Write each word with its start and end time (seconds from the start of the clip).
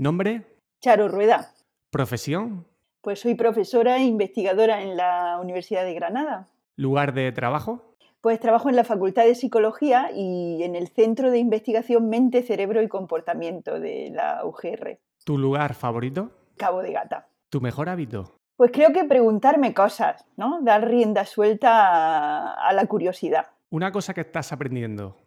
¿Nombre? 0.00 0.46
Charo 0.80 1.08
Rueda. 1.08 1.52
¿Profesión? 1.90 2.64
Pues 3.02 3.20
soy 3.20 3.34
profesora 3.34 3.98
e 3.98 4.04
investigadora 4.04 4.80
en 4.80 4.96
la 4.96 5.38
Universidad 5.38 5.84
de 5.84 5.92
Granada. 5.92 6.48
¿Lugar 6.74 7.12
de 7.12 7.30
trabajo? 7.32 7.94
Pues 8.22 8.40
trabajo 8.40 8.70
en 8.70 8.76
la 8.76 8.84
Facultad 8.84 9.24
de 9.24 9.34
Psicología 9.34 10.10
y 10.10 10.62
en 10.62 10.74
el 10.74 10.88
Centro 10.88 11.30
de 11.30 11.38
Investigación 11.38 12.08
Mente, 12.08 12.42
Cerebro 12.42 12.80
y 12.80 12.88
Comportamiento 12.88 13.78
de 13.78 14.08
la 14.10 14.40
UGR. 14.42 14.98
¿Tu 15.22 15.36
lugar 15.36 15.74
favorito? 15.74 16.30
Cabo 16.56 16.80
de 16.80 16.92
Gata. 16.92 17.28
¿Tu 17.50 17.60
mejor 17.60 17.90
hábito? 17.90 18.32
Pues 18.56 18.70
creo 18.72 18.94
que 18.94 19.04
preguntarme 19.04 19.74
cosas, 19.74 20.24
¿no? 20.38 20.62
Dar 20.62 20.88
rienda 20.88 21.26
suelta 21.26 21.88
a, 21.88 22.54
a 22.54 22.72
la 22.72 22.86
curiosidad. 22.86 23.48
Una 23.68 23.92
cosa 23.92 24.14
que 24.14 24.22
estás 24.22 24.50
aprendiendo. 24.50 25.18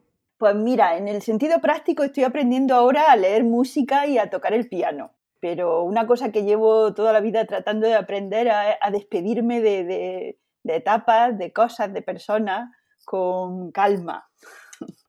Pues 0.44 0.56
mira, 0.56 0.98
en 0.98 1.08
el 1.08 1.22
sentido 1.22 1.62
práctico 1.62 2.04
estoy 2.04 2.26
aprendiendo 2.26 2.76
ahora 2.76 3.10
a 3.10 3.16
leer 3.16 3.46
música 3.46 4.08
y 4.08 4.18
a 4.18 4.30
tocar 4.30 4.52
el 4.54 4.68
piano. 4.68 5.14
Pero 5.40 5.84
una 5.84 6.06
cosa 6.06 6.34
que 6.34 6.44
llevo 6.44 6.94
toda 6.94 7.14
la 7.14 7.22
vida 7.22 7.46
tratando 7.46 7.88
de 7.88 7.96
aprender 7.96 8.50
a, 8.50 8.78
a 8.82 8.92
despedirme 8.92 9.62
de, 9.62 9.86
de, 9.86 10.40
de 10.64 10.76
etapas, 10.76 11.38
de 11.38 11.54
cosas, 11.54 11.94
de 11.94 12.02
personas 12.02 12.70
con 13.06 13.72
calma. 13.72 14.28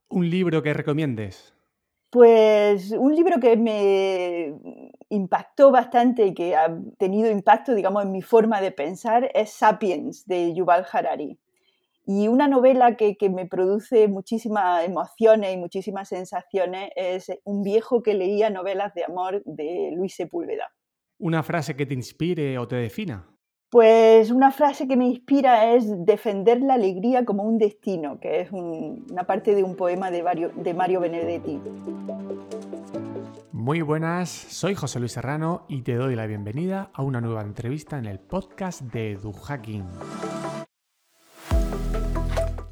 ¿Un 0.07 0.29
libro 0.29 0.63
que 0.63 0.73
recomiendes? 0.73 1.53
Pues 2.11 2.91
un 2.91 3.13
libro 3.13 3.41
que 3.41 3.57
me 3.57 4.57
impactó 5.09 5.69
bastante 5.69 6.27
y 6.27 6.33
que 6.33 6.55
ha 6.55 6.73
tenido 6.97 7.29
impacto, 7.29 7.75
digamos, 7.75 8.05
en 8.05 8.13
mi 8.13 8.21
forma 8.21 8.61
de 8.61 8.71
pensar 8.71 9.29
es 9.33 9.49
Sapiens 9.49 10.25
de 10.27 10.53
Yuval 10.53 10.85
Harari. 10.89 11.37
Y 12.07 12.27
una 12.27 12.47
novela 12.47 12.95
que, 12.95 13.17
que, 13.17 13.29
me 13.29 13.47
produce 13.47 14.07
muchísimas 14.07 14.85
emociones 14.85 15.53
y 15.53 15.57
muchísimas 15.57 16.09
sensaciones 16.09 16.91
es 16.95 17.31
Un 17.43 17.63
viejo 17.63 18.03
que 18.03 18.13
leía 18.13 18.51
novelas 18.51 18.93
de 18.93 19.03
amor 19.03 19.41
de 19.45 19.91
Luis 19.95 20.15
Sepúlveda. 20.15 20.71
¿Una 21.17 21.41
frase 21.41 21.75
que 21.75 21.85
te 21.85 21.95
inspire 21.95 22.57
o 22.59 22.67
te 22.67 22.75
defina? 22.75 23.27
Pues 23.71 24.29
una 24.29 24.51
frase 24.51 24.87
que 24.87 24.95
me 24.95 25.07
inspira 25.07 25.73
es 25.73 26.05
defender 26.05 26.61
la 26.61 26.75
alegría 26.75 27.25
como 27.25 27.43
un 27.43 27.57
destino, 27.57 28.19
que 28.19 28.41
es 28.41 28.51
un, 28.51 29.05
una 29.09 29.25
parte 29.25 29.55
de 29.55 29.63
un 29.63 29.75
poema 29.75 30.11
de 30.11 30.21
Mario, 30.21 30.51
de 30.55 30.73
Mario 30.73 30.99
Benedetti. 30.99 31.59
Muy 33.51 33.81
buenas, 33.81 34.29
soy 34.29 34.75
José 34.75 34.99
Luis 34.99 35.13
Serrano 35.13 35.65
y 35.67 35.81
te 35.81 35.95
doy 35.95 36.15
la 36.15 36.27
bienvenida 36.27 36.91
a 36.93 37.01
una 37.01 37.19
nueva 37.19 37.41
entrevista 37.41 37.97
en 37.97 38.05
el 38.05 38.19
podcast 38.19 38.81
de 38.81 39.13
EduHacking. 39.13 39.83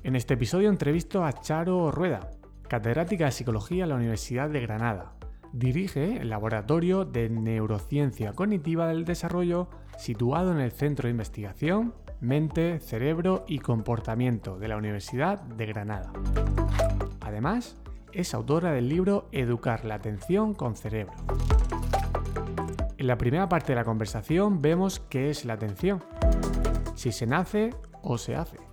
En 0.04 0.18
este 0.18 0.34
episodio 0.34 0.70
entrevisto 0.70 1.24
a 1.24 1.32
Charo 1.32 1.90
Rueda, 1.90 2.30
catedrática 2.68 3.24
de 3.24 3.32
Psicología 3.32 3.84
en 3.84 3.90
la 3.90 3.96
Universidad 3.96 4.50
de 4.50 4.60
Granada. 4.60 5.14
Dirige 5.54 6.18
el 6.18 6.30
Laboratorio 6.30 7.06
de 7.06 7.30
Neurociencia 7.30 8.34
Cognitiva 8.34 8.88
del 8.88 9.06
Desarrollo 9.06 9.70
situado 9.98 10.52
en 10.52 10.60
el 10.60 10.74
Centro 10.74 11.08
de 11.08 11.12
Investigación 11.12 11.94
Mente, 12.20 12.82
Cerebro 12.82 13.46
y 13.48 13.60
Comportamiento 13.60 14.60
de 14.60 14.68
la 14.68 14.76
Universidad 14.76 15.42
de 15.42 15.68
Granada. 15.68 16.12
Además, 17.22 17.78
es 18.12 18.34
autora 18.34 18.74
del 18.74 18.90
libro 18.90 19.30
Educar 19.32 19.86
la 19.86 19.96
atención 19.96 20.54
con 20.54 20.76
cerebro. 20.76 21.14
En 22.98 23.08
la 23.08 23.18
primera 23.18 23.48
parte 23.48 23.72
de 23.72 23.78
la 23.78 23.86
conversación 23.86 24.62
vemos 24.62 25.00
qué 25.00 25.30
es 25.30 25.46
la 25.46 25.54
atención, 25.54 26.04
si 26.94 27.14
se 27.14 27.26
nace 27.26 27.70
o 28.02 28.18
se 28.18 28.36
hace 28.36 28.73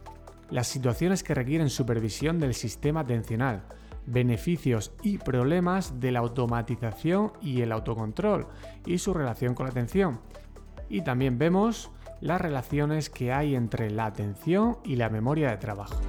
las 0.50 0.66
situaciones 0.66 1.22
que 1.22 1.34
requieren 1.34 1.70
supervisión 1.70 2.38
del 2.40 2.54
sistema 2.54 3.00
atencional, 3.00 3.62
beneficios 4.06 4.92
y 5.02 5.18
problemas 5.18 6.00
de 6.00 6.12
la 6.12 6.20
automatización 6.20 7.32
y 7.40 7.62
el 7.62 7.72
autocontrol 7.72 8.46
y 8.86 8.98
su 8.98 9.14
relación 9.14 9.54
con 9.54 9.66
la 9.66 9.70
atención. 9.70 10.20
Y 10.88 11.02
también 11.02 11.38
vemos 11.38 11.90
las 12.20 12.40
relaciones 12.40 13.08
que 13.10 13.32
hay 13.32 13.54
entre 13.54 13.90
la 13.90 14.06
atención 14.06 14.78
y 14.84 14.96
la 14.96 15.08
memoria 15.08 15.50
de 15.50 15.56
trabajo. 15.56 16.00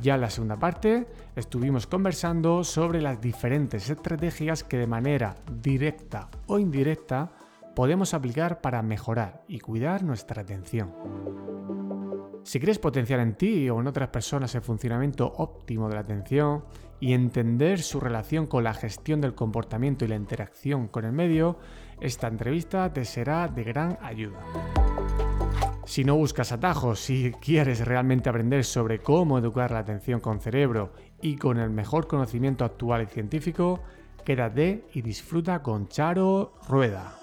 Ya 0.00 0.14
en 0.14 0.22
la 0.22 0.30
segunda 0.30 0.58
parte 0.58 1.06
estuvimos 1.36 1.86
conversando 1.86 2.64
sobre 2.64 3.02
las 3.02 3.20
diferentes 3.20 3.90
estrategias 3.90 4.64
que 4.64 4.78
de 4.78 4.86
manera 4.86 5.36
directa 5.62 6.30
o 6.46 6.58
indirecta 6.58 7.30
podemos 7.76 8.14
aplicar 8.14 8.62
para 8.62 8.82
mejorar 8.82 9.42
y 9.46 9.60
cuidar 9.60 10.02
nuestra 10.02 10.42
atención. 10.42 11.49
Si 12.42 12.58
quieres 12.58 12.78
potenciar 12.78 13.20
en 13.20 13.34
ti 13.34 13.68
o 13.68 13.80
en 13.80 13.86
otras 13.86 14.08
personas 14.08 14.54
el 14.54 14.62
funcionamiento 14.62 15.30
óptimo 15.36 15.88
de 15.88 15.94
la 15.94 16.00
atención 16.00 16.64
y 16.98 17.12
entender 17.12 17.80
su 17.80 18.00
relación 18.00 18.46
con 18.46 18.64
la 18.64 18.74
gestión 18.74 19.20
del 19.20 19.34
comportamiento 19.34 20.04
y 20.04 20.08
la 20.08 20.16
interacción 20.16 20.88
con 20.88 21.04
el 21.04 21.12
medio, 21.12 21.58
esta 22.00 22.28
entrevista 22.28 22.92
te 22.92 23.04
será 23.04 23.48
de 23.48 23.64
gran 23.64 23.98
ayuda. 24.02 24.40
Si 25.84 26.04
no 26.04 26.16
buscas 26.16 26.52
atajos, 26.52 27.00
si 27.00 27.32
quieres 27.40 27.84
realmente 27.84 28.28
aprender 28.28 28.64
sobre 28.64 29.00
cómo 29.00 29.38
educar 29.38 29.70
la 29.70 29.80
atención 29.80 30.20
con 30.20 30.40
cerebro 30.40 30.92
y 31.20 31.36
con 31.36 31.58
el 31.58 31.70
mejor 31.70 32.06
conocimiento 32.06 32.64
actual 32.64 33.02
y 33.02 33.06
científico, 33.06 33.80
quédate 34.24 34.84
y 34.94 35.02
disfruta 35.02 35.62
con 35.62 35.88
Charo 35.88 36.54
Rueda. 36.68 37.19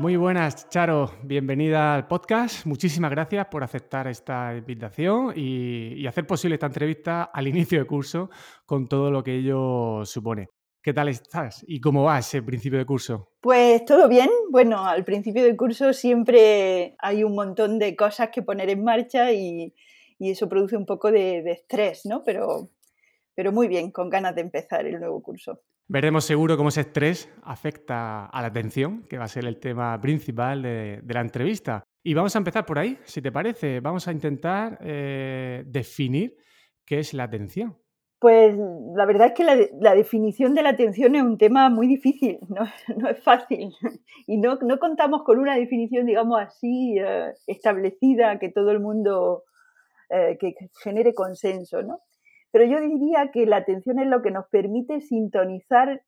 Muy 0.00 0.16
buenas, 0.16 0.66
Charo. 0.70 1.10
Bienvenida 1.24 1.94
al 1.94 2.06
podcast. 2.06 2.64
Muchísimas 2.64 3.10
gracias 3.10 3.48
por 3.48 3.62
aceptar 3.62 4.08
esta 4.08 4.56
invitación 4.56 5.34
y, 5.36 6.06
hacer 6.06 6.26
posible 6.26 6.54
esta 6.54 6.68
entrevista 6.68 7.24
al 7.24 7.46
inicio 7.46 7.78
de 7.80 7.84
curso 7.84 8.30
con 8.64 8.88
todo 8.88 9.10
lo 9.10 9.22
que 9.22 9.34
ello 9.34 10.06
supone. 10.06 10.48
¿Qué 10.82 10.94
tal 10.94 11.10
estás 11.10 11.62
y 11.68 11.82
cómo 11.82 12.04
va 12.04 12.18
ese 12.18 12.42
principio 12.42 12.78
de 12.78 12.86
curso? 12.86 13.28
Pues 13.42 13.84
todo 13.84 14.08
bien. 14.08 14.30
Bueno, 14.50 14.86
al 14.86 15.04
principio 15.04 15.44
de 15.44 15.54
curso 15.54 15.92
siempre 15.92 16.96
hay 16.98 17.22
un 17.22 17.34
montón 17.34 17.78
de 17.78 17.94
cosas 17.94 18.30
que 18.32 18.40
poner 18.40 18.70
en 18.70 18.82
marcha 18.82 19.32
y, 19.32 19.74
y 20.18 20.30
eso 20.30 20.48
produce 20.48 20.78
un 20.78 20.86
poco 20.86 21.12
de, 21.12 21.42
de 21.42 21.52
estrés, 21.52 22.06
¿no? 22.06 22.22
Pero, 22.24 22.70
pero 23.34 23.52
muy 23.52 23.68
bien, 23.68 23.90
con 23.90 24.08
ganas 24.08 24.34
de 24.34 24.40
empezar 24.40 24.86
el 24.86 24.98
nuevo 24.98 25.22
curso. 25.22 25.60
Veremos 25.92 26.24
seguro 26.24 26.56
cómo 26.56 26.68
ese 26.68 26.82
estrés 26.82 27.28
afecta 27.42 28.26
a 28.26 28.40
la 28.42 28.46
atención, 28.46 29.02
que 29.08 29.18
va 29.18 29.24
a 29.24 29.28
ser 29.28 29.44
el 29.44 29.58
tema 29.58 30.00
principal 30.00 30.62
de, 30.62 31.02
la 31.04 31.20
entrevista. 31.20 31.82
Y 32.04 32.14
vamos 32.14 32.32
a 32.36 32.38
empezar 32.38 32.64
por 32.64 32.78
ahí, 32.78 32.96
si 33.02 33.20
te 33.20 33.32
parece. 33.32 33.80
Vamos 33.80 34.06
a 34.06 34.12
intentar 34.12 34.78
eh, 34.82 35.64
definir 35.66 36.36
qué 36.86 37.00
es 37.00 37.12
la 37.12 37.24
atención. 37.24 37.76
Pues 38.20 38.56
la 38.94 39.04
verdad 39.04 39.26
es 39.26 39.32
que 39.32 39.42
la, 39.42 39.94
definición 39.96 40.54
de 40.54 40.62
la 40.62 40.68
atención 40.68 41.16
es 41.16 41.24
un 41.24 41.36
tema 41.36 41.68
muy 41.70 41.88
difícil, 41.88 42.38
no, 42.48 43.08
es 43.08 43.20
fácil. 43.24 43.74
Y 44.28 44.36
no, 44.38 44.60
no, 44.62 44.78
contamos 44.78 45.24
con 45.24 45.40
una 45.40 45.56
definición, 45.56 46.06
digamos 46.06 46.40
así, 46.40 47.00
eh, 47.00 47.32
establecida, 47.48 48.38
que 48.38 48.48
todo 48.48 48.70
el 48.70 48.78
mundo, 48.78 49.42
eh, 50.08 50.38
que 50.38 50.54
genere 50.84 51.14
consenso, 51.14 51.82
¿no? 51.82 51.98
Pero 52.52 52.64
yo 52.64 52.80
diría 52.80 53.30
que 53.32 53.46
la 53.46 53.56
atención 53.56 53.98
es 54.00 54.08
lo 54.08 54.22
que 54.22 54.30
nos 54.30 54.46
permite 54.48 55.00
sintonizar 55.00 56.02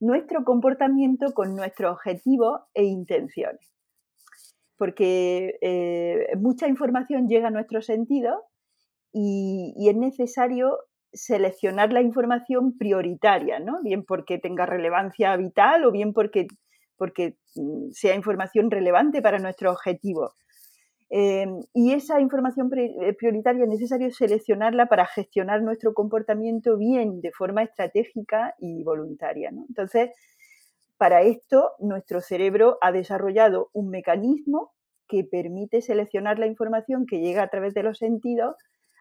nuestro 0.00 0.44
comportamiento 0.44 1.32
con 1.32 1.54
nuestros 1.54 1.92
objetivos 1.92 2.60
e 2.74 2.84
intenciones. 2.84 3.72
Porque 4.76 5.56
eh, 5.62 6.36
mucha 6.38 6.68
información 6.68 7.28
llega 7.28 7.48
a 7.48 7.52
nuestros 7.52 7.86
sentidos 7.86 8.36
y, 9.12 9.88
es 9.88 9.96
necesario 9.96 10.76
seleccionar 11.12 11.92
la 11.92 12.02
información 12.02 12.76
prioritaria, 12.76 13.58
¿no? 13.58 13.80
bien 13.82 14.04
porque 14.04 14.38
tenga 14.38 14.66
relevancia 14.66 15.34
vital 15.36 15.84
o 15.84 15.92
bien 15.92 16.12
porque, 16.12 16.46
porque 16.98 17.36
mm, 17.54 17.90
sea 17.92 18.14
información 18.14 18.70
relevante 18.70 19.22
para 19.22 19.38
nuestro 19.38 19.70
objetivo. 19.70 20.32
Eh, 21.08 21.46
y 21.72 21.92
esa 21.92 22.20
información 22.20 22.68
prioritaria 22.68 23.64
es 23.64 23.70
necesario 23.70 24.10
seleccionarla 24.10 24.86
para 24.86 25.06
gestionar 25.06 25.62
nuestro 25.62 25.94
comportamiento 25.94 26.76
bien, 26.76 27.20
de 27.20 27.30
forma 27.30 27.62
estratégica 27.62 28.54
y 28.58 28.82
voluntaria. 28.82 29.50
¿no? 29.52 29.64
Entonces, 29.68 30.10
para 30.96 31.22
esto, 31.22 31.72
nuestro 31.78 32.20
cerebro 32.20 32.78
ha 32.80 32.90
desarrollado 32.90 33.70
un 33.72 33.90
mecanismo 33.90 34.72
que 35.08 35.24
permite 35.24 35.82
seleccionar 35.82 36.38
la 36.38 36.46
información 36.46 37.06
que 37.06 37.20
llega 37.20 37.42
a 37.42 37.48
través 37.48 37.74
de 37.74 37.82
los 37.82 37.98
sentidos 37.98 38.56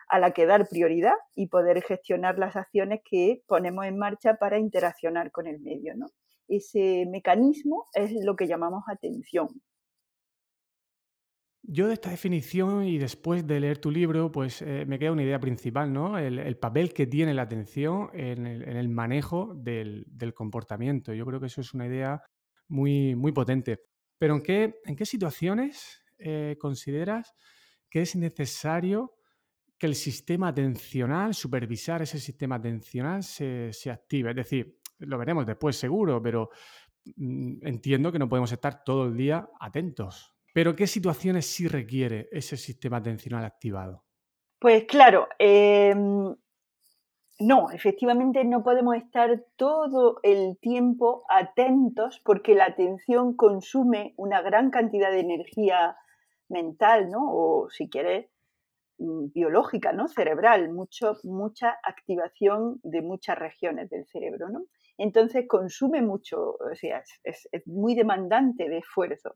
a 0.08 0.20
la 0.20 0.32
que 0.32 0.46
dar 0.46 0.68
prioridad 0.68 1.16
y 1.34 1.48
poder 1.48 1.82
gestionar 1.82 2.38
las 2.38 2.56
acciones 2.56 3.02
que 3.10 3.42
ponemos 3.48 3.86
en 3.86 3.98
marcha 3.98 4.36
para 4.36 4.60
interaccionar 4.60 5.32
con 5.32 5.48
el 5.48 5.60
medio. 5.60 5.94
Ese 6.48 7.08
mecanismo 7.10 7.86
es 7.94 8.12
lo 8.24 8.36
que 8.36 8.46
llamamos 8.46 8.84
atención. 8.88 9.48
Yo 11.68 11.88
de 11.88 11.94
esta 11.94 12.12
definición 12.12 12.86
y 12.86 13.00
después 13.00 13.48
de 13.48 13.60
leer 13.60 13.80
tu 13.80 13.90
libro, 13.90 14.32
pues 14.32 14.62
eh, 14.62 14.86
me 14.86 15.00
queda 15.00 15.12
una 15.12 15.24
idea 15.24 15.40
principal, 15.40 15.92
¿no? 15.92 16.18
El, 16.18 16.38
el, 16.38 16.58
papel 16.58 16.94
que 16.94 17.08
tiene 17.08 17.34
la 17.34 17.42
atención 17.42 18.10
en 18.14 18.46
el, 18.46 18.88
manejo 18.88 19.56
del, 19.56 20.06
comportamiento. 20.36 21.12
Yo 21.14 21.26
creo 21.26 21.40
que 21.40 21.48
eso 21.48 21.62
es 21.62 21.74
una 21.74 21.88
idea 21.88 22.22
muy, 22.68 23.16
muy 23.16 23.32
potente. 23.32 23.80
Pero 24.20 24.36
¿en 24.36 24.44
qué, 24.44 25.06
situaciones 25.06 26.04
eh, 26.20 26.56
consideras 26.60 27.34
que 27.90 28.02
es 28.02 28.16
necesario 28.16 29.16
que 29.80 29.88
el 29.88 29.96
sistema 29.96 30.50
atencional, 30.50 31.34
supervisar 31.34 32.04
ese 32.04 32.20
sistema 32.20 32.58
atencional, 32.58 33.24
se, 33.24 33.74
se 33.74 33.90
active? 33.90 34.30
Es 34.30 34.36
decir, 34.36 34.80
lo 35.00 35.18
veremos 35.18 35.48
después 35.48 35.76
seguro, 35.76 36.22
pero 36.22 36.52
mm, 37.16 37.66
entiendo 37.66 38.12
que 38.12 38.20
no 38.20 38.30
podemos 38.30 38.52
estar 38.52 38.84
todo 38.84 39.08
el 39.08 39.18
día 39.18 39.50
atentos. 39.60 40.35
Pero 40.56 40.74
¿qué 40.74 40.88
situaciones 40.88 41.48
sí 41.48 41.68
requiere 41.68 42.30
ese 42.32 42.56
sistema 42.56 42.98
atencional 42.98 43.44
activado? 43.44 44.06
Pues 44.58 44.86
claro, 44.86 45.28
em, 45.38 46.34
no, 47.42 47.72
efectivamente 47.72 48.46
no 48.46 48.64
podemos 48.64 48.96
estar 48.96 49.44
todo 49.58 50.22
el 50.24 50.58
tiempo 50.62 51.26
atentos 51.28 52.22
porque 52.24 52.56
la 52.56 52.68
atención 52.68 53.36
consume 53.36 54.14
una 54.16 54.42
gran 54.42 54.70
cantidad 54.72 55.12
de 55.12 55.20
energía 55.20 55.98
mental, 56.48 57.10
¿no? 57.10 57.20
O 57.34 57.70
si 57.70 57.90
quieres, 57.90 58.30
mm, 58.98 59.34
biológica, 59.34 59.92
¿no? 59.92 60.08
Cerebral, 60.08 60.72
mucho, 60.72 61.18
mucha 61.26 61.76
activación 61.84 62.80
de 62.82 63.02
muchas 63.02 63.38
regiones 63.38 63.90
del 63.90 64.06
cerebro, 64.06 64.48
¿no? 64.48 64.62
Entonces 64.98 65.46
consume 65.50 66.02
mucho, 66.02 66.52
o 66.52 66.76
sea, 66.76 67.04
es, 67.26 67.50
muy 67.66 67.94
demandante 67.94 68.70
de 68.70 68.78
esfuerzo. 68.78 69.36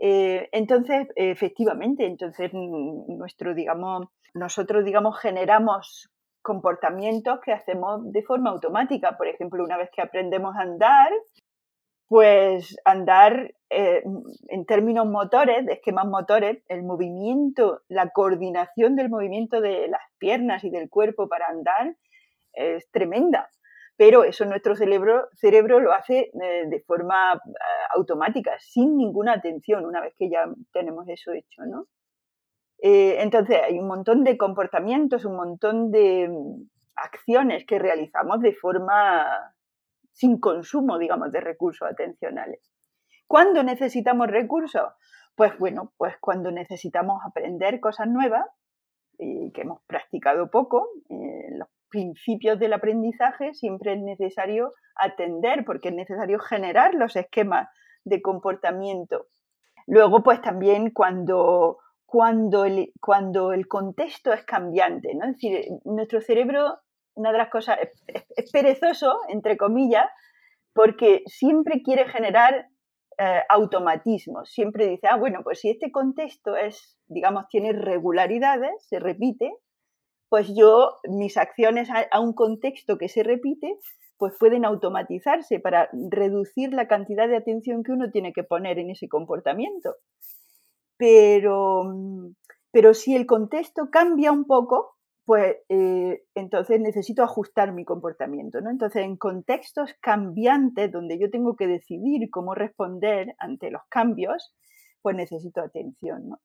Eh, 0.00 0.48
entonces, 0.52 1.08
efectivamente, 1.16 2.06
entonces 2.06 2.50
mm, 2.52 3.16
nuestro, 3.18 3.54
digamos, 3.54 4.06
nosotros, 4.34 4.84
digamos, 4.84 5.18
generamos 5.18 6.10
comportamientos 6.42 7.40
que 7.40 7.52
hacemos 7.52 8.10
de 8.12 8.22
forma 8.22 8.50
automática. 8.50 9.16
Por 9.16 9.26
ejemplo, 9.28 9.64
una 9.64 9.76
vez 9.76 9.90
que 9.94 10.02
aprendemos 10.02 10.56
a 10.56 10.62
andar, 10.62 11.10
pues 12.06 12.76
andar 12.84 13.54
eh, 13.70 14.02
en 14.48 14.64
términos 14.64 15.06
motores, 15.06 15.66
de 15.66 15.74
esquemas 15.74 16.06
motores, 16.06 16.62
el 16.68 16.84
movimiento, 16.84 17.82
la 17.88 18.10
coordinación 18.10 18.96
del 18.96 19.10
movimiento 19.10 19.60
de 19.60 19.88
las 19.88 20.00
piernas 20.18 20.64
y 20.64 20.70
del 20.70 20.88
cuerpo 20.88 21.28
para 21.28 21.48
andar 21.48 21.96
es 22.54 22.90
tremenda. 22.90 23.50
Pero 23.98 24.22
eso 24.22 24.44
nuestro 24.44 24.76
cerebro, 24.76 25.28
cerebro 25.34 25.80
lo 25.80 25.92
hace 25.92 26.30
eh, 26.40 26.66
de 26.68 26.80
forma 26.86 27.34
eh, 27.34 27.58
automática, 27.96 28.52
sin 28.60 28.96
ninguna 28.96 29.32
atención, 29.32 29.84
una 29.84 30.00
vez 30.00 30.14
que 30.16 30.30
ya 30.30 30.44
tenemos 30.72 31.06
eso 31.08 31.32
hecho, 31.32 31.62
¿no? 31.66 31.86
entonces 32.80 33.58
hay 33.60 33.76
un 33.76 33.88
montón 33.88 34.22
de 34.22 34.38
comportamientos, 34.38 35.24
un 35.24 35.34
montón 35.34 35.90
de 35.90 36.28
mm, 36.28 36.68
acciones 36.94 37.66
que 37.66 37.76
realizamos 37.76 38.40
de 38.40 38.54
forma 38.54 39.26
sin 40.12 40.38
consumo, 40.38 40.96
digamos, 40.96 41.32
de 41.32 41.40
recursos 41.40 41.90
atencionales. 41.90 42.60
¿Cuándo 43.26 43.64
necesitamos 43.64 44.28
recursos? 44.28 44.92
Pues 45.34 45.58
bueno, 45.58 45.92
pues 45.96 46.14
cuando 46.20 46.52
necesitamos 46.52 47.20
aprender 47.26 47.80
cosas 47.80 48.06
nuevas 48.06 48.46
que 49.18 49.60
hemos 49.60 49.82
practicado 49.88 50.48
poco, 50.48 50.88
en 51.08 51.58
los 51.58 51.68
principios 51.88 52.58
del 52.58 52.72
aprendizaje 52.72 53.54
siempre 53.54 53.94
es 53.94 54.00
necesario 54.00 54.74
atender 54.96 55.64
porque 55.64 55.88
es 55.88 55.94
necesario 55.94 56.38
generar 56.38 56.94
los 56.94 57.16
esquemas 57.16 57.68
de 58.04 58.22
comportamiento. 58.22 59.26
Luego, 59.86 60.22
pues 60.22 60.40
también 60.40 60.90
cuando, 60.90 61.78
cuando, 62.06 62.64
el, 62.64 62.92
cuando 63.00 63.52
el 63.52 63.66
contexto 63.68 64.32
es 64.32 64.44
cambiante, 64.44 65.14
¿no? 65.14 65.26
Es 65.26 65.32
decir, 65.32 65.66
nuestro 65.84 66.20
cerebro 66.20 66.78
una 67.18 67.32
de 67.32 67.38
las 67.38 67.50
cosas, 67.50 67.78
es, 68.06 68.50
perezoso, 68.52 69.18
entre 69.28 69.56
comillas, 69.56 70.06
porque 70.72 71.22
siempre 71.26 71.82
quiere 71.82 72.08
generar 72.08 72.68
eh, 73.18 73.42
automatismos. 73.48 74.50
Siempre 74.50 74.86
dice, 74.86 75.08
ah, 75.08 75.16
bueno, 75.16 75.40
pues 75.42 75.60
si 75.60 75.70
este 75.70 75.90
contexto 75.90 76.56
es, 76.56 76.96
digamos, 77.08 77.48
tiene 77.48 77.72
regularidades, 77.72 78.86
se 78.86 79.00
repite, 79.00 79.52
pues 80.28 80.48
yo, 80.54 80.96
mis 81.08 81.36
acciones 81.36 81.88
a, 81.90 82.20
un 82.20 82.32
contexto 82.32 82.98
que 82.98 83.08
se 83.08 83.22
repite, 83.22 83.78
pues 84.18 84.34
pueden 84.38 84.64
automatizarse 84.64 85.60
para 85.60 85.88
reducir 86.10 86.72
la 86.72 86.88
cantidad 86.88 87.28
de 87.28 87.36
atención 87.36 87.82
que 87.82 87.92
uno 87.92 88.10
tiene 88.10 88.32
que 88.32 88.44
poner 88.44 88.78
en 88.78 88.90
ese 88.90 89.08
comportamiento. 89.08 89.94
Pero, 90.96 91.84
pero 92.72 92.94
si 92.94 93.14
el 93.14 93.26
contexto 93.26 93.90
cambia 93.90 94.32
un 94.32 94.44
poco, 94.44 94.96
pues 95.24 95.56
eh, 95.68 96.24
entonces 96.34 96.80
necesito 96.80 97.22
ajustar 97.22 97.72
mi 97.72 97.84
comportamiento. 97.84 98.60
¿no? 98.60 98.70
Entonces, 98.70 99.04
en 99.04 99.16
contextos 99.16 99.94
cambiantes 100.00 100.90
donde 100.90 101.18
yo 101.18 101.30
tengo 101.30 101.54
que 101.54 101.66
decidir 101.66 102.28
cómo 102.30 102.54
responder 102.54 103.34
ante 103.38 103.70
los 103.70 103.82
cambios, 103.88 104.54
pues 105.00 105.14
necesito 105.14 105.60
atención. 105.60 106.30
¿no? 106.30 106.40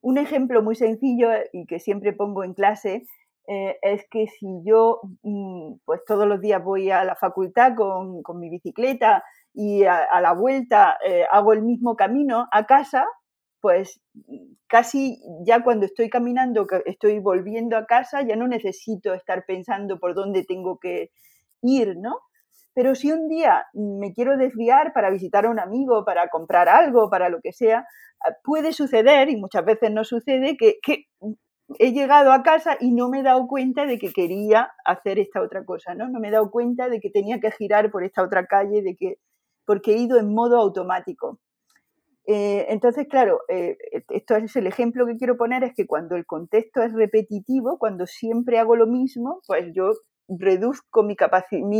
Un 0.00 0.18
ejemplo 0.18 0.62
muy 0.62 0.76
sencillo 0.76 1.28
y 1.52 1.66
que 1.66 1.80
siempre 1.80 2.12
pongo 2.12 2.44
en 2.44 2.54
clase 2.54 3.04
eh, 3.50 3.78
es 3.80 4.04
que 4.10 4.26
si 4.26 4.46
yo 4.62 5.00
mm, 5.22 5.76
pues 5.86 6.04
todos 6.06 6.26
los 6.26 6.40
días 6.40 6.62
voy 6.62 6.90
a 6.90 7.02
la 7.04 7.16
facultad 7.16 7.72
con, 7.74 8.22
mi 8.38 8.50
bicicleta 8.50 9.24
y 9.54 9.84
a, 9.84 10.20
la 10.20 10.34
vuelta 10.34 10.98
eh, 11.06 11.24
hago 11.30 11.54
el 11.54 11.62
mismo 11.62 11.96
camino 11.96 12.46
a 12.52 12.66
casa, 12.66 13.06
pues 13.60 14.02
casi 14.68 15.18
ya 15.46 15.64
cuando 15.64 15.86
estoy 15.86 16.10
caminando, 16.10 16.66
estoy 16.84 17.20
volviendo 17.20 17.76
a 17.78 17.86
casa, 17.86 18.22
ya 18.22 18.36
no 18.36 18.46
necesito 18.46 19.14
estar 19.14 19.44
pensando 19.46 19.98
por 19.98 20.14
dónde 20.14 20.44
tengo 20.44 20.78
que 20.78 21.10
ir, 21.62 21.96
¿no? 21.96 22.18
Pero 22.78 22.94
si 22.94 23.10
un 23.10 23.26
día 23.26 23.66
me 23.72 24.12
quiero 24.12 24.36
desviar 24.36 24.92
para 24.92 25.10
visitar 25.10 25.46
a 25.46 25.50
un 25.50 25.58
amigo, 25.58 26.04
para 26.04 26.28
comprar 26.28 26.68
algo, 26.68 27.10
para 27.10 27.28
lo 27.28 27.40
que 27.40 27.52
sea, 27.52 27.84
ah, 28.24 28.30
puede 28.44 28.72
suceder, 28.72 29.30
y 29.30 29.36
muchas 29.36 29.64
veces 29.64 29.90
no 29.90 30.04
sucede, 30.04 30.56
que, 30.56 30.78
he 31.80 31.92
llegado 31.92 32.30
a 32.30 32.44
casa 32.44 32.76
y 32.78 32.92
no 32.92 33.08
me 33.08 33.18
he 33.18 33.22
dado 33.24 33.48
cuenta 33.48 33.84
de 33.84 33.98
que 33.98 34.12
quería 34.12 34.70
hacer 34.84 35.18
esta 35.18 35.42
otra 35.42 35.64
cosa, 35.64 35.96
¿no? 35.96 36.08
No 36.08 36.20
me 36.20 36.28
he 36.28 36.30
dado 36.30 36.52
cuenta 36.52 36.88
de 36.88 37.00
que 37.00 37.10
tenía 37.10 37.40
que 37.40 37.50
girar 37.50 37.90
por 37.90 38.04
esta 38.04 38.22
otra 38.22 38.46
calle, 38.46 38.80
de 38.80 38.94
que, 38.94 39.16
porque 39.66 39.94
he 39.94 39.98
ido 39.98 40.16
en 40.16 40.32
modo 40.32 40.56
automático. 40.56 41.40
Eh, 42.28 42.66
entonces, 42.68 43.08
claro, 43.08 43.40
eh, 43.48 43.76
esto 44.10 44.36
es 44.36 44.54
el 44.54 44.68
ejemplo 44.68 45.04
que 45.04 45.16
quiero 45.16 45.36
poner, 45.36 45.64
es 45.64 45.74
que 45.74 45.88
cuando 45.88 46.14
el 46.14 46.26
contexto 46.26 46.80
es 46.80 46.92
repetitivo, 46.92 47.76
cuando 47.76 48.06
siempre 48.06 48.60
hago 48.60 48.76
lo 48.76 48.86
mismo, 48.86 49.40
pues 49.48 49.66
yo 49.74 49.94
reduzco 50.28 51.02
mi, 51.02 51.16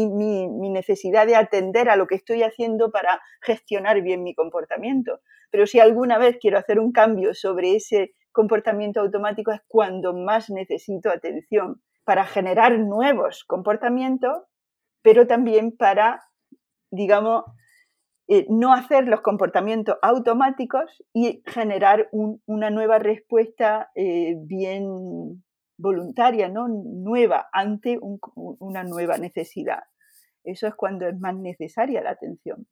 mi, 0.06 0.70
necesidad 0.70 1.26
de 1.26 1.36
atender 1.36 1.88
a 1.88 1.96
lo 1.96 2.06
que 2.06 2.14
estoy 2.14 2.42
haciendo 2.42 2.90
para 2.90 3.20
gestionar 3.42 4.00
bien 4.02 4.22
mi 4.22 4.34
comportamiento. 4.34 5.20
Pero 5.50 5.66
si 5.66 5.80
alguna 5.80 6.18
vez 6.18 6.38
quiero 6.40 6.58
hacer 6.58 6.78
un 6.80 6.92
cambio 6.92 7.34
sobre 7.34 7.76
ese 7.76 8.14
comportamiento 8.32 9.00
automático 9.00 9.52
es 9.52 9.60
cuando 9.66 10.14
más 10.14 10.50
necesito 10.50 11.10
atención 11.10 11.82
para 12.04 12.24
generar 12.24 12.78
nuevos 12.78 13.44
comportamientos, 13.44 14.44
pero 15.02 15.26
también 15.26 15.76
para, 15.76 16.22
digamos, 16.90 17.44
eh, 18.28 18.46
no 18.50 18.74
hacer 18.74 19.06
los 19.08 19.23
comportamientos 19.23 19.96
automáticos 20.02 21.02
y 21.14 21.42
generar 21.46 22.08
una 22.12 22.70
nueva 22.70 22.99
respuesta 22.99 23.90
eh, 23.94 24.34
bien 24.38 25.42
voluntaria, 25.78 26.49
¿no? 26.49 26.68
nueva, 26.68 27.49
ante 27.52 27.99
una 28.00 28.85
nueva 28.85 29.16
necesidad. 29.16 29.85
Eso 30.44 30.66
es 30.66 30.75
cuando 30.75 31.06
es 31.08 31.18
más 31.18 31.37
necesaria 31.37 32.02
la 32.02 32.11
atención. 32.11 32.66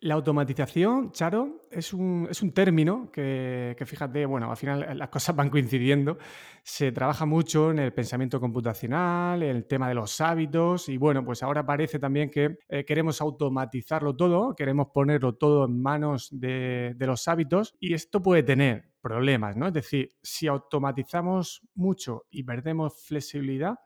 La 0.00 0.14
automatización, 0.14 1.12
Charo, 1.12 1.68
es 1.70 1.92
un, 1.92 2.28
término 2.52 3.08
que, 3.12 3.76
fíjate, 3.86 4.26
bueno, 4.26 4.50
al 4.50 4.56
final 4.56 4.98
las 4.98 5.08
cosas 5.10 5.36
van 5.36 5.48
coincidiendo. 5.48 6.18
Se 6.64 6.90
trabaja 6.90 7.24
mucho 7.24 7.70
en 7.70 7.78
el 7.78 7.92
pensamiento 7.92 8.40
computacional, 8.40 9.44
en 9.44 9.54
el 9.54 9.64
tema 9.64 9.88
de 9.88 9.94
los 9.94 10.20
hábitos 10.20 10.88
y 10.88 10.96
bueno, 10.96 11.24
pues 11.24 11.44
ahora 11.44 11.64
parece 11.64 12.00
también 12.00 12.32
que 12.32 12.58
eh, 12.68 12.84
queremos 12.84 13.20
automatizarlo 13.20 14.16
todo, 14.16 14.56
queremos 14.56 14.88
ponerlo 14.92 15.36
todo 15.36 15.66
en 15.66 15.80
manos 15.80 16.30
de, 16.32 16.94
de 16.96 17.06
los 17.06 17.28
hábitos 17.28 17.76
y 17.78 17.94
esto 17.94 18.20
puede 18.20 18.42
tener 18.42 18.91
problemas, 19.02 19.56
¿no? 19.56 19.66
Es 19.66 19.74
decir, 19.74 20.16
si 20.22 20.46
automatizamos 20.46 21.60
mucho 21.74 22.24
y 22.30 22.44
perdemos 22.44 23.04
flexibilidad, 23.04 23.78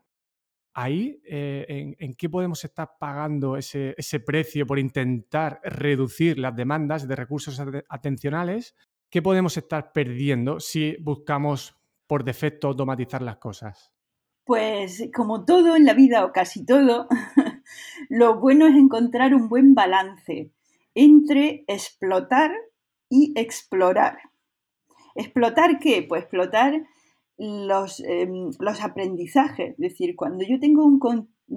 ahí, 0.77 1.23
eh, 1.25 1.97
en, 1.99 2.15
qué 2.15 2.29
podemos 2.29 2.63
estar 2.63 2.99
pagando 3.01 3.57
ese, 3.57 3.95
precio 4.25 4.67
por 4.67 4.79
intentar 4.79 5.59
reducir 5.65 6.39
las 6.39 6.55
demandas 6.55 7.09
de 7.09 7.17
recursos 7.17 7.61
atencionales? 7.89 8.77
¿Qué 9.11 9.23
podemos 9.23 9.57
estar 9.57 9.93
perdiendo 9.93 10.61
si 10.61 10.97
buscamos 11.01 11.75
por 12.07 12.25
defecto 12.25 12.69
automatizar 12.69 13.23
las 13.23 13.39
cosas? 13.39 13.95
Pues 14.45 15.09
como 15.15 15.47
todo 15.47 15.77
en 15.77 15.87
la 15.87 15.95
vida 15.95 16.27
o 16.27 16.33
casi 16.33 16.65
todo, 16.67 17.09
lo 18.11 18.39
bueno 18.39 18.67
es 18.67 18.75
encontrar 18.75 19.35
un 19.35 19.49
buen 19.49 19.75
balance 19.75 20.53
entre 20.95 21.65
explotar 21.69 22.53
y 23.09 23.33
explorar. 23.35 24.19
¿Explotar 25.17 25.79
qué? 25.79 26.03
Pues 26.03 26.23
explotar 26.23 26.83
los, 27.39 28.01
em, 28.01 28.51
los 28.59 28.83
aprendizajes. 28.83 29.71
Es 29.71 29.79
decir, 29.79 30.17
cuando 30.17 30.45
yo 30.45 30.59
tengo 30.61 30.85
un, 30.85 30.99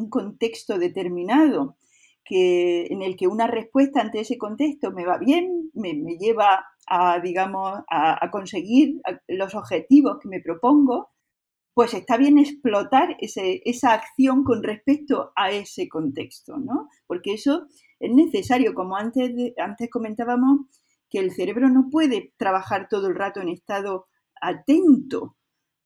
contexto 0.10 0.78
determinado 0.78 1.76
que, 2.24 2.86
en 2.92 3.02
el 3.02 3.16
que 3.16 3.28
una 3.28 3.48
respuesta 3.48 4.02
ante 4.02 4.20
ese 4.20 4.38
contexto 4.38 4.92
me 4.92 5.06
va 5.06 5.18
bien, 5.18 5.72
me, 5.74 5.94
lleva 6.20 6.66
a, 6.88 7.20
digamos, 7.20 7.80
a, 7.90 8.30
conseguir 8.32 9.02
los 9.28 9.56
objetivos 9.56 10.20
que 10.22 10.30
me 10.30 10.42
propongo, 10.42 11.10
pues 11.74 11.94
está 11.94 12.18
bien 12.18 12.38
explotar 12.38 13.18
esa 13.20 13.94
acción 13.94 14.44
con 14.44 14.62
respecto 14.64 15.32
a 15.36 15.52
ese 15.52 15.88
contexto, 15.88 16.58
¿no? 16.58 16.90
Porque 17.08 17.34
eso 17.34 17.68
es 18.00 18.14
necesario, 18.14 18.74
como 18.74 18.96
antes, 18.96 19.32
antes 19.58 19.90
comentábamos, 19.90 20.68
que 21.10 21.20
el 21.20 21.32
cerebro 21.32 21.70
no 21.70 21.90
puede 21.90 22.34
trabajar 22.38 22.88
todo 22.90 23.08
el 23.08 23.16
rato 23.16 23.42
en 23.42 23.50
estado 23.50 24.08
atento 24.42 25.36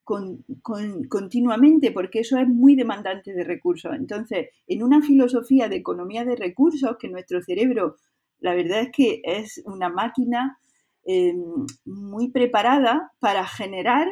continuamente, 0.04 1.92
porque 1.92 2.20
eso 2.20 2.38
es 2.38 2.48
muy 2.48 2.76
demandante 2.76 3.34
de 3.34 3.44
recursos. 3.44 3.94
Entonces, 3.96 4.50
en 4.68 4.84
una 4.84 5.02
filosofía 5.02 5.70
de 5.70 5.78
economía 5.78 6.26
de 6.26 6.36
recursos, 6.36 6.98
que 7.00 7.08
nuestro 7.10 7.42
cerebro, 7.42 7.96
la 8.40 8.54
verdad 8.54 8.82
es 8.82 8.92
que 8.92 9.22
es 9.24 9.62
una 9.66 9.90
máquina 9.90 10.60
em, 11.06 11.66
muy 11.86 12.32
preparada 12.32 13.12
para 13.20 13.46
generar 13.48 14.08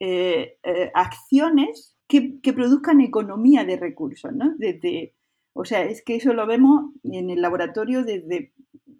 eh, 0.00 0.56
eh, 0.62 0.90
acciones 0.94 1.96
que, 2.06 2.40
que, 2.40 2.52
produzcan 2.54 3.00
economía 3.00 3.64
de 3.64 3.76
recursos, 3.76 4.32
¿no? 4.32 4.54
Desde, 4.56 5.14
o 5.52 5.64
sea, 5.64 5.82
es 5.84 6.02
que 6.02 6.16
eso 6.16 6.32
lo 6.32 6.46
vemos 6.46 6.92
en 7.04 7.30
el 7.30 7.42
laboratorio 7.42 8.04
desde 8.04 8.52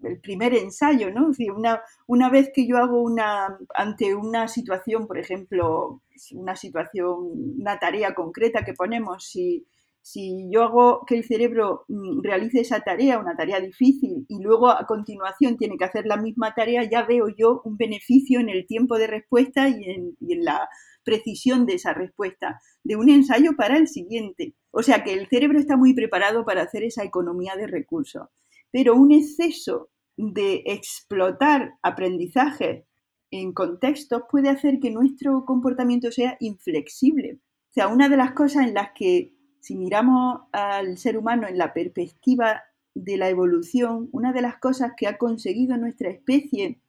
el 0.08 0.20
primer 0.20 0.54
ensayo, 0.54 1.10
¿no? 1.10 1.30
una, 1.54 1.82
una 2.06 2.30
vez 2.30 2.50
que 2.54 2.66
yo 2.66 2.78
hago 2.78 3.02
una, 3.02 3.58
ante 3.74 4.14
una 4.14 4.48
situación, 4.48 5.06
por 5.06 5.18
ejemplo, 5.18 6.02
una 6.32 6.56
situación, 6.56 7.16
una 7.60 7.78
tarea 7.78 8.14
concreta 8.14 8.64
que 8.64 8.74
ponemos, 8.74 9.24
si, 9.28 9.66
si 10.00 10.48
yo 10.50 10.64
hago 10.64 11.04
que 11.06 11.16
el 11.16 11.24
cerebro 11.24 11.84
mm, 11.88 12.22
realice 12.22 12.60
esa 12.60 12.80
tarea, 12.80 13.18
una 13.18 13.36
tarea 13.36 13.60
difícil, 13.60 14.24
y 14.28 14.42
luego 14.42 14.70
a 14.70 14.86
continuación 14.86 15.56
tiene 15.56 15.76
que 15.76 15.84
hacer 15.84 16.06
la 16.06 16.16
misma 16.16 16.54
tarea, 16.54 16.88
ya 16.90 17.02
veo 17.02 17.28
yo 17.28 17.60
un 17.64 17.76
beneficio 17.76 18.40
en 18.40 18.48
el 18.48 18.66
tiempo 18.66 18.98
de 18.98 19.06
respuesta 19.06 19.68
y 19.68 19.84
en, 19.84 20.16
y 20.20 20.32
en 20.32 20.44
la 20.44 20.68
precisión 21.04 21.66
de 21.66 21.74
esa 21.74 21.94
respuesta, 21.94 22.60
de 22.82 22.96
un 22.96 23.08
ensayo 23.08 23.52
para 23.56 23.78
el 23.78 23.88
siguiente. 23.88 24.54
O 24.70 24.82
sea 24.82 25.04
que 25.04 25.14
el 25.14 25.28
cerebro 25.28 25.58
está 25.58 25.76
muy 25.76 25.94
preparado 25.94 26.44
para 26.44 26.62
hacer 26.62 26.84
esa 26.84 27.04
economía 27.04 27.54
de 27.56 27.66
recursos 27.66 28.28
pero 28.70 28.94
un 28.94 29.12
exceso 29.12 29.90
de 30.18 30.64
explotar 30.66 31.78
aprendizaje 31.80 32.84
en 33.30 33.52
contextos 33.52 34.22
puede 34.28 34.48
hacer 34.48 34.80
que 34.80 34.90
nuestro 34.90 35.44
comportamiento 35.44 36.10
sea 36.10 36.37
inflexible. 36.40 37.38
O 37.70 37.72
sea, 37.72 37.88
una 37.88 38.08
de 38.08 38.16
las 38.16 38.32
cosas 38.32 38.66
en 38.66 38.75
las 38.75 38.90
que, 38.94 39.32
si 39.60 39.76
miramos 39.76 40.40
al 40.52 40.98
ser 40.98 41.16
humano 41.16 41.46
en 41.46 41.56
la 41.56 41.72
perspectiva 41.72 42.62
de 42.94 43.16
la 43.16 43.28
evolución, 43.28 44.08
una 44.10 44.32
de 44.32 44.42
las 44.42 44.58
cosas 44.58 44.92
que 44.96 45.06
ha 45.06 45.18
conseguido 45.18 45.76
nuestra 45.76 46.10
especie 46.10 46.80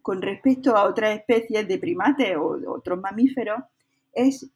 con 0.00 0.22
respecto 0.22 0.76
a 0.76 0.84
otras 0.84 1.18
especies 1.18 1.66
de 1.66 1.78
primates 1.78 2.36
o 2.36 2.58
otros 2.72 3.00
mamíferos 3.00 3.58
es 4.12 4.50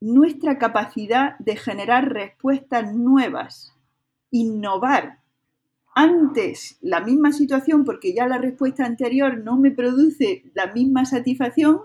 nuestra 0.00 0.56
capacidad 0.56 1.36
de 1.38 1.56
generar 1.56 2.12
respuestas 2.12 2.94
nuevas, 2.94 3.74
innovar 4.30 5.19
antes 6.00 6.78
la 6.80 7.00
misma 7.00 7.30
situación 7.30 7.84
porque 7.84 8.14
ya 8.14 8.26
la 8.26 8.38
respuesta 8.38 8.86
anterior 8.86 9.36
no 9.44 9.58
me 9.58 9.70
produce 9.70 10.44
la 10.54 10.72
misma 10.72 11.04
satisfacción 11.04 11.82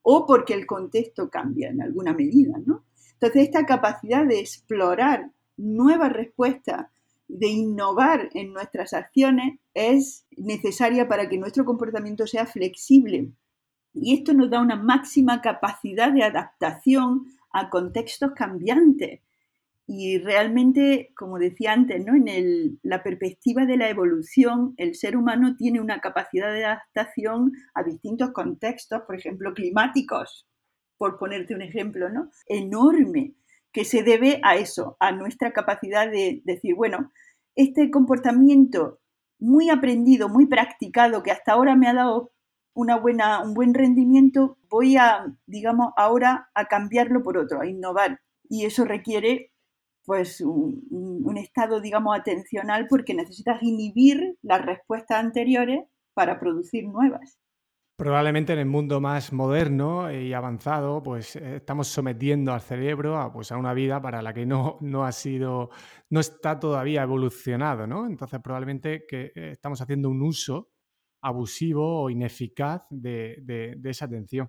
o 0.00 0.24
porque 0.24 0.54
el 0.54 0.64
contexto 0.64 1.28
cambia 1.28 1.68
en 1.68 1.82
alguna 1.82 2.14
medida, 2.14 2.56
¿no? 2.64 2.84
Entonces, 3.12 3.42
esta 3.42 3.66
capacidad 3.66 4.24
de 4.24 4.40
explorar 4.40 5.32
nuevas 5.58 6.10
respuestas, 6.12 6.86
de 7.26 7.48
innovar 7.48 8.30
en 8.32 8.54
nuestras 8.54 8.94
acciones, 8.94 9.58
es 9.74 10.24
necesaria 10.36 11.06
para 11.06 11.28
que 11.28 11.36
nuestro 11.36 11.66
comportamiento 11.66 12.26
sea 12.26 12.46
flexible. 12.46 13.32
Y 13.92 14.14
esto 14.14 14.32
nos 14.32 14.48
da 14.48 14.62
una 14.62 14.76
máxima 14.76 15.42
capacidad 15.42 16.10
de 16.10 16.22
adaptación 16.22 17.26
a 17.52 17.68
contextos 17.68 18.32
cambiantes 18.34 19.20
y 19.90 20.18
realmente, 20.18 21.14
como 21.16 21.38
decía 21.38 21.72
antes, 21.72 22.04
¿no? 22.04 22.14
en 22.14 22.78
la 22.82 23.02
perspectiva 23.02 23.64
de 23.64 23.78
la 23.78 23.88
evolución, 23.88 24.74
el 24.76 24.94
ser 24.94 25.16
humano 25.16 25.56
tiene 25.56 25.80
una 25.80 26.02
capacidad 26.02 26.52
de 26.52 26.66
adaptación 26.66 27.52
a 27.72 27.82
distintos 27.84 28.32
contextos, 28.32 29.00
por 29.06 29.16
ejemplo, 29.16 29.54
climáticos, 29.54 30.46
por 30.98 31.18
ponerte 31.18 31.54
un 31.54 31.62
ejemplo, 31.62 32.10
¿no? 32.10 32.30
enorme, 32.48 33.34
que 33.72 33.86
se 33.86 34.02
debe 34.02 34.42
a 34.44 34.56
eso, 34.56 34.98
a 35.00 35.10
nuestra 35.12 35.54
capacidad 35.54 36.06
de 36.10 36.42
decir, 36.44 36.74
bueno, 36.74 37.10
este 37.54 37.90
comportamiento 37.90 39.00
muy 39.38 39.70
aprendido, 39.70 40.28
muy 40.28 40.44
practicado, 40.44 41.22
que 41.22 41.30
hasta 41.30 41.52
ahora 41.52 41.76
me 41.76 41.88
ha 41.88 41.94
dado 41.94 42.32
una 42.74 42.98
buena, 42.98 43.40
un 43.40 43.54
buen 43.54 43.72
rendimiento, 43.72 44.58
voy 44.68 44.98
a, 44.98 45.34
digamos, 45.46 45.94
ahora 45.96 46.50
a 46.52 46.66
cambiarlo 46.66 47.22
por 47.22 47.38
otro, 47.38 47.62
a 47.62 47.66
innovar. 47.66 48.20
Y 48.50 48.66
eso 48.66 48.84
requiere 48.84 49.50
pues 50.08 50.40
un, 50.40 51.36
estado, 51.36 51.82
digamos, 51.82 52.18
atencional 52.18 52.86
porque 52.88 53.12
necesitas 53.12 53.62
inhibir 53.62 54.38
las 54.40 54.64
respuestas 54.64 55.18
anteriores 55.18 55.84
para 56.14 56.40
producir 56.40 56.88
nuevas. 56.88 57.38
Probablemente 57.94 58.54
en 58.54 58.60
el 58.60 58.66
mundo 58.66 59.02
más 59.02 59.34
moderno 59.34 60.10
y 60.10 60.32
avanzado, 60.32 61.02
pues 61.02 61.36
eh, 61.36 61.56
estamos 61.56 61.88
sometiendo 61.88 62.54
al 62.54 62.62
cerebro 62.62 63.18
a, 63.18 63.30
pues, 63.30 63.52
a 63.52 63.58
una 63.58 63.74
vida 63.74 64.00
para 64.00 64.22
la 64.22 64.32
que 64.32 64.46
no, 64.46 64.78
no 64.80 65.04
ha 65.04 65.12
sido, 65.12 65.68
no 66.08 66.20
está 66.20 66.58
todavía 66.58 67.02
evolucionado, 67.02 67.86
¿no? 67.86 68.06
Entonces 68.06 68.40
probablemente 68.40 69.04
que 69.06 69.32
eh, 69.34 69.50
estamos 69.52 69.78
haciendo 69.82 70.08
un 70.08 70.22
uso 70.22 70.70
abusivo 71.20 72.04
o 72.04 72.08
ineficaz 72.08 72.86
de, 72.88 73.42
de 73.76 73.90
esa 73.90 74.06
atención. 74.06 74.48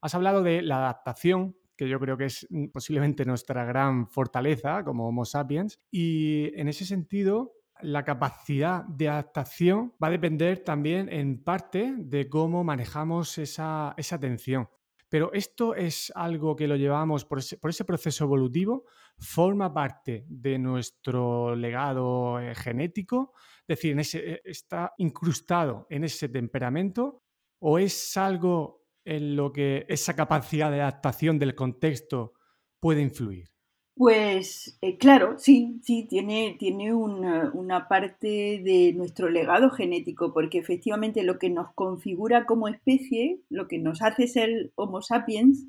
Has 0.00 0.14
hablado 0.14 0.44
de 0.44 0.62
la 0.62 0.76
adaptación 0.76 1.56
que 1.80 1.88
yo 1.88 1.98
creo 1.98 2.18
que 2.18 2.26
es 2.26 2.46
mm, 2.50 2.66
posiblemente 2.66 3.24
nuestra 3.24 3.64
gran 3.64 4.06
fortaleza 4.06 4.84
como 4.84 5.08
Homo 5.08 5.24
sapiens. 5.24 5.80
Y 5.90 6.52
en 6.54 6.68
ese 6.68 6.84
sentido, 6.84 7.54
la 7.80 8.04
capacidad 8.04 8.84
de 8.84 9.08
adaptación 9.08 9.94
va 10.02 10.08
a 10.08 10.10
depender 10.10 10.62
también 10.62 11.10
en 11.10 11.42
parte 11.42 11.94
de 11.96 12.28
cómo 12.28 12.64
manejamos 12.64 13.38
esa, 13.38 13.94
atención. 13.96 14.68
Pero 15.08 15.32
esto 15.32 15.74
es 15.74 16.12
algo 16.14 16.54
que 16.54 16.68
lo 16.68 16.76
llevamos 16.76 17.24
por 17.24 17.38
ese, 17.38 17.84
proceso 17.86 18.24
evolutivo, 18.24 18.84
forma 19.16 19.72
parte 19.72 20.26
de 20.28 20.58
nuestro 20.58 21.56
legado 21.56 22.38
eh, 22.40 22.54
genético, 22.54 23.32
es 23.66 23.80
decir, 23.80 24.22
eh, 24.22 24.42
está 24.44 24.92
incrustado 24.98 25.86
en 25.88 26.04
ese 26.04 26.28
temperamento, 26.28 27.22
o 27.58 27.78
es 27.78 28.16
algo 28.18 28.79
en 29.04 29.36
lo 29.36 29.52
que 29.52 29.86
esa 29.88 30.14
capacidad 30.14 30.70
de 30.70 30.80
adaptación 30.80 31.38
del 31.38 31.54
contexto 31.54 32.34
puede 32.80 33.02
influir? 33.02 33.50
Pues 33.96 34.78
eh, 34.80 34.96
claro, 34.96 35.38
sí, 35.38 35.78
sí, 35.82 36.06
tiene, 36.08 36.56
tiene 36.58 36.94
una, 36.94 37.50
una, 37.52 37.86
parte 37.86 38.62
de 38.64 38.94
nuestro 38.96 39.28
legado 39.28 39.70
genético, 39.70 40.32
porque 40.32 40.58
efectivamente 40.58 41.22
lo 41.22 41.38
que 41.38 41.50
nos 41.50 41.74
configura 41.74 42.46
como 42.46 42.68
especie, 42.68 43.40
lo 43.50 43.68
que 43.68 43.78
nos 43.78 44.00
hace 44.00 44.26
ser 44.26 44.72
Homo 44.76 45.02
sapiens, 45.02 45.66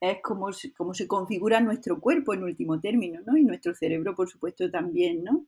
es 0.00 0.18
como, 0.22 0.50
como 0.76 0.94
se 0.94 1.08
configura 1.08 1.60
nuestro 1.60 2.00
cuerpo 2.00 2.34
en 2.34 2.44
último 2.44 2.80
término, 2.80 3.20
¿no? 3.26 3.36
Y 3.36 3.44
nuestro 3.44 3.74
cerebro, 3.74 4.14
por 4.14 4.28
supuesto, 4.28 4.70
también, 4.70 5.24
¿no? 5.24 5.46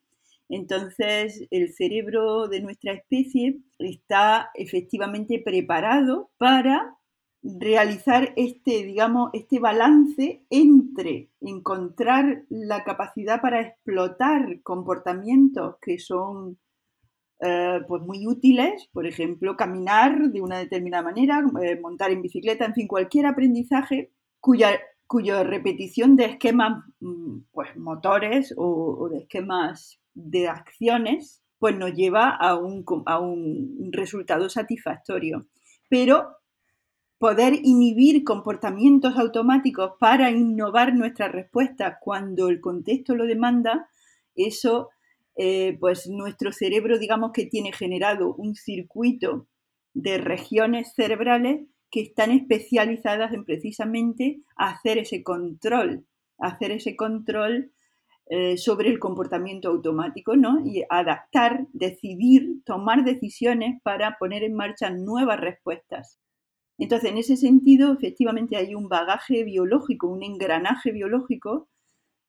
Entonces, 0.49 1.47
el 1.51 1.73
cerebro 1.73 2.49
de 2.49 2.63
nuestra 2.63 2.95
especie 2.95 3.61
está 3.79 4.51
efectivamente 4.55 5.41
preparado 5.45 6.31
para 6.39 6.98
realizar 7.43 8.33
este, 8.37 8.85
digamos, 8.85 9.31
este 9.33 9.59
balance 9.61 10.45
entre 10.51 11.31
encontrar 11.41 12.45
la 12.49 12.85
capacidad 12.85 13.41
para 13.41 13.61
explotar 13.61 14.61
comportamientos 14.63 15.77
que 15.81 15.99
son 15.99 16.59
eh, 17.41 17.81
pues 17.87 18.03
muy 18.03 18.27
útiles, 18.27 18.89
por 18.93 19.07
ejemplo, 19.07 19.57
caminar 19.57 20.31
de 20.33 20.41
una 20.41 20.59
determinada 20.59 21.05
manera, 21.05 21.45
eh, 21.63 21.79
montar 21.81 22.11
en 22.11 22.23
bicicleta, 22.23 22.65
en 22.65 22.75
fin, 22.75 22.89
cualquier 22.89 23.27
aprendizaje 23.27 24.11
cuya, 24.41 24.77
repetición 25.45 26.17
de 26.17 26.25
esquemas 26.25 26.85
mm, 26.99 27.39
pues, 27.53 27.77
motores 27.77 28.53
o, 28.57 29.09
de 29.11 29.19
esquemas 29.19 30.01
de 30.15 30.49
acciones 30.49 31.45
pues 31.61 31.77
nos 31.77 31.93
lleva 31.93 32.31
a 32.31 32.57
un, 32.57 32.85
a 33.07 33.19
un 33.19 33.91
resultado 33.93 34.49
satisfactorio. 34.49 35.47
Pero 35.89 36.38
poder 37.19 37.55
inhibir 37.63 38.25
comportamientos 38.25 39.17
automáticos 39.17 39.93
para 39.99 40.31
innovar 40.31 40.95
nuestras 40.95 41.33
respuestas 41.33 41.97
cuando 42.01 42.49
el 42.49 42.61
contexto 42.61 43.15
lo 43.15 43.27
demanda, 43.27 43.89
eso, 44.37 44.91
eh, 45.37 45.77
pues 45.81 46.09
nuestro 46.09 46.53
cerebro, 46.53 46.99
digamos 46.99 47.33
que 47.33 47.47
tiene 47.47 47.73
generado 47.73 48.35
un 48.35 48.55
circuito 48.55 49.49
de 49.95 50.19
regiones 50.19 50.93
cerebrales 50.95 51.67
que 51.91 52.03
están 52.03 52.31
especializadas 52.31 53.33
en 53.33 53.45
precisamente 53.45 54.41
hacer 54.57 54.99
ese 54.99 55.23
control, 55.23 56.07
hacer 56.39 56.71
ese 56.71 56.95
control 56.95 57.73
eh, 58.31 58.59
sobre 58.59 58.91
el 58.91 58.99
comportamiento 58.99 59.71
automático, 59.71 60.37
¿no? 60.37 60.61
Y 60.65 60.85
adaptar, 60.91 61.67
decidir, 61.73 62.63
tomar 62.65 63.03
decisiones 63.05 63.81
para 63.83 64.19
poner 64.19 64.45
en 64.45 64.55
marcha 64.55 64.91
nuevas 64.91 65.41
respuestas. 65.41 66.19
Entonces, 66.79 67.11
en 67.11 67.19
ese 67.19 67.37
sentido, 67.37 67.93
efectivamente 67.93 68.57
hay 68.57 68.75
un 68.75 68.89
bagaje 68.89 69.43
biológico, 69.43 70.09
un 70.09 70.23
engranaje 70.23 70.93
biológico 70.93 71.69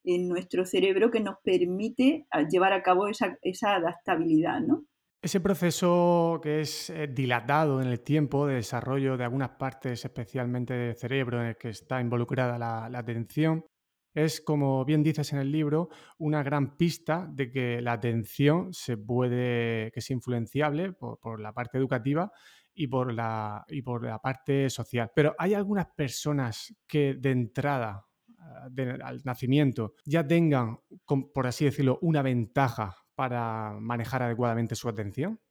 en 0.03 0.27
nuestro 0.27 0.65
cerebro 0.65 1.11
que 1.11 1.19
nos 1.19 1.35
permite 1.43 2.25
llevar 2.49 2.73
a 2.73 2.81
cabo 2.81 3.07
esa, 3.07 3.37
adaptabilidad, 3.75 4.61
¿no? 4.61 4.85
Ese 5.21 5.41
proceso 5.41 6.39
que 6.41 6.61
es 6.61 6.89
eh, 6.89 7.07
dilatado 7.07 7.81
en 7.81 7.89
el 7.89 7.99
tiempo 7.99 8.47
de 8.47 8.55
desarrollo 8.55 9.17
de 9.17 9.25
algunas 9.25 9.49
partes, 9.49 10.05
especialmente 10.05 10.73
del 10.73 10.95
cerebro, 10.95 11.41
en 11.41 11.47
el 11.47 11.57
que 11.57 11.69
está 11.69 11.99
involucrada 11.99 12.57
la, 12.57 12.97
atención, 12.97 13.65
es, 14.13 14.39
como 14.39 14.85
bien 14.85 15.03
dices 15.03 15.33
en 15.33 15.39
el 15.39 15.51
libro, 15.51 15.89
una 16.19 16.41
gran 16.41 16.77
pista 16.77 17.27
de 17.29 17.51
que 17.51 17.81
la 17.81 17.93
atención 17.93 18.73
se 18.73 18.95
puede, 18.95 19.91
que 19.91 19.99
es 19.99 20.09
influenciable 20.09 20.93
por, 20.93 21.41
la 21.41 21.53
parte 21.53 21.77
educativa 21.77 22.31
y 22.79 22.87
por, 22.87 23.13
la, 23.13 23.65
y 23.67 23.81
por 23.81 24.05
la 24.05 24.19
parte 24.19 24.69
social. 24.69 25.11
Pero 25.13 25.35
hay 25.37 25.53
algunas 25.53 25.87
personas 25.87 26.73
que 26.87 27.13
de 27.13 27.31
entrada 27.31 28.07
ah, 28.37 28.69
al 29.03 29.21
nacimiento 29.25 29.95
ya 30.05 30.25
tengan, 30.25 30.79
por 31.05 31.45
así 31.45 31.65
decirlo, 31.65 31.99
una 32.01 32.21
ventaja 32.21 32.95
para 33.15 33.73
manejar 33.81 34.23
adecuadamente 34.23 34.75
su 34.75 34.87
atención? 34.87 35.41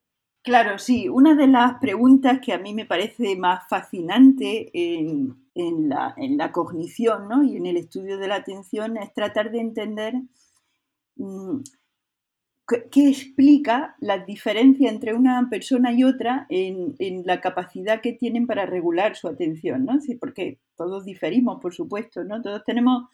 Claro, 0.42 0.78
sí. 0.78 1.06
Una 1.06 1.34
de 1.34 1.48
las 1.48 1.78
preguntas 1.78 2.40
que 2.42 2.54
a 2.54 2.58
mí 2.58 2.72
me 2.72 2.86
parece 2.86 3.36
más 3.36 3.68
fascinante 3.68 4.70
en, 4.72 5.36
la, 5.54 6.50
cognición 6.50 7.46
y 7.46 7.58
en 7.58 7.66
el 7.66 7.76
estudio 7.76 8.16
de 8.16 8.28
la 8.28 8.36
atención 8.36 8.96
es 8.96 9.12
tratar 9.12 9.50
de 9.50 9.60
entender 9.60 10.14
mm, 11.16 11.58
qué, 12.90 13.08
explica 13.08 13.96
la 14.00 14.18
diferencia 14.18 14.90
entre 14.90 15.14
una 15.14 15.48
persona 15.50 15.92
y 15.92 16.04
otra 16.04 16.46
en, 16.50 16.94
la 17.24 17.40
capacidad 17.40 18.00
que 18.00 18.12
tienen 18.12 18.46
para 18.46 18.66
regular 18.66 19.16
su 19.16 19.28
atención, 19.28 19.84
¿no? 19.84 19.98
porque 20.20 20.60
todos 20.76 21.04
diferimos, 21.04 21.60
por 21.60 21.74
supuesto, 21.74 22.24
¿no? 22.24 22.42
Todos 22.42 22.62
tenemos 22.64 23.04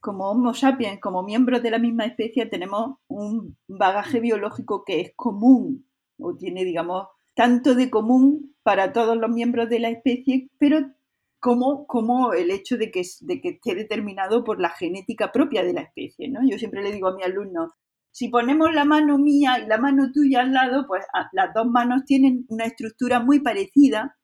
como 0.00 0.30
Homo 0.30 0.52
sapiens, 0.54 1.00
como 1.00 1.22
miembros 1.22 1.62
de 1.62 1.70
la 1.70 1.78
misma 1.78 2.04
especie, 2.04 2.46
tenemos 2.46 2.96
un 3.06 3.56
bagaje 3.68 4.18
biológico 4.20 4.84
que 4.84 5.00
es 5.00 5.12
común 5.14 5.86
o 6.18 6.34
tiene, 6.36 6.64
digamos, 6.64 7.06
tanto 7.34 7.74
de 7.74 7.88
común 7.88 8.54
para 8.62 8.92
todos 8.92 9.16
los 9.16 9.30
miembros 9.30 9.68
de 9.68 9.78
la 9.78 9.90
especie, 9.90 10.48
pero 10.58 10.80
como, 11.40 11.86
como 11.86 12.32
el 12.32 12.50
hecho 12.50 12.76
de 12.76 12.90
que, 12.90 13.02
de 13.20 13.40
que 13.40 13.48
esté 13.50 13.74
determinado 13.74 14.44
por 14.44 14.60
la 14.60 14.70
genética 14.70 15.32
propia 15.32 15.62
de 15.62 15.72
la 15.72 15.82
especie. 15.82 16.28
¿no? 16.28 16.40
Yo 16.48 16.58
siempre 16.58 16.82
le 16.82 16.92
digo 16.92 17.08
a 17.08 17.16
mi 17.16 17.22
alumno, 17.22 17.72
si 18.12 18.28
ponemos 18.28 18.72
la 18.74 18.84
mano 18.84 19.16
mía 19.16 19.58
y 19.58 19.66
la 19.66 19.78
mano 19.78 20.12
tuya 20.12 20.42
al 20.42 20.52
lado, 20.52 20.86
pues 20.86 21.04
ah, 21.14 21.30
las 21.32 21.52
dos 21.54 21.66
manos 21.66 22.04
tienen 22.04 22.44
una 22.48 22.66
estructura 22.66 23.20
muy 23.20 23.40
parecida, 23.40 24.18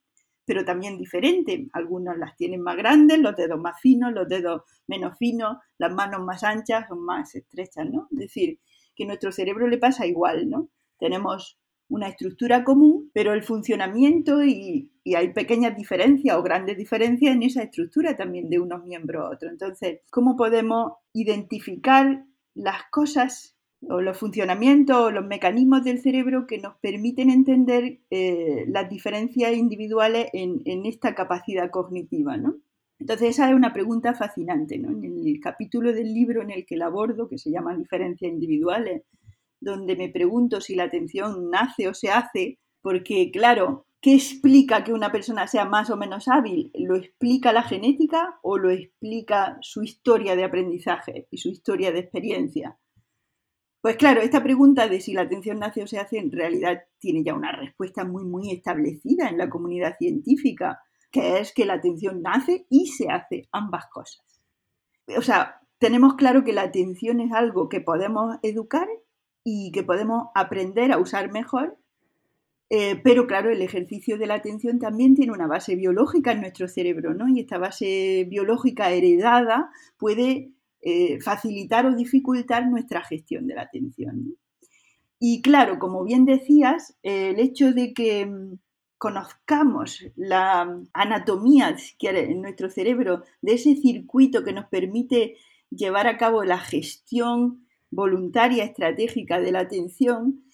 pero 0.45 0.63
también 0.65 0.99
diferente. 0.99 1.69
Algunos 1.73 2.19
las 2.19 2.37
tienen 2.37 2.61
más 2.61 2.77
grandes, 2.77 3.19
los 3.19 3.35
dedos 3.35 3.59
más 3.59 3.81
finos, 3.81 4.13
los 4.13 4.29
dedos 4.29 4.63
menos 4.87 5.17
finos, 5.19 5.57
las 5.79 5.93
manos 5.93 6.21
más 6.21 6.45
anchas 6.45 6.85
o 6.91 6.97
más 6.97 7.35
estrechas, 7.35 7.87
¿no? 7.91 8.09
Es 8.13 8.19
decir, 8.19 8.61
que 8.95 9.05
a 9.05 9.07
nuestro 9.07 9.33
cerebro 9.33 9.67
le 9.67 9.79
pasa 9.79 10.07
igual, 10.07 10.51
¿no? 10.51 10.69
Tenemos 10.99 11.59
una 11.89 12.09
estructura 12.09 12.65
común, 12.65 13.11
pero 13.15 13.33
el 13.33 13.43
funcionamiento 13.43 14.45
y, 14.45 14.93
y, 15.03 15.15
hay 15.15 15.33
pequeñas 15.33 15.75
diferencias 15.75 16.37
o 16.37 16.43
grandes 16.43 16.77
diferencias 16.77 17.35
en 17.35 17.43
esa 17.43 17.63
estructura 17.63 18.19
también 18.19 18.51
de 18.51 18.59
unos 18.59 18.85
miembros 18.85 19.25
a 19.25 19.35
otros. 19.35 19.53
Entonces, 19.53 20.01
¿cómo 20.11 20.37
podemos 20.37 20.93
identificar 21.15 22.27
las 22.55 22.83
cosas 22.91 23.58
o 23.87 24.01
los 24.01 24.19
funcionamientos 24.19 24.97
o 24.97 25.11
los 25.11 25.25
mecanismos 25.25 25.85
del 25.85 26.01
cerebro 26.01 26.47
que 26.47 26.59
nos 26.59 26.77
permiten 26.77 27.31
entender 27.31 28.01
eh, 28.11 28.65
las 28.69 28.89
diferencias 28.89 29.55
individuales 29.57 30.29
en, 30.33 30.87
esta 30.87 31.15
capacidad 31.15 31.71
cognitiva, 31.71 32.37
¿no? 32.37 32.57
Entonces 32.99 33.31
esa 33.31 33.49
es 33.49 33.55
una 33.55 33.73
pregunta 33.73 34.15
fascinante, 34.15 34.79
¿no? 34.79 34.91
En 34.91 35.27
el 35.27 35.41
capítulo 35.41 35.93
del 35.93 36.13
libro 36.13 36.43
en 36.43 36.51
el 36.51 36.67
que 36.67 36.77
la 36.77 36.87
abordo, 36.87 37.29
que 37.29 37.39
se 37.39 37.51
llama 37.51 37.77
Diferencias 37.77 38.33
individuales, 38.33 39.03
donde 39.61 39.97
me 39.97 40.09
pregunto 40.09 40.61
si 40.61 40.75
la 40.75 40.85
atención 40.85 41.51
nace 41.51 41.87
o 41.89 41.95
se 41.95 42.11
hace, 42.11 42.59
porque 42.83 43.31
claro, 43.31 43.87
¿qué 44.01 44.15
explica 44.15 44.83
que 44.83 44.93
una 44.93 45.13
persona 45.13 45.47
sea 45.47 45.65
más 45.65 45.91
o 45.91 45.97
menos 45.97 46.27
hábil? 46.27 46.73
¿Lo 46.75 46.97
explica 46.97 47.53
la 47.53 47.63
genética 47.63 48.39
o 48.43 48.59
lo 48.59 48.71
explica 48.71 49.59
su 49.61 49.85
historia 49.85 50.35
de 50.35 50.45
aprendizaje 50.45 51.29
y 51.31 51.39
su 51.39 51.51
historia 51.51 51.93
de 51.93 52.01
experiencia? 52.01 52.77
Pues 53.81 53.97
claro, 53.97 54.21
esta 54.21 54.43
pregunta 54.43 54.89
de 54.89 55.01
si 55.01 55.13
la 55.13 55.23
atención 55.23 55.61
nace 55.61 55.83
o 55.83 55.87
se 55.87 55.99
hace 55.99 56.19
en 56.19 56.33
realidad 56.33 56.83
tiene 56.99 57.23
ya 57.23 57.35
una 57.35 57.53
respuesta 57.53 58.05
muy, 58.05 58.25
muy 58.25 58.51
establecida 58.51 59.29
en 59.29 59.39
la 59.39 59.49
comunidad 59.49 59.97
científica, 59.99 60.81
que 61.13 61.39
es 61.39 61.53
que 61.53 61.65
la 61.65 61.75
atención 61.75 62.21
nace 62.23 62.67
y 62.69 62.89
se 62.89 63.09
hace 63.09 63.49
ambas 63.53 63.87
cosas. 63.87 64.43
O 65.17 65.23
sea, 65.23 65.61
tenemos 65.79 66.15
claro 66.15 66.43
que 66.43 66.53
la 66.53 66.63
atención 66.63 67.21
es 67.21 67.33
algo 67.33 67.69
que 67.69 67.81
podemos 67.81 68.37
educar 68.43 68.89
y 69.45 69.71
que 69.71 69.85
podemos 69.85 70.29
aprender 70.35 70.93
a 70.93 70.99
usar 70.99 71.31
mejor, 71.33 71.79
eh, 72.71 73.01
pero 73.03 73.27
claro, 73.27 73.51
el 73.51 73.63
ejercicio 73.63 74.19
de 74.19 74.27
la 74.27 74.35
atención 74.35 74.79
también 74.79 75.15
tiene 75.15 75.33
una 75.33 75.47
base 75.47 75.77
biológica 75.77 76.33
en 76.33 76.43
nuestro 76.43 76.69
cerebro, 76.69 77.15
¿no? 77.15 77.29
Y 77.29 77.41
esta 77.41 77.59
base 77.59 78.27
biológica 78.29 78.91
heredada 78.91 79.71
puede 79.97 80.51
eh, 80.81 81.21
facilitar 81.21 81.87
o 81.87 81.95
dificultar 81.95 82.69
nuestra 82.69 83.03
gestión 83.03 83.47
de 83.47 83.55
la 83.55 83.63
atención. 83.63 84.37
Y 85.19 85.43
claro, 85.43 85.79
como 85.79 86.05
bien 86.05 86.25
decías, 86.25 86.97
el 87.03 87.41
hecho 87.41 87.73
de 87.73 87.93
que 87.93 88.27
mm, 88.27 88.59
conozcamos 88.99 90.05
la 90.17 90.81
anatomía 90.93 91.77
en 92.01 92.43
nuestro 92.43 92.71
cerebro 92.71 93.23
de 93.43 93.55
ese 93.55 93.77
circuito 93.77 94.45
que 94.45 94.53
nos 94.53 94.67
permite 94.67 95.37
llevar 95.71 96.07
a 96.07 96.17
cabo 96.17 96.45
la 96.45 96.59
gestión 96.59 97.67
voluntaria 97.91 98.65
estratégica 98.65 99.41
de 99.41 99.53
la 99.53 99.61
atención, 99.61 100.45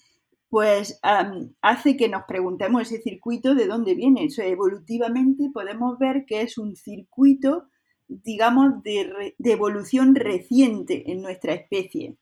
pues 0.49 0.99
hace 1.61 1.97
que 1.97 2.07
nos 2.07 2.23
preguntemos 2.27 2.83
ese 2.83 3.01
circuito 3.01 3.55
de 3.55 3.67
dónde 3.67 3.93
viene. 3.93 4.27
evolutivamente 4.37 5.49
podemos 5.53 5.97
ver 5.99 6.25
que 6.25 6.41
es 6.41 6.57
un 6.57 6.75
circuito 6.75 7.67
digamos, 8.07 8.83
de, 8.83 9.35
evolución 9.39 10.15
reciente 10.15 11.11
en 11.11 11.21
nuestra 11.21 11.53
especie. 11.53 12.17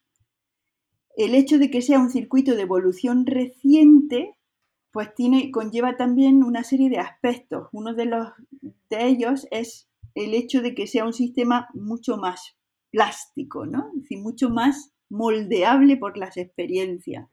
El 1.15 1.35
hecho 1.35 1.57
de 1.57 1.69
que 1.69 1.81
sea 1.81 1.99
un 1.99 2.09
circuito 2.09 2.55
de 2.55 2.63
evolución 2.63 3.25
reciente, 3.25 4.35
pues 4.91 5.13
tiene, 5.15 5.51
conlleva 5.51 5.97
también 5.97 6.43
una 6.43 6.63
serie 6.63 6.89
de 6.89 6.99
aspectos. 6.99 7.67
Uno 7.71 7.93
de, 7.93 8.05
los, 8.05 8.29
de 8.61 9.07
ellos 9.07 9.47
es 9.51 9.89
el 10.15 10.33
hecho 10.33 10.61
de 10.61 10.75
que 10.75 10.87
sea 10.87 11.05
un 11.05 11.13
sistema 11.13 11.67
mucho 11.73 12.17
más 12.17 12.57
plástico, 12.91 13.65
¿no? 13.65 13.89
Es 13.95 14.03
decir, 14.03 14.19
mucho 14.19 14.49
más 14.49 14.93
moldeable 15.09 15.97
por 15.97 16.17
las 16.17 16.37
experiencias. 16.37 17.27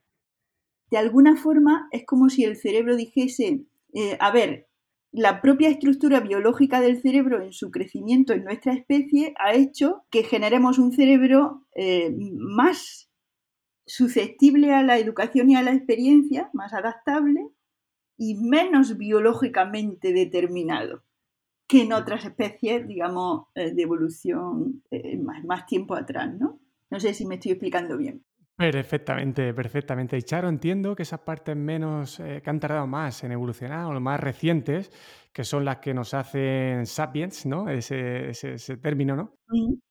De 0.90 0.98
alguna 0.98 1.36
forma 1.36 1.88
es 1.92 2.04
como 2.04 2.28
si 2.28 2.44
el 2.44 2.56
cerebro 2.56 2.96
dijese, 2.96 3.64
eh, 3.94 4.16
a 4.20 4.30
ver, 4.30 4.69
la 5.12 5.40
propia 5.40 5.68
estructura 5.68 6.20
biológica 6.20 6.81
del 6.81 7.01
cerebro 7.01 7.42
en 7.42 7.53
su 7.53 7.70
crecimiento 7.70 8.33
en 8.33 8.44
nuestra 8.44 8.73
especie 8.73 9.35
ha 9.38 9.55
hecho 9.55 10.05
que 10.11 10.23
generemos 10.23 10.79
un 10.79 10.92
cerebro 10.92 11.66
eh, 11.75 12.14
más 12.37 13.11
susceptible 13.87 14.73
a 14.73 14.83
la 14.83 14.99
educación 14.99 15.51
y 15.51 15.57
a 15.57 15.62
la 15.62 15.73
experiencia, 15.73 16.49
más 16.53 16.73
adaptable 16.73 17.49
y 18.16 18.37
menos 18.37 18.96
biológicamente 18.99 20.12
determinado 20.12 21.03
que 21.66 21.83
en 21.83 21.92
otras 21.92 22.25
especies, 22.25 22.87
digamos, 22.87 23.46
eh, 23.55 23.73
de 23.73 23.83
evolución 23.83 24.83
eh, 24.90 25.16
más, 25.16 25.44
más, 25.44 25.66
tiempo 25.66 25.94
atrás, 25.94 26.33
¿no? 26.37 26.61
No 26.90 26.99
sé 26.99 27.14
si 27.14 27.27
me 27.27 27.37
estoy 27.37 27.53
explicando 27.53 27.96
bien. 27.96 28.25
Perfectamente, 28.61 29.55
perfectamente. 29.55 30.18
Y 30.18 30.23
Charo, 30.23 30.51
entiendo 30.51 30.94
que 30.94 31.05
esas 31.05 31.20
partes 31.20 31.57
menos 31.57 32.20
eh, 32.20 32.42
que 32.44 32.51
han 32.51 32.61
tardado 32.61 32.87
más 32.87 33.25
en 33.25 33.33
evolucionar 33.33 33.87
o 33.87 33.99
más 34.01 34.20
recientes, 34.20 34.92
que 35.33 35.44
son 35.44 35.64
las 35.64 35.79
que 35.79 35.94
nos 35.94 36.12
hacen 36.12 36.85
sapiens, 36.85 37.46
¿no? 37.46 37.70
Ese, 37.70 38.33
término, 38.83 39.16
¿no? 39.16 39.38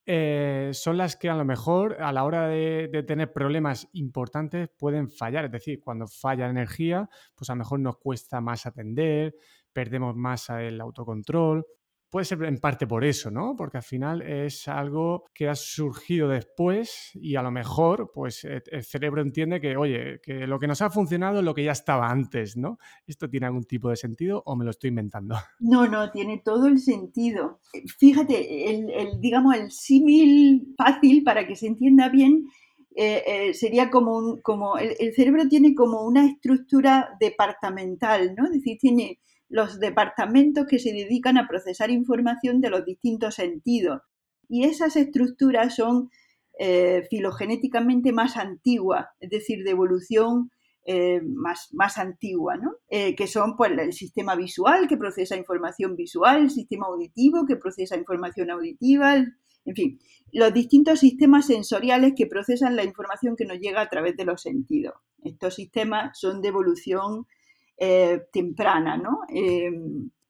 Eh, 0.05 0.69
son 0.73 0.97
las 0.97 1.15
que 1.15 1.31
a 1.31 1.35
lo 1.35 1.45
mejor 1.45 1.99
a 1.99 2.13
la 2.13 2.23
hora 2.23 2.47
de, 2.47 2.89
de, 2.93 3.01
tener 3.01 3.33
problemas 3.33 3.89
importantes 3.93 4.69
pueden 4.77 5.09
fallar. 5.09 5.45
Es 5.45 5.51
decir, 5.51 5.79
cuando 5.79 6.05
falla 6.05 6.45
la 6.45 6.51
energía, 6.51 7.09
pues 7.33 7.49
a 7.49 7.53
lo 7.53 7.59
mejor 7.59 7.79
nos 7.79 7.97
cuesta 7.97 8.39
más 8.39 8.67
atender, 8.67 9.33
perdemos 9.73 10.15
más 10.15 10.47
el 10.51 10.79
autocontrol 10.79 11.65
Puede 12.09 12.25
ser 12.25 12.43
en 12.43 12.57
parte 12.57 12.87
por 12.87 13.05
eso, 13.05 13.29
¿no? 13.29 13.55
Porque 13.55 13.77
al 13.77 13.83
final 13.83 14.21
es 14.23 14.67
algo 14.67 15.25
que 15.33 15.47
ha 15.47 15.55
surgido 15.55 16.27
después 16.27 17.11
y 17.13 17.35
a 17.35 17.43
lo 17.43 17.51
mejor, 17.51 18.11
pues 18.11 18.43
e, 18.45 18.63
el 18.71 18.83
cerebro 18.83 19.21
entiende 19.21 19.61
que, 19.61 19.77
oye, 19.77 20.19
que 20.23 20.47
lo 20.47 20.59
que 20.59 20.67
nos 20.67 20.81
ha 20.81 20.89
funcionado 20.89 21.39
es 21.39 21.45
lo 21.45 21.53
que 21.53 21.63
ya 21.63 21.71
estaba 21.71 22.09
antes, 22.09 22.57
¿no? 22.57 22.79
¿Esto 23.05 23.29
tiene 23.29 23.45
algún 23.45 23.63
tipo 23.63 23.89
de 23.89 23.95
sentido 23.95 24.41
o 24.45 24.55
me 24.55 24.65
lo 24.65 24.71
estoy 24.71 24.89
inventando? 24.89 25.35
No, 25.59 25.87
no, 25.87 26.09
tiene 26.09 26.41
todo 26.43 26.67
el 26.67 26.79
sentido. 26.79 27.59
Fíjate, 27.99 28.71
el, 28.71 29.19
digamos, 29.19 29.55
el 29.55 29.71
símil 29.71 30.73
fácil 30.77 31.23
para 31.23 31.45
que 31.45 31.55
se 31.55 31.67
entienda 31.67 32.09
bien 32.09 32.47
eh, 32.95 33.23
eh, 33.27 33.53
sería 33.53 33.91
como, 33.91 34.17
un, 34.17 34.41
como 34.41 34.77
el, 34.77 34.95
el, 34.99 35.13
cerebro 35.13 35.47
tiene 35.47 35.75
como 35.75 36.05
una 36.05 36.25
estructura 36.25 37.09
departamental, 37.19 38.33
¿no? 38.35 38.45
Es 38.45 38.51
decir, 38.51 38.77
tiene 38.79 39.19
los 39.49 39.79
departamentos 39.79 40.67
que 40.67 40.79
se 40.79 40.93
dedican 40.93 41.37
a 41.37 41.47
procesar 41.47 41.89
información 41.89 42.61
de 42.61 42.69
los 42.69 42.85
distintos 42.85 43.35
sentidos. 43.35 44.01
Y 44.47 44.63
esas 44.63 44.95
estructuras 44.95 45.75
son 45.75 46.09
eh, 46.57 47.03
filogenéticamente 47.09 48.11
más 48.11 48.37
antiguas, 48.37 49.07
es 49.19 49.29
decir, 49.29 49.63
de 49.63 49.71
evolución 49.71 50.51
eh, 50.85 51.21
más, 51.21 51.69
más, 51.73 51.97
antigua, 51.97 52.57
¿no? 52.57 52.73
Eh, 52.89 53.15
que 53.15 53.27
son 53.27 53.55
pues, 53.55 53.71
el 53.77 53.93
sistema 53.93 54.35
visual 54.35 54.87
que 54.87 54.97
procesa 54.97 55.35
información 55.35 55.95
visual, 55.95 56.43
el 56.43 56.49
sistema 56.49 56.87
auditivo 56.87 57.45
que 57.45 57.57
procesa 57.57 57.95
información 57.95 58.49
auditiva, 58.49 59.15
en 59.15 59.75
fin, 59.75 59.99
los 60.31 60.53
distintos 60.53 60.99
sistemas 60.99 61.47
sensoriales 61.47 62.13
que 62.15 62.25
procesan 62.25 62.75
la 62.75 62.83
información 62.83 63.35
que 63.35 63.45
nos 63.45 63.59
llega 63.59 63.81
a 63.81 63.89
través 63.89 64.17
de 64.17 64.25
los 64.25 64.41
sentidos. 64.41 64.95
Estos 65.23 65.55
sistemas 65.55 66.17
son 66.19 66.41
de 66.41 66.47
evolución 66.47 67.25
eh, 67.79 68.21
temprana, 68.31 68.97
¿no? 68.97 69.19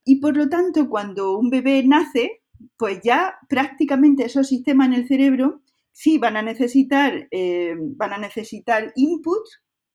y 0.05 0.15
por 0.19 0.35
lo 0.35 0.49
tanto, 0.49 0.89
cuando 0.89 1.37
un 1.37 1.49
bebé 1.49 1.83
nace, 1.85 2.41
pues 2.77 2.99
ya 3.03 3.35
prácticamente 3.47 4.25
esos 4.25 4.47
sistemas 4.47 4.87
en 4.87 4.93
el 4.93 5.07
cerebro 5.07 5.61
sí 5.91 6.17
van 6.17 6.35
a 6.35 6.41
necesitar, 6.41 7.27
van 7.97 8.13
a 8.13 8.17
necesitar 8.17 8.91
input 8.95 9.45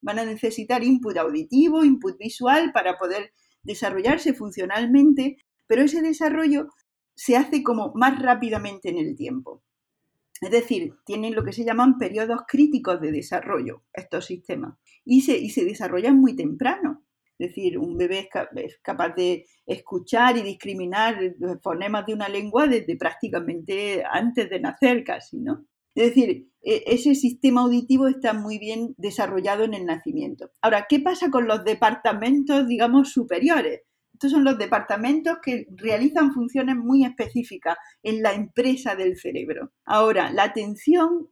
van 0.05 0.19
a 0.19 0.25
necesitar 0.25 0.85
input 0.85 1.17
auditivo, 1.17 1.83
input 1.83 2.19
visual 2.19 2.73
para 2.73 2.99
poder 2.99 3.33
desarrollarse 3.63 4.35
funcionalmente, 4.35 5.39
pero 5.67 5.83
ese 5.83 6.03
desarrollo 6.03 6.69
se 7.15 7.37
hace 7.37 7.63
como 7.63 7.93
más 7.95 8.21
rápidamente 8.21 8.91
en 8.91 8.99
el 8.99 9.17
tiempo. 9.17 9.63
Es 10.43 10.51
decir, 10.51 10.95
tienen 11.07 11.35
lo 11.35 11.43
que 11.43 11.55
se 11.55 11.65
llaman 11.65 11.97
periodos 11.97 12.41
críticos 12.47 13.01
de 13.01 13.13
desarrollo 13.13 13.83
estos 13.95 14.27
sistemas 14.27 14.77
y 15.05 15.23
se, 15.23 15.39
y 15.39 15.49
se 15.49 15.65
desarrollan 15.65 16.19
muy 16.19 16.37
temprano. 16.37 17.03
Es 17.39 17.49
decir, 17.49 17.79
un 17.79 17.97
bebé 17.97 18.29
es, 18.57 18.79
capaz 18.81 19.15
de 19.15 19.47
escuchar 19.67 20.37
y 20.37 20.43
discriminar 20.43 21.19
los 21.39 21.61
fonemas 21.63 22.07
de 22.07 22.15
una 22.15 22.29
lengua 22.29 22.67
desde 22.67 22.97
prácticamente 22.97 24.05
antes 24.05 24.49
de 24.49 24.61
nacer 24.61 25.03
casi, 25.03 25.41
¿no? 25.41 25.67
Es 25.95 26.09
decir, 26.09 26.49
e, 26.63 26.85
ese 26.87 27.15
sistema 27.15 27.63
auditivo 27.63 28.09
está 28.09 28.33
muy 28.33 28.59
bien 28.59 28.95
desarrollado 28.97 29.65
en 29.65 29.75
el 29.75 29.87
nacimiento. 29.87 30.51
Ahora, 30.61 30.87
¿qué 30.89 31.01
pasa 31.01 31.31
con 31.31 31.47
los 31.47 31.65
departamentos, 31.65 32.67
digamos, 32.67 33.13
superiores? 33.13 33.83
Estos 34.13 34.31
son 34.31 34.45
los 34.45 34.59
departamentos 34.59 35.39
que 35.43 35.67
realizan 35.77 36.33
funciones 36.33 36.77
muy 36.77 37.05
específicas 37.05 37.77
en 38.03 38.23
la 38.23 38.33
empresa 38.33 38.95
del 38.95 39.17
cerebro. 39.17 39.73
Ahora, 39.85 40.31
la 40.31 40.45
atención, 40.45 41.31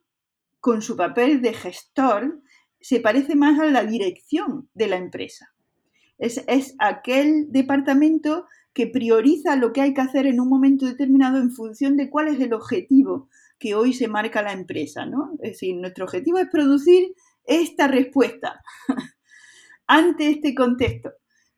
con 0.58 0.82
su 0.82 0.96
papel 0.96 1.42
de 1.42 1.54
gestor, 1.54 2.42
se 2.80 3.00
parece 3.00 3.36
más 3.36 3.58
a 3.60 3.66
la 3.66 3.84
dirección 3.84 4.68
de 4.74 4.88
la 4.88 4.96
empresa. 4.96 5.51
Es, 6.22 6.44
es 6.46 6.76
aquel 6.78 7.50
departamento 7.50 8.46
que 8.72 8.86
prioriza 8.86 9.56
lo 9.56 9.72
que 9.72 9.80
hay 9.80 9.92
que 9.92 10.02
hacer 10.02 10.26
en 10.26 10.40
un 10.40 10.48
momento 10.48 10.86
determinado 10.86 11.38
en 11.38 11.50
función 11.50 11.96
de 11.96 12.08
cuál 12.08 12.28
es 12.28 12.40
el 12.40 12.52
objetivo 12.52 13.28
que 13.58 13.74
hoy 13.74 13.92
se 13.92 14.06
marca 14.06 14.40
la 14.40 14.52
empresa, 14.52 15.04
¿no? 15.04 15.32
Es 15.40 15.52
decir, 15.52 15.76
nuestro 15.76 16.04
objetivo 16.04 16.38
es 16.38 16.48
producir 16.48 17.12
esta 17.44 17.88
respuesta 17.88 18.62
ante 19.88 20.30
este 20.30 20.54
contexto. 20.54 21.10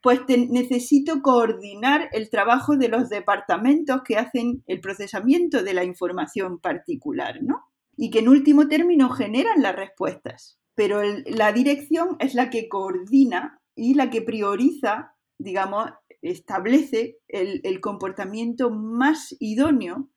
Pues 0.03 0.21
necesito 0.29 1.21
coordinar 1.21 2.09
el 2.13 2.31
trabajo 2.31 2.77
de 2.77 2.89
los 2.89 3.11
departamentos 3.11 4.01
que 4.03 4.17
hacen 4.17 4.63
el 4.67 4.81
procesamiento 4.81 5.63
de 5.63 5.75
la 5.75 5.85
información 5.85 6.59
particular, 6.59 7.43
¿no? 7.43 7.65
Y 7.97 8.11
que 8.11 8.21
en 8.21 8.29
último 8.29 8.67
término 8.67 9.11
generan 9.11 9.61
las 9.61 9.77
respuestas. 9.77 10.59
Pero 10.75 11.03
la 11.27 11.53
dirección 11.53 12.17
es 12.19 12.35
la 12.35 12.49
que 12.49 12.69
coordina 12.69 13.61
y 13.75 13.95
la 13.95 14.11
que 14.11 14.23
prioriza, 14.23 15.15
digamos, 15.39 15.91
establece 16.23 17.19
el 17.29 17.81
comportamiento 17.81 18.71
más 18.71 19.37
idóneo 19.41 20.09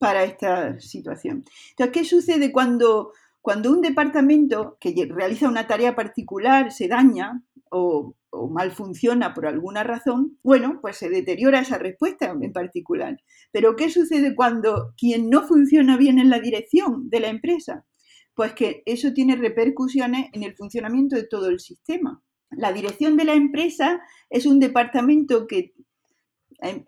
para 0.00 0.24
esta 0.24 0.80
situación. 0.80 1.44
Entonces, 1.70 1.92
¿qué 1.92 2.04
sucede 2.04 2.50
cuando, 2.50 3.12
cuando 3.42 3.70
un 3.70 3.82
departamento 3.82 4.78
que 4.80 4.94
realiza 5.10 5.46
una 5.46 5.66
tarea 5.66 5.94
particular 5.94 6.72
se 6.72 6.88
daña 6.88 7.44
o, 7.70 8.16
o 8.30 8.48
mal 8.48 8.72
funciona 8.72 9.34
por 9.34 9.46
alguna 9.46 9.84
razón? 9.84 10.38
Bueno, 10.42 10.78
pues 10.80 10.96
se 10.96 11.10
deteriora 11.10 11.60
esa 11.60 11.76
respuesta 11.76 12.34
en 12.40 12.52
particular. 12.52 13.18
Pero 13.52 13.76
¿qué 13.76 13.90
sucede 13.90 14.34
cuando 14.34 14.94
quien 14.96 15.28
no 15.28 15.46
funciona 15.46 15.98
bien 15.98 16.18
en 16.18 16.30
la 16.30 16.40
dirección 16.40 17.10
de 17.10 17.20
la 17.20 17.28
empresa? 17.28 17.84
Pues 18.34 18.54
que 18.54 18.82
eso 18.86 19.12
tiene 19.12 19.36
repercusiones 19.36 20.30
en 20.32 20.44
el 20.44 20.56
funcionamiento 20.56 21.14
de 21.14 21.24
todo 21.24 21.50
el 21.50 21.60
sistema. 21.60 22.22
La 22.50 22.72
dirección 22.72 23.16
de 23.16 23.24
la 23.24 23.34
empresa 23.34 24.02
es 24.28 24.46
un 24.46 24.58
departamento 24.58 25.46
que 25.46 25.74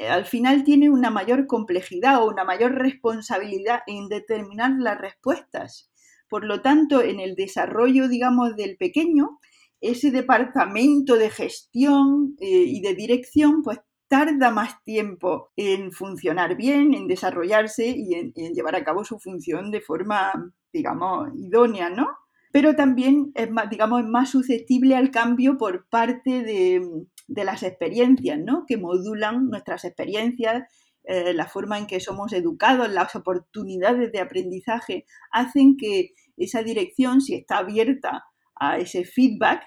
al 0.08 0.26
final 0.26 0.64
tiene 0.64 0.90
una 0.90 1.10
mayor 1.10 1.46
complejidad 1.46 2.22
o 2.22 2.28
una 2.28 2.44
mayor 2.44 2.74
responsabilidad 2.74 3.80
en 3.86 4.08
determinar 4.08 4.72
las 4.78 5.00
respuestas. 5.00 5.90
Por 6.28 6.44
lo 6.44 6.62
tanto, 6.62 7.02
en 7.02 7.20
el 7.20 7.34
desarrollo, 7.34 8.08
digamos, 8.08 8.56
del 8.56 8.76
pequeño, 8.76 9.38
ese 9.80 10.10
departamento 10.10 11.16
de 11.16 11.30
gestión 11.30 12.36
eh, 12.40 12.46
y 12.46 12.80
de 12.80 12.94
dirección, 12.94 13.62
pues 13.62 13.80
tarda 14.08 14.50
más 14.50 14.82
tiempo 14.84 15.52
en 15.56 15.90
funcionar 15.90 16.56
bien, 16.56 16.94
en 16.94 17.06
desarrollarse 17.06 17.88
y 17.88 18.14
en, 18.14 18.32
llevar 18.54 18.76
a 18.76 18.84
cabo 18.84 19.04
su 19.04 19.18
función 19.18 19.70
de 19.70 19.80
forma, 19.80 20.32
digamos, 20.72 21.30
idónea, 21.34 21.88
¿no? 21.88 22.08
Pero 22.52 22.76
también 22.76 23.32
es 23.34 23.50
más, 23.50 23.68
digamos, 23.70 24.02
es 24.02 24.08
más 24.08 24.30
susceptible 24.30 24.94
al 24.94 25.10
cambio 25.10 25.56
por 25.56 25.88
parte 25.88 26.42
de, 26.42 26.82
de 27.26 27.44
las 27.44 27.62
experiencias, 27.62 28.38
¿no? 28.38 28.64
Que 28.66 28.76
modulan 28.76 29.48
nuestras 29.48 29.84
experiencias, 29.84 30.64
eh, 31.04 31.34
la 31.34 31.46
forma 31.48 31.78
en 31.78 31.86
que 31.86 31.98
somos 31.98 32.32
educados, 32.32 32.88
las 32.90 33.16
oportunidades 33.16 34.12
de 34.12 34.20
aprendizaje, 34.20 35.06
hacen 35.32 35.76
que 35.76 36.10
esa 36.36 36.62
dirección, 36.62 37.20
si 37.20 37.34
está 37.34 37.58
abierta 37.58 38.24
a 38.54 38.78
ese 38.78 39.04
feedback, 39.04 39.64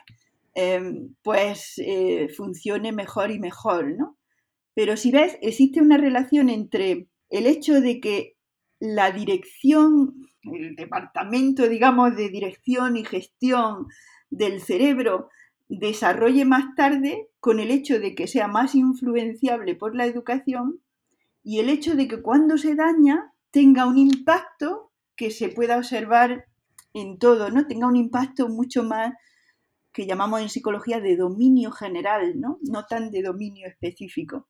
em, 0.54 1.16
pues 1.24 1.74
eh, 1.78 2.30
funcione 2.30 2.94
mejor 2.94 3.32
y 3.32 3.40
mejor, 3.40 3.98
¿no? 3.98 4.18
Pero 4.74 4.96
si 4.96 5.12
ves, 5.12 5.38
existe 5.42 5.82
una 5.82 5.98
relación 5.98 6.50
entre 6.50 7.08
el 7.30 7.48
hecho 7.48 7.82
de 7.82 8.00
que 8.00 8.36
la 8.80 9.12
dirección, 9.12 10.16
el 10.54 10.76
departamento, 10.76 11.68
digamos, 11.68 12.16
de 12.16 12.30
dirección 12.30 12.98
y 12.98 13.06
gestión 13.06 13.88
del 14.30 14.62
cerebro 14.62 15.30
desarrolle 15.68 16.46
más 16.46 16.76
tarde 16.76 17.30
con 17.40 17.60
el 17.60 17.72
hecho 17.72 18.00
de 18.00 18.16
que 18.16 18.28
sea 18.28 18.48
más 18.48 18.76
influenciable 18.76 19.76
por 19.76 19.96
la 19.96 20.06
educación 20.06 20.80
y 21.44 21.60
el 21.60 21.70
hecho 21.70 21.96
de 21.96 22.08
que 22.08 22.22
cuando 22.22 22.58
se 22.58 22.76
daña 22.76 23.34
tenga 23.52 23.86
un 23.86 23.98
impacto 23.98 24.92
que 25.16 25.32
se 25.32 25.50
pueda 25.50 25.78
observar 25.78 26.46
en 26.94 27.18
todo, 27.18 27.50
¿no? 27.50 27.68
Tenga 27.68 27.88
un 27.88 27.96
impacto 27.96 28.48
mucho 28.50 28.84
más 28.84 29.14
que 29.92 30.06
llamamos 30.06 30.42
en 30.42 30.50
psicología 30.50 31.00
de 31.00 31.16
dominio 31.16 31.72
general, 31.72 32.40
¿no? 32.40 32.58
No 32.62 32.86
tan 32.86 33.12
de 33.12 33.22
dominio 33.22 33.68
específico. 33.68 34.48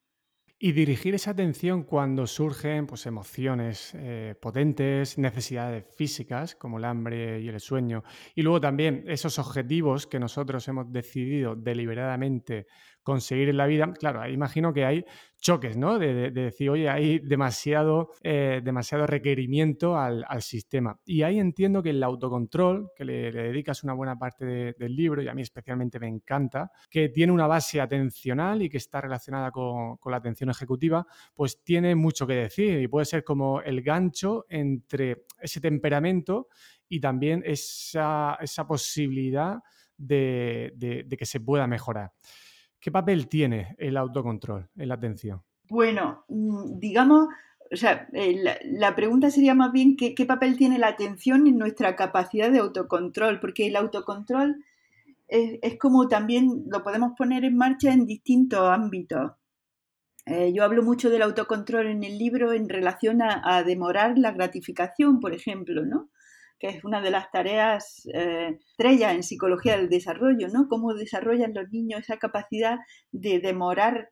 Y 0.58 0.72
dirigir 0.72 1.14
esa 1.16 1.32
atención 1.32 1.84
cuando 1.84 2.26
surgen 2.26 2.88
pues, 2.88 3.06
emociones 3.06 3.92
eh, 3.94 4.36
potentes, 4.42 5.18
necesidades 5.18 5.84
físicas 5.94 6.56
como 6.56 6.78
el 6.78 6.86
hambre 6.86 7.42
y 7.42 7.50
el 7.50 7.60
sueño, 7.60 8.04
y 8.36 8.42
luego 8.42 8.62
también 8.62 9.04
esos 9.08 9.38
objetivos 9.38 10.08
que 10.08 10.18
nosotros 10.18 10.66
hemos 10.70 10.90
decidido 10.92 11.56
deliberadamente 11.58 12.68
conseguir 13.06 13.50
en 13.50 13.58
la 13.58 13.68
vida, 13.68 13.94
claro, 13.94 14.28
imagino 14.28 14.74
que 14.74 14.84
hay 14.84 15.06
choques, 15.40 15.78
¿no? 15.78 16.00
De, 16.00 16.32
decir, 16.32 16.72
oye, 16.72 16.90
hay 16.90 17.20
demasiado, 17.20 18.10
eh, 18.24 18.62
demasiado 18.64 19.06
requerimiento 19.06 19.96
al, 19.96 20.26
sistema. 20.42 21.00
Y 21.06 21.22
ahí 21.22 21.38
entiendo 21.38 21.84
que 21.84 21.92
el 21.92 22.02
autocontrol, 22.02 22.90
que 22.96 23.06
le, 23.06 23.32
dedicas 23.32 23.84
una 23.84 23.94
buena 23.94 24.18
parte 24.18 24.74
del 24.74 24.96
libro, 24.96 25.22
y 25.22 25.28
a 25.28 25.36
mí 25.36 25.44
especialmente 25.44 26.00
me 26.00 26.08
encanta, 26.08 26.72
que 26.90 27.10
tiene 27.10 27.32
una 27.32 27.46
base 27.46 27.80
atencional 27.80 28.64
y 28.64 28.70
que 28.70 28.78
está 28.78 29.02
relacionada 29.02 29.52
con, 29.52 30.00
la 30.06 30.18
atención 30.18 30.50
ejecutiva, 30.50 31.06
pues 31.36 31.64
tiene 31.64 31.94
mucho 31.94 32.26
que 32.26 32.34
decir 32.34 32.82
y 32.82 32.88
puede 32.88 33.06
ser 33.06 33.24
como 33.24 33.62
el 33.62 33.84
gancho 33.84 34.48
entre 34.50 35.26
ese 35.40 35.62
temperamento 35.62 36.48
y 36.90 37.00
también 37.00 37.44
esa, 37.46 38.36
posibilidad 38.68 39.60
de 39.96 41.06
que 41.20 41.26
se 41.28 41.40
pueda 41.40 41.68
mejorar. 41.68 42.12
¿Qué 42.80 42.92
papel 42.92 43.28
tiene 43.28 43.76
el 43.80 43.98
autocontrol 43.98 44.70
en 44.76 44.90
la 44.90 44.96
atención? 44.96 45.42
Bueno, 45.70 46.26
mm, 46.28 46.80
digamos, 46.80 47.28
o 47.72 47.76
sea, 47.76 48.08
eh, 48.14 48.42
la, 48.64 48.96
pregunta 48.96 49.32
sería 49.32 49.56
más 49.56 49.72
bien 49.72 49.96
¿qué, 49.98 50.26
papel 50.26 50.58
tiene 50.58 50.78
la 50.78 50.88
atención 50.88 51.48
en 51.48 51.58
nuestra 51.58 51.96
capacidad 51.96 52.52
de 52.52 52.60
autocontrol, 52.60 53.40
porque 53.40 53.68
el 53.68 53.76
autocontrol 53.76 54.64
es, 55.28 55.78
como 55.80 56.08
también 56.08 56.66
lo 56.68 56.84
podemos 56.84 57.14
poner 57.18 57.46
en 57.46 57.58
marcha 57.58 57.92
en 57.92 58.06
distintos 58.06 58.70
ámbitos. 58.70 59.32
Eh, 60.28 60.54
yo 60.54 60.64
hablo 60.64 60.84
mucho 60.84 61.10
del 61.10 61.24
autocontrol 61.24 61.88
en 61.88 62.04
el 62.04 62.18
libro 62.18 62.54
en 62.54 62.70
relación 62.70 63.22
a, 63.22 63.42
a, 63.44 63.64
demorar 63.64 64.18
la 64.18 64.32
gratificación, 64.32 65.20
por 65.20 65.34
ejemplo, 65.34 65.86
¿no? 65.86 66.10
Que 66.66 66.78
es 66.78 66.84
una 66.84 67.00
de 67.00 67.12
las 67.12 67.30
tareas 67.30 68.08
eh, 68.12 68.58
estrellas 68.72 69.14
en 69.14 69.24
psicología 69.24 69.78
del 69.78 69.88
desarrollo, 69.90 70.48
¿no? 70.48 70.68
Cómo 70.68 70.96
desarrollan 70.96 71.54
los 71.54 71.70
niños 71.70 72.02
esa 72.02 72.18
capacidad 72.18 72.80
de 73.12 73.40
demorar 73.40 74.10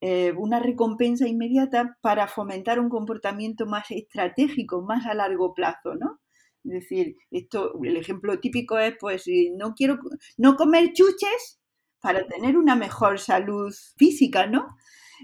eh, 0.00 0.32
una 0.32 0.60
recompensa 0.60 1.28
inmediata 1.28 1.98
para 2.00 2.26
fomentar 2.26 2.80
un 2.80 2.88
comportamiento 2.88 3.66
más 3.66 3.90
estratégico, 3.90 4.82
más 4.82 5.04
a 5.04 5.12
largo 5.12 5.52
plazo, 5.52 5.94
¿no? 5.94 6.20
Es 6.64 6.72
decir, 6.72 7.16
esto, 7.30 7.72
el 7.82 7.96
ejemplo 7.98 8.40
típico 8.40 8.78
es, 8.78 8.94
pues, 8.98 9.26
no 9.56 9.74
quiero 9.74 9.98
no 10.38 10.56
comer 10.56 10.92
chuches 10.94 11.60
para 12.00 12.26
tener 12.26 12.56
una 12.56 12.76
mejor 12.76 13.18
salud 13.18 13.74
física, 13.98 14.46
¿no? 14.46 14.76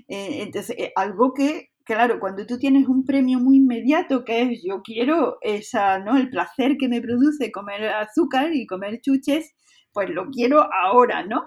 Eh, 0.09 0.43
entonces, 0.43 0.77
eh, 0.79 0.93
algo 0.95 1.33
que, 1.33 1.71
claro, 1.87 2.21
cuando 2.21 2.45
tú 2.47 2.59
tienes 2.59 2.89
un 2.89 3.05
premio 3.05 3.39
muy 3.39 3.59
inmediato, 3.59 4.25
que 4.25 4.43
es 4.43 4.63
yo 4.63 4.83
quiero 4.83 5.39
esa, 5.41 6.01
¿no? 6.01 6.19
El 6.19 6.29
placer 6.29 6.77
que 6.79 6.89
me 6.89 7.01
produce 7.01 7.53
comer 7.53 7.89
azúcar 7.89 8.53
y 8.55 8.67
comer 8.67 9.01
chuches, 9.01 9.55
pues 9.93 10.11
lo 10.11 10.29
quiero 10.31 10.69
ahora, 10.75 11.25
¿no? 11.25 11.45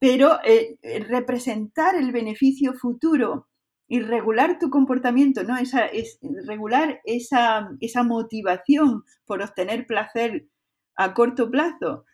Pero 0.00 0.38
eh, 0.44 0.78
representar 1.08 1.94
el 1.94 2.10
beneficio 2.10 2.72
futuro 2.74 3.48
y 3.86 4.00
regular 4.00 4.58
tu 4.58 4.70
comportamiento, 4.70 5.44
¿no? 5.44 5.56
Esa, 5.58 5.86
es, 5.86 6.18
regular 6.46 7.00
esa, 7.04 7.68
esa 7.80 8.02
motivación 8.02 9.04
por 9.26 9.42
obtener 9.42 9.86
placer 9.86 10.48
a 10.96 11.12
corto 11.14 11.50
plazo 11.50 12.06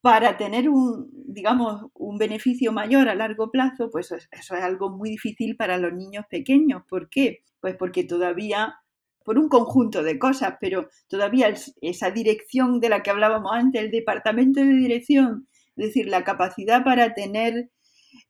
para 0.00 0.36
tener 0.38 0.68
un, 0.68 1.10
digamos, 1.12 1.90
un 1.94 2.16
beneficio 2.16 2.72
mayor 2.72 3.08
a 3.08 3.14
largo 3.14 3.50
plazo, 3.50 3.90
pues 3.90 4.10
eso 4.12 4.54
es 4.54 4.62
algo 4.62 4.90
muy 4.90 5.10
difícil 5.10 5.56
para 5.56 5.76
los 5.76 5.92
niños 5.92 6.24
pequeños. 6.30 6.82
¿Por 6.88 7.10
qué? 7.10 7.44
Pues 7.60 7.76
porque 7.76 8.04
todavía, 8.04 8.76
por 9.24 9.38
un 9.38 9.48
conjunto 9.48 10.02
de 10.02 10.18
cosas, 10.18 10.56
pero 10.60 10.88
todavía 11.08 11.52
esa 11.82 12.10
dirección 12.10 12.80
de 12.80 12.88
la 12.88 13.02
que 13.02 13.10
hablábamos 13.10 13.52
antes, 13.52 13.82
el 13.82 13.90
departamento 13.90 14.60
de 14.60 14.72
dirección, 14.72 15.48
es 15.76 15.88
decir, 15.88 16.08
la 16.08 16.24
capacidad 16.24 16.82
para 16.82 17.14
tener 17.14 17.70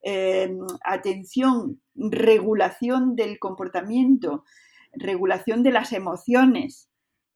eh, 0.02 0.50
atención, 0.84 1.80
regulación 1.94 3.14
del 3.14 3.38
comportamiento, 3.38 4.44
regulación 4.92 5.62
de 5.62 5.70
las 5.70 5.92
emociones, 5.92 6.89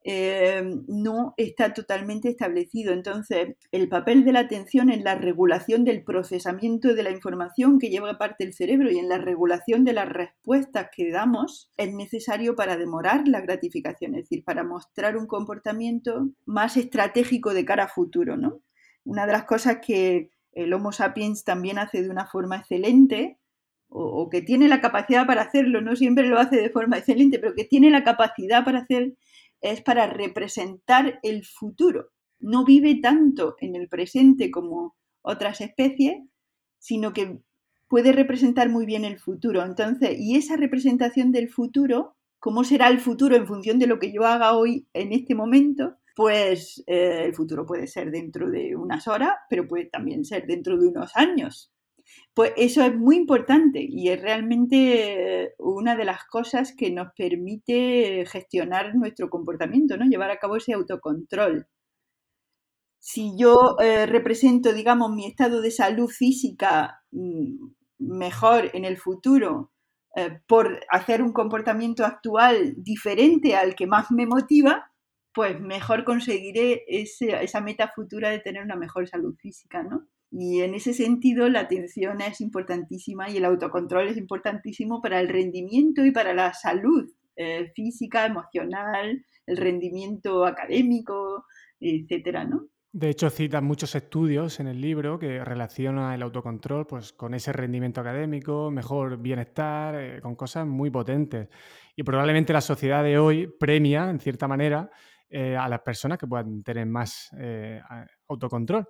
eh, 0.07 0.63
no 0.87 1.33
está 1.39 1.73
totalmente 1.73 2.29
establecido. 2.29 2.93
Entonces, 2.93 3.57
el 3.73 3.89
papel 3.89 4.25
de 4.27 4.33
la 4.33 4.41
atención 4.41 4.91
en 4.91 5.03
la 5.03 5.15
regulación 5.15 5.83
del 5.83 6.05
procesamiento 6.05 6.95
de 6.95 7.03
la 7.03 7.11
información 7.11 7.79
que 7.79 7.89
lleva 7.89 8.19
parte 8.19 8.45
del 8.45 8.53
cerebro 8.53 8.91
y 8.91 8.99
en 8.99 9.09
la 9.09 9.17
regulación 9.17 9.83
de 9.85 9.95
las 9.95 10.09
respuestas 10.09 10.91
que 10.95 11.11
damos 11.11 11.73
es 11.79 11.95
necesario 11.95 12.55
para 12.55 12.77
demorar 12.77 13.27
la 13.27 13.41
gratificación, 13.41 14.15
es 14.15 14.25
decir, 14.25 14.45
para 14.45 14.63
mostrar 14.63 15.17
un 15.17 15.27
comportamiento 15.27 16.29
más 16.45 16.77
estratégico 16.77 17.55
de 17.55 17.65
cara 17.65 17.85
a 17.85 17.89
futuro. 17.89 18.37
¿no? 18.37 18.61
Una 19.05 19.27
de 19.27 19.33
las 19.33 19.45
cosas 19.45 19.79
que 19.85 20.29
el 20.53 20.75
Homo 20.75 20.93
sapiens 20.93 21.45
también 21.45 21.79
hace 21.79 22.03
de 22.03 22.11
una 22.11 22.27
forma 22.27 22.59
excelente 22.59 23.39
o, 23.89 24.29
que 24.29 24.43
tiene 24.43 24.67
la 24.69 24.81
capacidad 24.81 25.25
para 25.25 25.43
hacerlo, 25.43 25.81
no 25.81 25.95
siempre 25.95 26.27
lo 26.27 26.39
hace 26.39 26.57
de 26.57 26.69
forma 26.69 26.99
excelente, 26.99 27.39
pero 27.39 27.55
que 27.55 27.65
tiene 27.65 27.91
la 27.91 28.03
capacidad 28.03 28.65
para 28.65 28.81
hacer 28.81 29.15
es 29.65 29.81
para 29.81 30.07
representar 30.07 31.19
el 31.23 31.45
futuro. 31.45 32.11
No 32.39 32.65
vive 32.67 33.01
tanto 33.01 33.57
en 33.61 33.75
el 33.75 33.89
presente 33.89 34.51
como 34.51 34.95
otras 35.23 35.63
especies, 35.63 36.23
sino 36.79 37.15
que 37.15 37.41
puede 37.89 38.13
representar 38.13 38.69
muy 38.69 38.85
bien 38.85 39.07
el 39.07 39.19
futuro. 39.19 39.65
Entonces, 39.65 40.17
y 40.19 40.37
esa 40.37 40.57
representación 40.57 41.33
del 41.33 41.49
futuro, 41.49 42.15
cómo 42.39 42.63
será 42.63 42.89
el 42.89 43.01
futuro 43.01 43.37
en 43.37 43.47
función 43.47 43.79
de 43.79 43.87
lo 43.87 43.99
que 43.99 44.13
yo 44.13 44.27
haga 44.27 44.55
hoy 44.55 44.87
en 44.93 45.13
este 45.13 45.35
momento, 45.35 45.97
pues 46.15 46.85
eh, 46.87 47.23
el 47.25 47.35
futuro 47.35 47.65
puede 47.65 47.87
ser 47.87 48.11
dentro 48.11 48.51
de 48.51 48.77
unas 48.77 49.09
horas, 49.09 49.33
pero 49.49 49.67
puede 49.67 49.87
también 49.87 50.27
ser 50.27 50.47
dentro 50.47 50.79
de 50.79 50.89
unos 50.89 51.17
años. 51.17 51.74
Pues 52.35 52.53
eso 52.57 52.83
es 52.85 52.95
muy 52.97 53.17
importante 53.17 53.85
y 53.89 54.09
es 54.09 54.21
realmente 54.21 55.55
una 55.59 55.97
de 55.97 56.05
las 56.05 56.25
cosas 56.25 56.75
que 56.77 56.91
nos 56.91 57.13
permite 57.17 58.25
gestionar 58.27 58.95
nuestro 58.95 59.31
comportamiento, 59.31 59.97
¿no? 59.97 60.05
Llevar 60.07 60.31
a 60.31 60.39
cabo 60.39 60.57
ese 60.57 60.73
autocontrol. 60.73 61.67
Si 62.99 63.37
yo 63.39 63.77
eh, 63.81 64.07
represento, 64.07 64.73
digamos, 64.73 65.13
mi 65.13 65.27
estado 65.27 65.61
de 65.61 65.71
salud 65.71 66.09
física 66.09 67.03
mm, 67.13 67.67
mejor 67.99 68.71
en 68.75 68.85
el 68.85 68.97
futuro 68.97 69.73
eh, 70.17 70.41
por 70.47 70.81
hacer 70.91 71.23
un 71.23 71.33
comportamiento 71.33 72.05
actual 72.05 72.75
diferente 72.79 73.57
al 73.57 73.75
que 73.75 73.87
más 73.87 74.11
me 74.11 74.27
motiva, 74.27 74.91
pues 75.35 75.61
mejor 75.61 76.05
conseguiré 76.05 76.85
esa 76.89 77.61
meta 77.61 77.93
futura 77.95 78.31
de 78.31 78.39
tener 78.39 78.63
una 78.63 78.77
mejor 78.77 79.09
salud 79.09 79.35
física, 79.37 79.83
¿no? 79.83 80.07
Y 80.37 80.63
en 80.63 80.75
ese 80.75 80.95
sentido 80.95 81.49
la 81.49 81.61
atención 81.61 82.21
es 82.21 82.41
importantísima 82.41 83.31
y 83.31 83.37
el 83.37 83.45
autocontrol 83.45 84.09
es 84.09 84.17
importantísimo 84.17 85.01
para 85.01 85.21
el 85.21 85.29
rendimiento 85.29 86.05
y 86.05 86.11
para 86.11 86.35
la 86.35 86.53
salud 86.53 87.09
eh, 87.37 87.71
física, 87.77 88.27
emocional, 88.27 89.25
el 89.47 89.57
rendimiento 89.57 90.45
académico, 90.45 91.45
etcétera, 91.79 92.45
¿no? 92.45 92.67
De 92.91 93.11
hecho, 93.11 93.31
cita 93.31 93.61
muchos 93.61 93.95
estudios 93.95 94.59
en 94.59 94.67
el 94.67 94.81
libro 94.81 95.21
que 95.21 95.45
relaciona 95.45 96.17
el 96.17 96.23
autocontrol 96.23 96.85
pues, 96.85 97.13
con 97.13 97.35
ese 97.35 97.53
rendimiento 97.53 98.01
académico, 98.01 98.73
mejor 98.73 99.19
bienestar, 99.19 99.95
eh, 99.95 100.21
con 100.21 100.35
cosas 100.35 100.67
muy 100.67 100.91
potentes. 100.91 101.49
Y 101.95 102.03
probablemente 102.03 102.53
la 102.53 102.61
sociedad 102.61 103.05
de 103.05 103.19
hoy 103.19 103.47
premia, 103.47 104.11
en 104.11 104.19
cierta 104.19 104.49
manera, 104.49 104.91
eh, 105.29 105.57
a 105.57 105.69
las 105.69 105.81
personas 105.83 106.19
que 106.19 106.27
puedan 106.27 106.65
tener 106.65 106.87
más 106.87 107.31
autocontrol. 108.29 108.87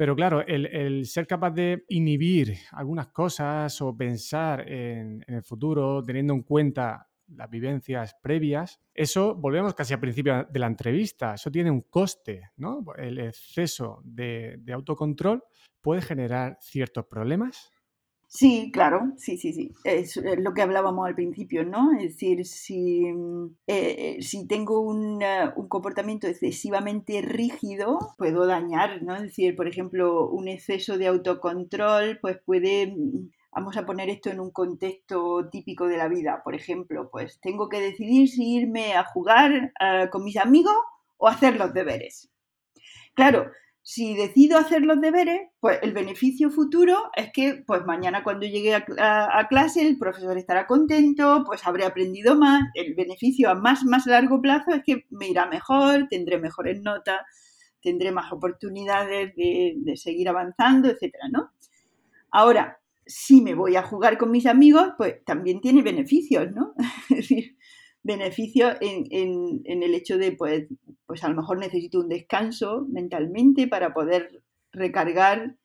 Pero 0.00 0.16
claro, 0.16 0.42
el, 0.46 1.04
ser 1.04 1.26
capaz 1.26 1.50
de 1.50 1.84
inhibir 1.90 2.56
algunas 2.72 3.08
cosas 3.08 3.82
o 3.82 3.94
pensar 3.94 4.66
en, 4.66 5.22
el 5.26 5.42
futuro 5.42 6.02
teniendo 6.02 6.32
en 6.32 6.42
cuenta 6.42 7.06
las 7.28 7.50
vivencias 7.50 8.16
previas, 8.22 8.80
eso, 8.94 9.34
volvemos 9.34 9.74
casi 9.74 9.92
al 9.92 10.00
principio 10.00 10.48
de 10.50 10.58
la 10.58 10.68
entrevista, 10.68 11.34
eso 11.34 11.50
tiene 11.50 11.70
un 11.70 11.82
coste, 11.82 12.48
¿no? 12.56 12.82
El 12.96 13.18
exceso 13.18 14.00
de 14.02 14.72
autocontrol 14.72 15.44
puede 15.82 16.00
generar 16.00 16.56
ciertos 16.62 17.04
problemas. 17.04 17.70
Sí, 18.32 18.70
claro, 18.72 19.12
sí, 19.16 19.36
sí, 19.38 19.52
sí. 19.52 19.72
Es 19.82 20.16
lo 20.38 20.54
que 20.54 20.62
hablábamos 20.62 21.04
al 21.04 21.16
principio, 21.16 21.64
¿no? 21.64 21.90
Es 21.98 22.10
decir, 22.14 22.46
si, 22.46 23.02
mm, 23.12 23.56
eh, 23.66 24.18
si 24.20 24.46
tengo 24.46 24.80
un, 24.80 25.20
un, 25.56 25.68
comportamiento 25.68 26.28
excesivamente 26.28 27.22
rígido, 27.22 27.98
puedo 28.18 28.46
dañar, 28.46 29.02
¿no? 29.02 29.16
Es 29.16 29.22
decir, 29.22 29.56
por 29.56 29.66
ejemplo, 29.66 30.28
un 30.28 30.46
exceso 30.46 30.96
de 30.96 31.08
autocontrol, 31.08 32.20
pues 32.22 32.38
puede, 32.46 32.94
mm, 32.96 33.30
vamos 33.50 33.76
a 33.76 33.84
poner 33.84 34.08
esto 34.08 34.30
en 34.30 34.38
un 34.38 34.52
contexto 34.52 35.48
típico 35.50 35.88
de 35.88 35.96
la 35.96 36.06
vida, 36.06 36.40
por 36.44 36.54
ejemplo, 36.54 37.08
pues 37.10 37.40
tengo 37.40 37.68
que 37.68 37.80
decidir 37.80 38.28
si 38.28 38.54
irme 38.58 38.94
a 38.94 39.02
jugar 39.04 39.72
eh, 39.80 40.08
con 40.12 40.22
mis 40.22 40.36
amigos 40.36 40.76
o 41.16 41.26
hacer 41.26 41.56
los 41.56 41.74
deberes. 41.74 42.30
Claro, 43.14 43.50
si 43.92 44.14
decido 44.14 44.56
hacer 44.56 44.82
los 44.82 45.00
deberes, 45.00 45.48
pues 45.58 45.80
el 45.82 45.92
beneficio 45.92 46.48
futuro 46.50 47.10
es 47.16 47.30
que 47.32 47.64
pues 47.66 47.84
mañana 47.84 48.22
cuando 48.22 48.46
llegue 48.46 48.72
a, 48.72 49.46
clase 49.48 49.82
el 49.82 49.98
profesor 49.98 50.38
estará 50.38 50.68
contento, 50.68 51.42
pues 51.44 51.66
habré 51.66 51.84
aprendido 51.84 52.36
más. 52.36 52.62
El 52.74 52.94
beneficio 52.94 53.50
a 53.50 53.56
más, 53.56 53.82
más 53.84 54.06
largo 54.06 54.40
plazo 54.40 54.70
es 54.70 54.84
que 54.86 55.06
me 55.10 55.26
irá 55.26 55.46
mejor, 55.46 56.06
tendré 56.08 56.38
mejores 56.38 56.80
notas, 56.80 57.18
tendré 57.82 58.12
más 58.12 58.30
oportunidades 58.30 59.34
de, 59.34 59.96
seguir 59.96 60.28
avanzando, 60.28 60.88
etcétera, 60.88 61.24
¿no? 61.32 61.50
Ahora, 62.30 62.78
si 63.04 63.40
me 63.40 63.56
voy 63.56 63.74
a 63.74 63.82
jugar 63.82 64.18
con 64.18 64.30
mis 64.30 64.46
amigos, 64.46 64.90
pues 64.96 65.16
también 65.24 65.60
tiene 65.60 65.82
beneficios, 65.82 66.46
¿no? 66.52 66.74
es 67.10 67.16
decir, 67.16 67.56
beneficios 68.02 68.76
en, 68.80 69.62
el 69.64 69.94
hecho 69.94 70.18
de, 70.18 70.32
pues, 70.32 70.66
pues 71.06 71.22
a 71.24 71.28
lo 71.28 71.36
mejor 71.36 71.58
necesito 71.58 72.00
un 72.00 72.08
descanso 72.08 72.86
mentalmente 72.88 73.68
para 73.68 73.92
poder 73.92 74.42
recargar 74.72 75.56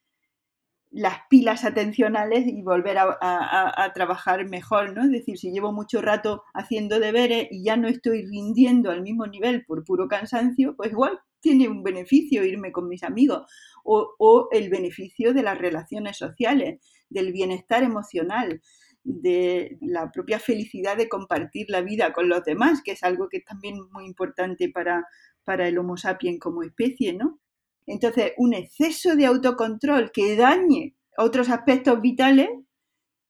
las 0.91 1.19
pilas 1.30 1.65
atencionales 1.65 2.45
y 2.48 2.62
volver 2.62 2.98
a, 2.98 3.91
trabajar 3.93 4.48
mejor, 4.48 4.93
¿no? 4.93 5.04
Es 5.04 5.12
decir, 5.12 5.38
si 5.38 5.52
llevo 5.52 5.74
mucho 5.74 6.02
rato 6.02 6.43
haciendo 6.54 7.00
deberes 7.00 7.48
y 7.52 7.63
ya 7.63 7.76
no 7.76 7.89
estoy 7.89 8.26
rindiendo 8.26 8.91
al 8.91 9.02
mismo 9.02 9.28
nivel 9.28 9.65
por 9.65 9.84
puro 9.84 10.08
cansancio, 10.08 10.76
pues 10.78 10.91
igual 10.91 11.19
tiene 11.41 11.67
un 11.67 11.84
beneficio 11.84 12.45
irme 12.45 12.71
con 12.71 12.88
mis 12.88 13.04
amigos 13.04 13.45
o, 13.84 14.15
o 14.17 14.48
el 14.52 14.69
beneficio 14.69 15.34
de 15.34 15.43
las 15.43 15.58
relaciones 15.58 16.17
sociales, 16.17 16.80
del 17.10 17.34
bienestar 17.34 17.84
emocional 17.84 18.62
de 19.06 19.78
la 19.82 20.12
propia 20.12 20.39
felicidad 20.39 20.98
de 20.98 21.08
compartir 21.08 21.68
la 21.70 21.82
vida 21.82 22.12
con 22.12 22.28
los 22.28 22.44
demás, 22.44 22.82
que 22.84 22.94
es 22.94 23.04
algo 23.04 23.30
que 23.30 23.38
es 23.38 23.46
también 23.46 23.78
muy 23.91 24.06
importante 24.06 24.70
para, 24.70 25.06
para 25.44 25.68
el 25.68 25.78
Homo 25.78 25.96
sapiens 25.96 26.39
como 26.39 26.63
especie, 26.63 27.13
¿no? 27.13 27.39
Entonces, 27.86 28.34
un 28.38 28.56
exceso 28.56 29.15
de 29.15 29.28
autocontrol 29.28 30.12
que 30.12 30.36
dañe 30.36 30.96
otros 31.18 31.50
aspectos 31.50 32.02
vitales, 32.02 32.50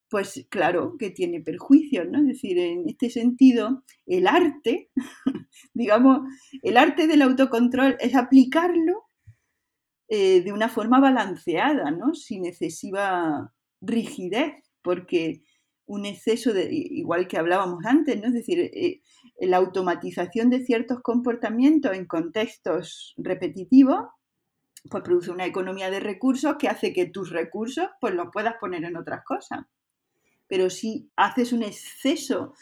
pues 0.10 0.48
claro 0.50 0.96
que 0.98 1.10
tiene 1.10 1.42
perjuicios, 1.42 2.08
¿no? 2.10 2.20
Es 2.20 2.28
decir, 2.28 2.58
en 2.58 2.88
este 2.88 3.10
sentido, 3.10 3.84
el 4.06 4.28
arte, 4.28 4.92
digamos, 5.74 6.22
el 6.64 6.78
arte 6.78 7.06
del 7.06 7.22
autocontrol 7.22 7.98
es 8.00 8.16
aplicarlo 8.16 9.04
eh, 10.08 10.42
de 10.42 10.54
una 10.54 10.70
forma 10.70 11.02
balanceada, 11.02 11.92
¿no? 11.92 12.14
Sin 12.14 12.46
excesiva 12.46 13.54
rigidez, 13.82 14.54
porque 14.82 15.44
un 15.88 16.06
exceso 16.06 16.54
de, 16.54 16.70
igual 16.72 17.28
que 17.28 17.38
hablábamos 17.38 17.86
antes, 17.86 18.20
¿no? 18.20 18.28
Es 18.28 18.34
decir, 18.34 18.60
eh, 18.60 19.02
la 19.40 19.58
automatización 19.58 20.50
de 20.50 20.66
ciertos 20.66 21.02
comportamientos 21.02 21.96
en 21.96 22.06
contextos 22.06 23.14
repetitivos, 23.18 24.06
pues 24.90 25.04
produce 25.04 25.32
una 25.32 25.46
economía 25.46 25.90
de 25.90 26.00
recursos 26.00 26.56
que 26.58 26.68
hace 26.68 26.94
que 26.94 27.08
tus 27.08 27.32
recursos 27.32 27.88
pues 28.00 28.14
los 28.14 28.28
puedas 28.32 28.56
poner 28.60 28.84
en 28.84 28.98
otras 28.98 29.24
cosas. 29.24 29.66
Pero 30.48 30.70
si 30.70 31.10
haces 31.16 31.54
un 31.54 31.64
exceso 31.64 32.54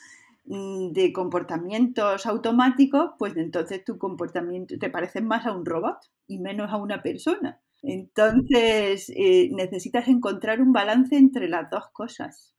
mm, 0.45 0.91
de 0.91 1.11
comportamientos 1.11 2.25
automáticos, 2.25 3.11
pues 3.19 3.35
entonces 3.35 3.83
tu 3.83 3.97
comportamiento 3.97 4.75
te 4.79 4.89
parece 4.89 5.21
más 5.21 5.45
a 5.45 5.53
un 5.53 5.65
robot 5.65 5.97
y 6.27 6.39
menos 6.39 6.71
a 6.71 6.77
una 6.77 7.01
persona. 7.01 7.61
Entonces 7.81 9.11
eh, 9.15 9.49
necesitas 9.51 10.07
encontrar 10.07 10.61
un 10.61 10.71
balance 10.71 11.17
entre 11.17 11.49
las 11.49 11.69
dos 11.69 11.89
cosas. 11.91 12.52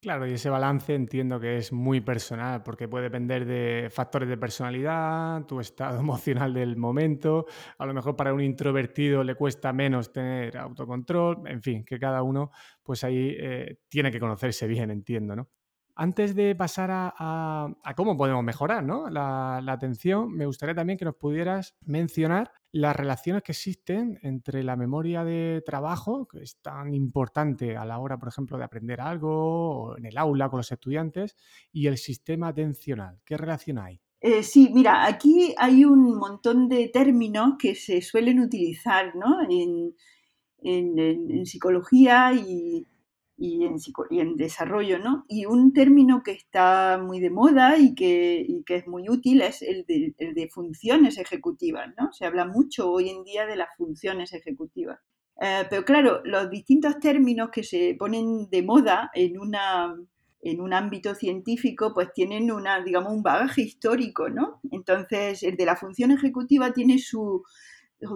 Claro, 0.00 0.26
y 0.26 0.34
ese 0.34 0.50
balance 0.50 0.94
entiendo 0.94 1.40
que 1.40 1.56
es 1.56 1.72
muy 1.72 2.02
personal, 2.02 2.62
porque 2.62 2.86
puede 2.88 3.04
depender 3.04 3.46
de 3.46 3.88
factores 3.90 4.28
de 4.28 4.36
personalidad, 4.36 5.46
tu 5.46 5.60
estado 5.60 5.98
emocional 6.00 6.52
del 6.52 6.76
momento, 6.76 7.46
a 7.78 7.86
lo 7.86 7.94
mejor 7.94 8.14
para 8.14 8.34
un 8.34 8.42
introvertido 8.42 9.24
le 9.24 9.34
cuesta 9.34 9.72
menos 9.72 10.12
tener 10.12 10.58
autocontrol, 10.58 11.48
en 11.48 11.62
fin, 11.62 11.84
que 11.86 11.98
cada 11.98 12.22
uno 12.22 12.50
pues 12.82 13.02
ahí 13.02 13.34
eh, 13.38 13.78
tiene 13.88 14.10
que 14.10 14.20
conocerse 14.20 14.66
bien, 14.66 14.90
entiendo, 14.90 15.34
¿no? 15.36 15.48
Antes 15.96 16.34
de 16.34 16.56
pasar 16.56 16.90
a, 16.92 17.72
cómo 17.96 18.16
podemos 18.16 18.42
mejorar 18.42 18.84
la, 18.84 19.58
atención, 19.68 20.32
me 20.32 20.46
gustaría 20.46 20.74
también 20.74 20.98
que 20.98 21.04
nos 21.04 21.14
pudieras 21.14 21.76
mencionar 21.84 22.50
las 22.72 22.96
relaciones 22.96 23.44
que 23.44 23.52
existen 23.52 24.18
entre 24.22 24.64
la 24.64 24.74
memoria 24.74 25.22
de 25.22 25.62
trabajo, 25.64 26.26
que 26.26 26.42
es 26.42 26.60
tan 26.60 26.94
importante 26.94 27.76
a 27.76 27.84
la 27.84 27.98
hora, 27.98 28.18
por 28.18 28.28
ejemplo, 28.28 28.58
de 28.58 28.64
aprender 28.64 29.00
algo 29.00 29.30
o 29.30 29.96
en 29.96 30.06
el 30.06 30.18
aula 30.18 30.48
con 30.48 30.58
los 30.58 30.72
estudiantes, 30.72 31.36
y 31.70 31.86
el 31.86 31.96
sistema 31.96 32.48
atencional. 32.48 33.20
¿Qué 33.24 33.36
relación 33.36 33.78
hay? 33.78 34.00
Eh, 34.20 34.42
sí, 34.42 34.70
mira, 34.74 35.06
aquí 35.06 35.54
hay 35.56 35.84
un 35.84 36.16
montón 36.18 36.68
de 36.68 36.88
términos 36.88 37.52
que 37.56 37.76
se 37.76 38.02
suelen 38.02 38.40
utilizar 38.40 39.12
en, 39.48 39.94
en 40.60 41.46
psicología 41.46 42.32
y, 42.32 42.84
y 43.36 43.64
en, 43.64 43.76
y 44.10 44.20
en 44.20 44.36
desarrollo, 44.36 44.98
¿no? 44.98 45.24
Y 45.28 45.46
un 45.46 45.72
término 45.72 46.22
que 46.22 46.32
está 46.32 47.00
muy 47.02 47.20
de 47.20 47.30
moda 47.30 47.78
y 47.78 47.94
que, 47.94 48.44
y 48.46 48.62
que 48.64 48.76
es 48.76 48.86
muy 48.86 49.08
útil 49.08 49.42
es 49.42 49.62
el 49.62 49.84
de, 49.86 50.14
el 50.18 50.34
de, 50.34 50.48
funciones 50.48 51.18
ejecutivas, 51.18 51.92
¿no? 51.98 52.12
Se 52.12 52.26
habla 52.26 52.46
mucho 52.46 52.90
hoy 52.90 53.10
en 53.10 53.24
día 53.24 53.46
de 53.46 53.56
las 53.56 53.68
funciones 53.76 54.32
ejecutivas. 54.32 55.00
Eh, 55.40 55.64
pero 55.68 55.84
claro, 55.84 56.22
los 56.24 56.48
distintos 56.48 57.00
términos 57.00 57.50
que 57.50 57.64
se 57.64 57.96
ponen 57.98 58.48
de 58.50 58.62
moda 58.62 59.10
en, 59.14 59.38
una, 59.38 59.96
en 60.40 60.60
un 60.60 60.72
ámbito 60.72 61.14
científico, 61.16 61.92
pues 61.92 62.12
tienen 62.14 62.52
una, 62.52 62.82
digamos, 62.84 63.12
un 63.12 63.24
bagaje 63.24 63.62
histórico, 63.62 64.28
¿no? 64.28 64.60
Entonces, 64.70 65.42
el 65.42 65.56
de 65.56 65.66
la 65.66 65.74
función 65.74 66.12
ejecutiva 66.12 66.72
tiene 66.72 66.98
su, 66.98 67.42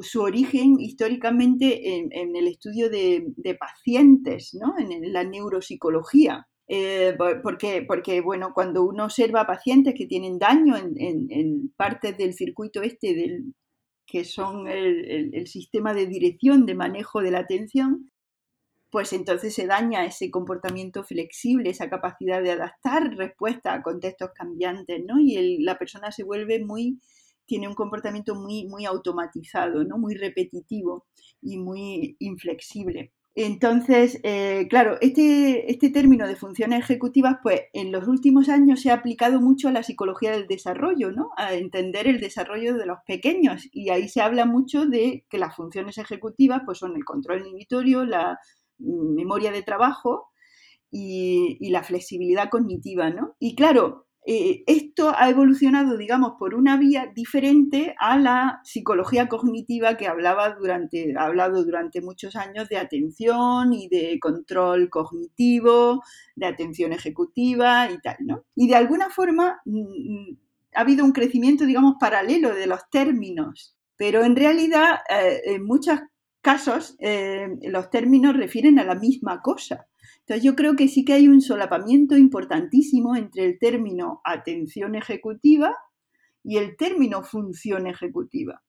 su 0.02 0.20
origen 0.20 0.80
históricamente 0.80 1.96
en, 1.96 2.36
el 2.36 2.48
estudio 2.48 2.90
de, 2.90 3.56
pacientes, 3.58 4.54
¿no? 4.54 4.74
en, 4.78 5.12
la 5.12 5.24
neuropsicología. 5.24 6.46
Eh, 6.70 7.16
porque, 7.42 7.82
porque, 7.88 8.20
bueno, 8.20 8.52
cuando 8.52 8.82
uno 8.84 9.04
observa 9.04 9.46
pacientes 9.46 9.94
que 9.96 10.06
tienen 10.06 10.38
daño 10.38 10.76
en, 10.76 11.72
partes 11.76 12.18
del 12.18 12.34
circuito 12.34 12.82
este, 12.82 13.14
del, 13.14 13.54
que 14.06 14.24
son 14.24 14.68
el, 14.68 15.46
sistema 15.46 15.94
de 15.94 16.06
dirección, 16.06 16.66
de 16.66 16.74
manejo 16.74 17.20
de 17.20 17.30
la 17.30 17.40
atención, 17.40 18.10
pues 18.90 19.12
entonces 19.12 19.54
se 19.54 19.66
daña 19.66 20.06
ese 20.06 20.30
comportamiento 20.30 21.04
flexible, 21.04 21.70
esa 21.70 21.90
capacidad 21.90 22.42
de 22.42 22.52
adaptar 22.52 23.14
respuesta 23.16 23.74
a 23.74 23.82
contextos 23.82 24.30
cambiantes, 24.34 25.02
¿no? 25.06 25.20
Y 25.20 25.62
la 25.62 25.78
persona 25.78 26.10
se 26.10 26.24
vuelve 26.24 26.64
muy 26.64 26.98
tiene 27.48 27.66
un 27.66 27.74
comportamiento 27.74 28.34
muy, 28.37 28.66
muy 28.68 28.84
automatizado, 28.84 29.82
¿no? 29.82 29.98
muy 29.98 30.14
repetitivo 30.14 31.06
y 31.42 31.58
muy 31.58 32.16
inflexible. 32.20 33.12
Entonces, 33.34 34.18
eh, 34.24 34.66
claro, 34.68 34.98
este, 35.00 35.70
este 35.70 35.90
término 35.90 36.26
de 36.26 36.34
funciones 36.34 36.80
ejecutivas, 36.80 37.37
pues 37.40 37.62
en 37.72 37.92
los 37.92 38.08
últimos 38.08 38.48
años 38.48 38.82
se 38.82 38.90
ha 38.90 38.94
aplicado 38.94 39.40
mucho 39.40 39.68
a 39.68 39.72
la 39.72 39.84
psicología 39.84 40.32
del 40.32 40.48
desarrollo, 40.48 41.12
¿no? 41.12 41.30
A 41.37 41.54
entender 41.54 42.08
el 42.08 42.18
desarrollo 42.20 42.76
de 42.76 42.87
los 42.87 42.98
pequeños. 43.06 43.68
Y 43.70 43.90
ahí 43.90 44.08
se 44.08 44.22
habla 44.22 44.44
mucho 44.44 44.87
de 44.87 45.24
que 45.30 45.38
las 45.38 45.54
funciones 45.54 45.98
ejecutivas, 45.98 46.62
pues 46.66 46.78
son 46.78 46.96
el 46.96 47.04
control 47.04 47.46
inhibitorio, 47.46 48.04
la 48.04 48.40
memoria 48.78 49.52
de 49.52 49.62
trabajo 49.62 50.30
y, 50.90 51.58
y 51.61 51.70
la 51.70 51.84
flexibilidad 51.84 52.50
cognitiva, 52.50 53.11
¿no? 53.11 53.37
Y 53.38 53.54
claro, 53.54 54.07
eh, 54.26 54.62
esto 54.66 55.14
ha 55.16 55.31
evolucionado, 55.31 55.96
digamos, 55.96 56.33
por 56.38 56.54
una 56.54 56.76
vía 56.76 57.11
diferente 57.14 57.94
a 57.98 58.18
la 58.18 58.61
psicología 58.64 59.28
cognitiva 59.28 59.96
que 59.96 60.07
hablaba 60.07 60.50
durante, 60.50 61.14
ha 61.16 61.24
hablado 61.24 61.64
durante 61.64 62.02
muchos 62.02 62.37
años 62.37 62.68
de 62.68 62.76
atención 62.76 63.72
y 63.72 63.88
de 63.88 64.18
control 64.20 64.90
cognitivo, 64.90 66.02
de 66.37 66.46
atención 66.46 66.92
ejecutiva 66.92 67.90
y 67.90 67.98
tal, 68.00 68.16
¿no? 68.20 68.44
Y 68.54 68.68
de 68.68 68.76
alguna 68.76 69.09
forma 69.09 69.61
mm, 69.64 69.81
mm, 69.81 70.38
ha 70.74 70.81
habido 70.81 71.04
un 71.04 71.12
crecimiento, 71.12 71.64
digamos, 71.64 71.94
paralelo 71.98 72.54
de 72.54 72.66
los 72.66 72.81
términos, 72.90 73.76
pero 73.96 74.24
en 74.24 74.37
realidad, 74.37 74.98
eh, 75.09 75.40
en 75.44 75.64
muchos 75.64 76.00
casos, 76.40 76.96
eh, 76.98 77.48
los 77.62 77.90
términos 77.90 78.37
refieren 78.37 78.78
a 78.78 78.85
la 78.85 78.94
misma 78.94 79.40
cosa. 79.42 79.87
Entonces 80.28 80.44
yo 80.44 80.54
creo 80.56 80.76
que 80.76 80.88
sí 80.88 81.06
que 81.06 81.14
hay 81.14 81.26
un 81.26 81.40
solapamiento 81.40 82.14
importantísimo 82.14 83.16
entre 83.16 83.46
el 83.46 83.58
término 83.58 84.20
atención 84.24 84.94
ejecutiva 84.94 85.74
y 86.44 86.58
el 86.58 86.76
término 86.76 87.22
función 87.22 87.86
ejecutiva. 87.86 88.62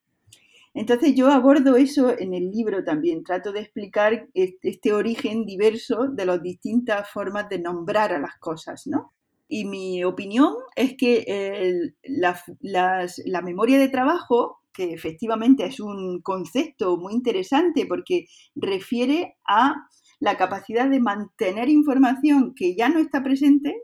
Entonces 0.74 1.16
yo 1.16 1.28
abordo 1.28 1.76
eso 1.76 2.18
en 2.18 2.34
el 2.34 2.50
libro 2.50 2.86
también, 2.86 3.26
trato 3.26 3.52
de 3.52 3.60
explicar 3.60 4.30
este 4.34 4.94
origen 4.94 5.46
diverso 5.46 6.08
de 6.08 6.26
las 6.26 6.42
distintas 6.42 7.10
formas 7.10 7.50
de 7.50 7.60
nombrar 7.60 8.14
a 8.14 8.20
las 8.20 8.38
cosas, 8.40 8.88
¿no? 8.88 9.12
Y 9.50 9.66
mi 9.66 10.06
opinión 10.06 10.54
es 10.78 10.96
que 10.96 11.92
la 12.04 13.42
memoria 13.42 13.80
de 13.80 13.90
trabajo, 13.90 14.62
que 14.72 14.94
efectivamente 14.94 15.66
es 15.66 15.82
un 15.82 16.22
concepto 16.22 16.96
muy 16.96 17.16
interesante 17.16 17.86
porque 17.86 18.28
refiere 18.56 19.36
a 19.46 19.76
la 20.20 20.38
capacidad 20.38 20.90
de 20.90 21.00
mantener 21.00 21.70
información 21.70 22.54
que 22.56 22.76
ya 22.76 22.90
no 22.90 23.00
está 23.00 23.24
presente, 23.24 23.76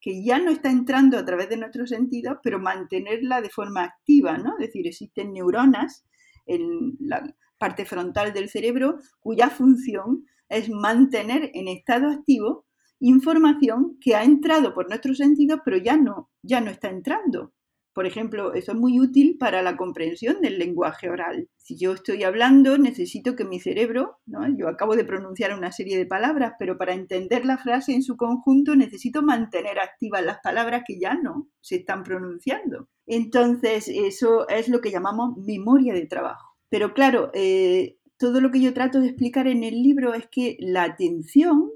que 0.00 0.24
ya 0.24 0.38
no 0.38 0.50
está 0.50 0.70
entrando 0.70 1.18
a 1.18 1.24
través 1.24 1.48
de 1.48 1.56
nuestros 1.56 1.90
sentidos, 1.90 2.38
pero 2.42 2.58
mantenerla 2.58 3.40
de 3.40 3.50
forma 3.50 3.84
activa, 3.84 4.38
¿no? 4.38 4.54
Es 4.58 4.66
decir, 4.66 4.86
existen 4.86 5.32
neuronas 5.32 6.04
en 6.46 6.96
la 6.98 7.22
parte 7.58 7.84
frontal 7.84 8.32
del 8.32 8.48
cerebro 8.48 8.98
cuya 9.20 9.48
función 9.50 10.26
es 10.48 10.68
mantener 10.68 11.50
en 11.54 11.68
estado 11.68 12.10
activo 12.10 12.66
información 13.00 13.98
que 14.00 14.14
ha 14.14 14.24
entrado 14.24 14.74
por 14.74 14.88
nuestros 14.88 15.18
sentidos, 15.18 15.60
pero 15.64 15.76
ya 15.76 15.96
no, 15.96 16.30
ya 16.42 16.60
no 16.60 16.70
está 16.70 16.88
entrando. 16.88 17.52
Por 17.94 18.06
ejemplo, 18.06 18.54
eso 18.54 18.72
es 18.72 18.78
muy 18.78 18.98
útil 18.98 19.36
para 19.38 19.62
la 19.62 19.76
comprensión 19.76 20.40
del 20.40 20.58
lenguaje 20.58 21.08
oral. 21.08 21.48
Si 21.56 21.76
yo 21.76 21.92
estoy 21.92 22.24
hablando, 22.24 22.76
necesito 22.76 23.36
que 23.36 23.44
mi 23.44 23.60
cerebro, 23.60 24.18
¿no? 24.26 24.48
yo 24.56 24.68
acabo 24.68 24.96
de 24.96 25.04
pronunciar 25.04 25.56
una 25.56 25.70
serie 25.70 25.96
de 25.96 26.04
palabras, 26.04 26.54
pero 26.58 26.76
para 26.76 26.92
entender 26.92 27.46
la 27.46 27.56
frase 27.56 27.94
en 27.94 28.02
su 28.02 28.16
conjunto 28.16 28.74
necesito 28.74 29.22
mantener 29.22 29.78
activas 29.78 30.24
las 30.24 30.40
palabras 30.40 30.82
que 30.84 30.98
ya 30.98 31.14
no 31.14 31.48
se 31.60 31.76
están 31.76 32.02
pronunciando. 32.02 32.88
Entonces, 33.06 33.88
eso 33.88 34.48
es 34.48 34.68
lo 34.68 34.80
que 34.80 34.90
llamamos 34.90 35.36
memoria 35.36 35.94
de 35.94 36.06
trabajo. 36.06 36.56
Pero 36.68 36.94
claro, 36.94 37.30
eh, 37.32 37.98
todo 38.18 38.40
lo 38.40 38.50
que 38.50 38.60
yo 38.60 38.74
trato 38.74 38.98
de 38.98 39.06
explicar 39.06 39.46
en 39.46 39.62
el 39.62 39.82
libro 39.82 40.14
es 40.14 40.26
que 40.26 40.56
la 40.58 40.82
atención 40.82 41.70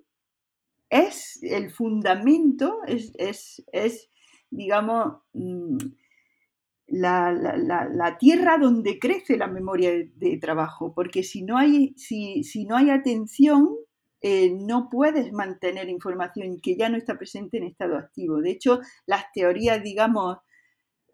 es 0.90 1.38
el 1.42 1.70
fundamento, 1.70 2.80
es, 2.88 3.62
es 3.72 4.10
digamos, 4.50 5.18
mm, 5.32 5.76
la, 6.88 8.16
tierra 8.18 8.58
donde 8.58 8.98
crece 8.98 9.36
la 9.36 9.46
memoria 9.46 9.92
de, 9.92 10.38
trabajo, 10.38 10.92
porque 10.94 11.22
si 11.22 11.42
no 11.42 11.56
hay, 11.58 11.94
si, 11.96 12.64
no 12.66 12.76
hay 12.76 12.90
atención, 12.90 13.76
eh, 14.20 14.50
no 14.50 14.88
puedes 14.90 15.32
mantener 15.32 15.88
información 15.88 16.60
que 16.60 16.76
ya 16.76 16.88
no 16.88 16.96
está 16.96 17.16
presente 17.16 17.58
en 17.58 17.64
estado 17.64 17.96
activo. 17.96 18.40
De 18.40 18.50
hecho, 18.50 18.80
las 19.06 19.24
teorías, 19.32 19.82
digamos, 19.82 20.38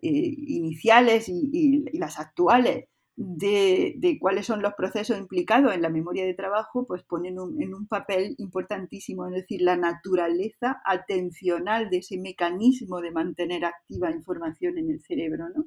eh, 0.03 0.09
iniciales 0.09 1.29
y, 1.29 1.85
las 1.99 2.18
actuales 2.18 2.87
de, 3.17 4.19
cuáles 4.21 4.47
son 4.47 4.62
los 4.62 4.75
procesos 4.75 5.19
implicados 5.19 5.75
en 5.75 5.83
la 5.83 5.89
memoria 5.89 6.25
de 6.25 6.35
trabajo, 6.35 6.87
pues 6.87 7.03
ponen 7.05 7.37
en 7.59 7.75
un 7.75 7.87
papel 7.87 8.35
importantísimo, 8.39 9.27
es 9.27 9.35
decir, 9.35 9.62
la 9.62 9.77
naturaleza 9.77 10.81
atencional 10.85 11.91
de 11.91 11.99
ese 11.99 12.19
mecanismo 12.19 13.01
de 13.01 13.12
mantener 13.12 13.65
activa 13.65 14.11
información 14.11 14.79
en 14.79 14.91
el 14.91 15.01
cerebro. 15.01 15.49
¿no? 15.55 15.67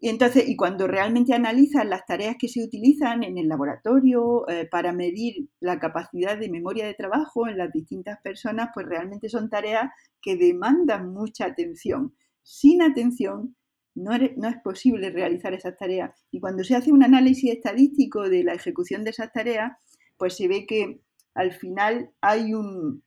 Y 0.00 0.08
entonces, 0.10 0.48
y 0.48 0.54
cuando 0.54 0.86
realmente 0.86 1.34
analizan 1.34 1.90
las 1.90 2.06
tareas 2.06 2.36
que 2.38 2.46
se 2.48 2.62
utilizan 2.62 3.24
en 3.24 3.36
el 3.36 3.48
laboratorio 3.48 4.48
eh, 4.48 4.68
para 4.70 4.92
medir 4.92 5.48
la 5.58 5.80
capacidad 5.80 6.38
de 6.38 6.48
memoria 6.48 6.86
de 6.86 6.94
trabajo 6.94 7.48
en 7.48 7.58
las 7.58 7.72
distintas 7.72 8.20
personas, 8.22 8.68
pues 8.72 8.86
realmente 8.86 9.28
son 9.28 9.50
tareas 9.50 9.90
que 10.22 10.36
demandan 10.36 11.12
mucha 11.12 11.46
atención. 11.46 12.14
Sin 12.42 12.80
atención 12.80 13.56
no, 13.98 14.14
es 14.14 14.56
posible 14.62 15.10
realizar 15.10 15.54
esas 15.54 15.76
tareas. 15.76 16.12
Y 16.30 16.40
cuando 16.40 16.64
se 16.64 16.76
hace 16.76 16.92
un 16.92 17.02
análisis 17.02 17.52
estadístico 17.52 18.28
de 18.28 18.44
la 18.44 18.54
ejecución 18.54 19.04
de 19.04 19.10
esas 19.10 19.32
tareas, 19.32 19.72
pues 20.16 20.36
se 20.36 20.48
ve 20.48 20.66
que 20.66 21.00
al 21.34 21.52
final 21.52 22.10
hay 22.20 22.54
un 22.54 23.02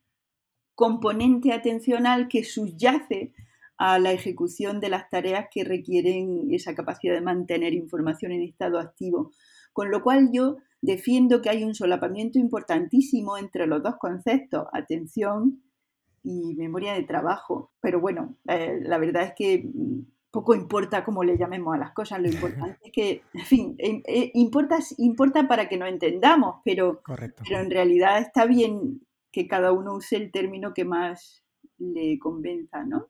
componente 0.76 1.54
atencional 1.54 2.28
que 2.28 2.44
subyace 2.44 3.34
a 3.78 4.00
la 4.00 4.12
ejecución 4.12 4.80
de 4.80 4.90
las 4.90 5.10
tareas 5.10 5.48
que 5.52 5.64
requieren 5.64 6.48
esa 6.52 6.76
capacidad 6.76 7.14
de 7.14 7.22
mantener 7.22 7.74
información 7.74 8.32
en 8.32 8.44
estado 8.44 8.80
activo. 8.80 9.32
Con 9.74 9.90
lo 9.90 10.04
cual 10.04 10.30
yo 10.32 10.58
defiendo 10.82 11.42
que 11.42 11.50
hay 11.50 11.64
un 11.64 11.74
solapamiento 11.74 12.38
importantísimo 12.40 13.38
entre 13.38 13.68
los 13.68 13.82
dos 13.82 13.96
conceptos, 14.00 14.68
atención 14.74 15.64
y 16.24 16.56
memoria 16.56 16.94
de 16.94 17.04
trabajo. 17.04 17.72
Pero 17.82 18.00
bueno, 18.00 18.38
eh, 18.48 18.80
la 18.82 18.98
verdad 18.98 19.24
es 19.24 19.34
que 19.36 19.70
poco 20.32 20.56
importa 20.56 21.04
cómo 21.04 21.24
le 21.24 21.38
llamemos 21.38 21.76
a 21.76 21.78
las 21.78 21.92
cosas, 21.92 22.22
lo 22.22 22.30
importante 22.30 22.80
es 22.86 22.92
que, 22.92 23.22
en 23.34 23.46
fin, 23.46 23.76
eh, 23.78 24.02
eh, 24.06 24.32
importa, 24.36 24.80
importa 24.98 25.48
para 25.48 25.68
que 25.68 25.78
nos 25.78 25.90
entendamos, 25.90 26.62
pero, 26.64 27.02
pero 27.06 27.60
en 27.60 27.70
realidad 27.70 28.20
está 28.20 28.46
bien 28.46 29.02
que 29.32 29.48
cada 29.48 29.72
uno 29.72 29.96
use 29.96 30.16
el 30.16 30.32
término 30.32 30.74
que 30.74 30.86
más 30.86 31.44
le 31.78 32.18
convenza, 32.18 32.84
¿no? 32.86 33.10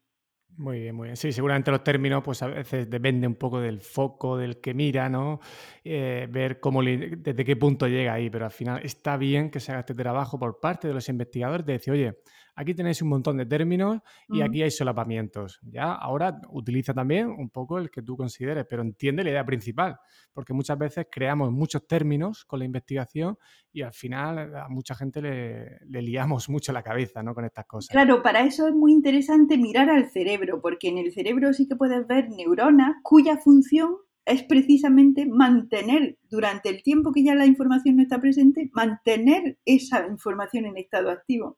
Muy 0.58 0.82
bien, 0.82 0.96
muy 0.96 1.08
bien. 1.08 1.18
Sí, 1.18 1.32
seguramente 1.32 1.72
los 1.72 1.84
términos, 1.84 2.22
pues 2.24 2.42
a 2.44 2.48
veces 2.48 2.90
depende 2.90 3.26
un 3.26 3.36
poco 3.36 3.60
del 3.60 3.80
foco 3.80 4.38
del 4.38 4.60
que 4.60 4.74
mira, 4.74 5.10
¿no? 5.10 5.40
Eh, 5.84 6.28
ver 6.30 6.60
cómo 6.60 6.84
desde 6.84 7.46
qué 7.46 7.56
punto 7.56 7.88
llega 7.88 8.14
ahí, 8.14 8.30
pero 8.30 8.46
al 8.46 8.52
final 8.52 8.82
está 8.84 9.18
bien 9.18 9.50
que 9.50 9.60
se 9.60 9.72
haga 9.72 9.82
este 9.82 9.96
trabajo 9.96 10.38
por 10.38 10.60
parte 10.60 10.88
de 10.88 10.94
los 10.94 11.08
investigadores 11.10 11.66
de 11.66 11.74
decir, 11.74 11.94
oye, 11.94 12.18
aquí 12.56 12.74
tenéis 12.74 13.02
un 13.02 13.10
montón 13.10 13.38
de 13.38 13.46
términos 13.46 14.00
y 14.30 14.42
aquí 14.42 14.62
hay 14.62 14.72
solapamientos. 14.72 15.60
Ya, 15.64 15.94
ahora 15.94 16.40
utiliza 16.50 16.94
también 16.94 17.28
un 17.28 17.50
poco 17.50 17.78
el 17.78 17.90
que 17.90 18.02
tú 18.02 18.18
consideres, 18.18 18.66
pero 18.70 18.82
entiende 18.82 19.24
la 19.24 19.32
idea 19.32 19.46
principal, 19.46 19.98
porque 20.34 20.54
muchas 20.54 20.78
veces 20.78 21.08
creamos 21.12 21.52
muchos 21.52 21.88
términos 21.88 22.46
con 22.46 22.60
la 22.60 22.66
investigación 22.66 23.38
y 23.72 23.82
al 23.82 23.94
final 23.94 24.56
a 24.56 24.68
mucha 24.70 24.96
gente 24.96 25.22
le, 25.22 25.80
le 25.86 26.02
liamos 26.02 26.50
mucho 26.50 26.74
la 26.74 26.84
cabeza 26.84 27.24
¿no? 27.24 27.34
con 27.34 27.46
estas 27.46 27.66
cosas. 27.66 27.90
Claro, 27.90 28.22
para 28.22 28.42
eso 28.42 28.68
es 28.68 28.74
muy 28.74 28.92
interesante 28.92 29.58
mirar 29.58 29.90
al 29.90 30.10
cerebro, 30.10 30.62
porque 30.62 30.90
en 30.90 30.98
el 30.98 31.12
cerebro 31.12 31.54
sí 31.54 31.68
que 31.68 31.76
puedes 31.76 32.06
ver 32.08 32.30
neuronas 32.30 32.96
cuya 33.04 33.38
función 33.38 33.96
es 34.26 34.44
precisamente 34.44 35.26
mantener 35.26 36.18
durante 36.30 36.70
el 36.70 36.84
tiempo 36.84 37.12
que 37.12 37.24
ya 37.24 37.36
la 37.36 37.46
información 37.46 37.96
no 37.96 38.04
está 38.04 38.20
presente, 38.20 38.70
mantener 38.74 39.58
esa 39.66 40.06
información 40.08 40.66
en 40.66 40.78
estado 40.78 41.10
activo. 41.10 41.58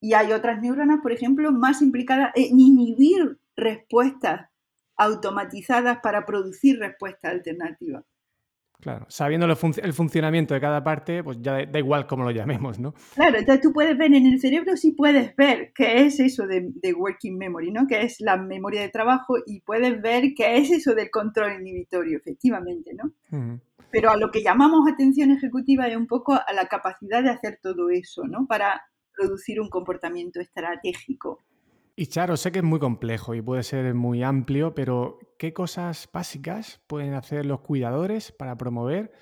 Y 0.00 0.14
hay 0.14 0.32
otras 0.32 0.60
neuronas, 0.60 1.00
por 1.02 1.12
ejemplo, 1.12 1.52
más 1.52 1.82
implicadas 1.82 2.32
en 2.34 2.60
inhibir 2.60 3.38
respuestas 3.56 4.48
automatizadas 4.96 5.98
para 6.02 6.24
producir 6.26 6.78
respuestas 6.78 7.32
alternativas. 7.32 8.04
Claro, 8.80 9.06
sabiendo 9.08 9.46
el 9.46 9.92
funcionamiento 9.94 10.52
de 10.52 10.60
cada 10.60 10.84
parte, 10.84 11.24
pues 11.24 11.38
ya 11.40 11.64
da 11.64 11.78
igual 11.78 12.06
cómo 12.06 12.24
lo 12.24 12.30
llamemos, 12.30 12.78
¿no? 12.78 12.94
Claro, 13.14 13.38
entonces 13.38 13.62
tú 13.62 13.72
puedes 13.72 13.96
ver 13.96 14.12
en 14.12 14.26
el 14.26 14.38
cerebro, 14.38 14.76
sí 14.76 14.92
puedes 14.92 15.34
ver 15.34 15.72
qué 15.74 16.04
es 16.04 16.20
eso 16.20 16.46
de, 16.46 16.72
working 16.94 17.38
memory, 17.38 17.72
¿no? 17.72 17.86
Que 17.86 18.02
es 18.02 18.20
la 18.20 18.36
memoria 18.36 18.82
de 18.82 18.90
trabajo 18.90 19.36
y 19.46 19.60
puedes 19.60 20.00
ver 20.02 20.34
qué 20.36 20.58
es 20.58 20.70
eso 20.70 20.94
del 20.94 21.10
control 21.10 21.60
inhibitorio, 21.60 22.18
efectivamente, 22.18 22.92
¿no? 22.94 23.12
Pero 23.90 24.10
a 24.10 24.16
lo 24.16 24.30
que 24.30 24.42
llamamos 24.42 24.86
atención 24.92 25.30
ejecutiva 25.30 25.88
es 25.88 25.96
un 25.96 26.06
poco 26.06 26.34
a 26.34 26.52
la 26.54 26.66
capacidad 26.66 27.22
de 27.22 27.30
hacer 27.30 27.58
todo 27.62 27.88
eso, 27.88 28.24
¿no? 28.24 28.46
Para 28.46 28.82
producir 29.16 29.60
un 29.60 29.68
comportamiento 29.68 30.40
estratégico. 30.40 31.40
Y 31.98 32.08
Charo, 32.08 32.36
sé 32.36 32.52
que 32.52 32.58
es 32.58 32.64
muy 32.64 32.78
complejo 32.78 33.34
y 33.34 33.40
puede 33.40 33.62
ser 33.62 33.94
muy 33.94 34.22
amplio, 34.22 34.74
pero 34.74 35.18
¿qué 35.38 35.54
cosas 35.54 36.08
básicas 36.12 36.82
pueden 36.86 37.14
hacer 37.14 37.46
los 37.46 37.60
cuidadores 37.60 38.32
para 38.32 38.58
promover 38.58 39.12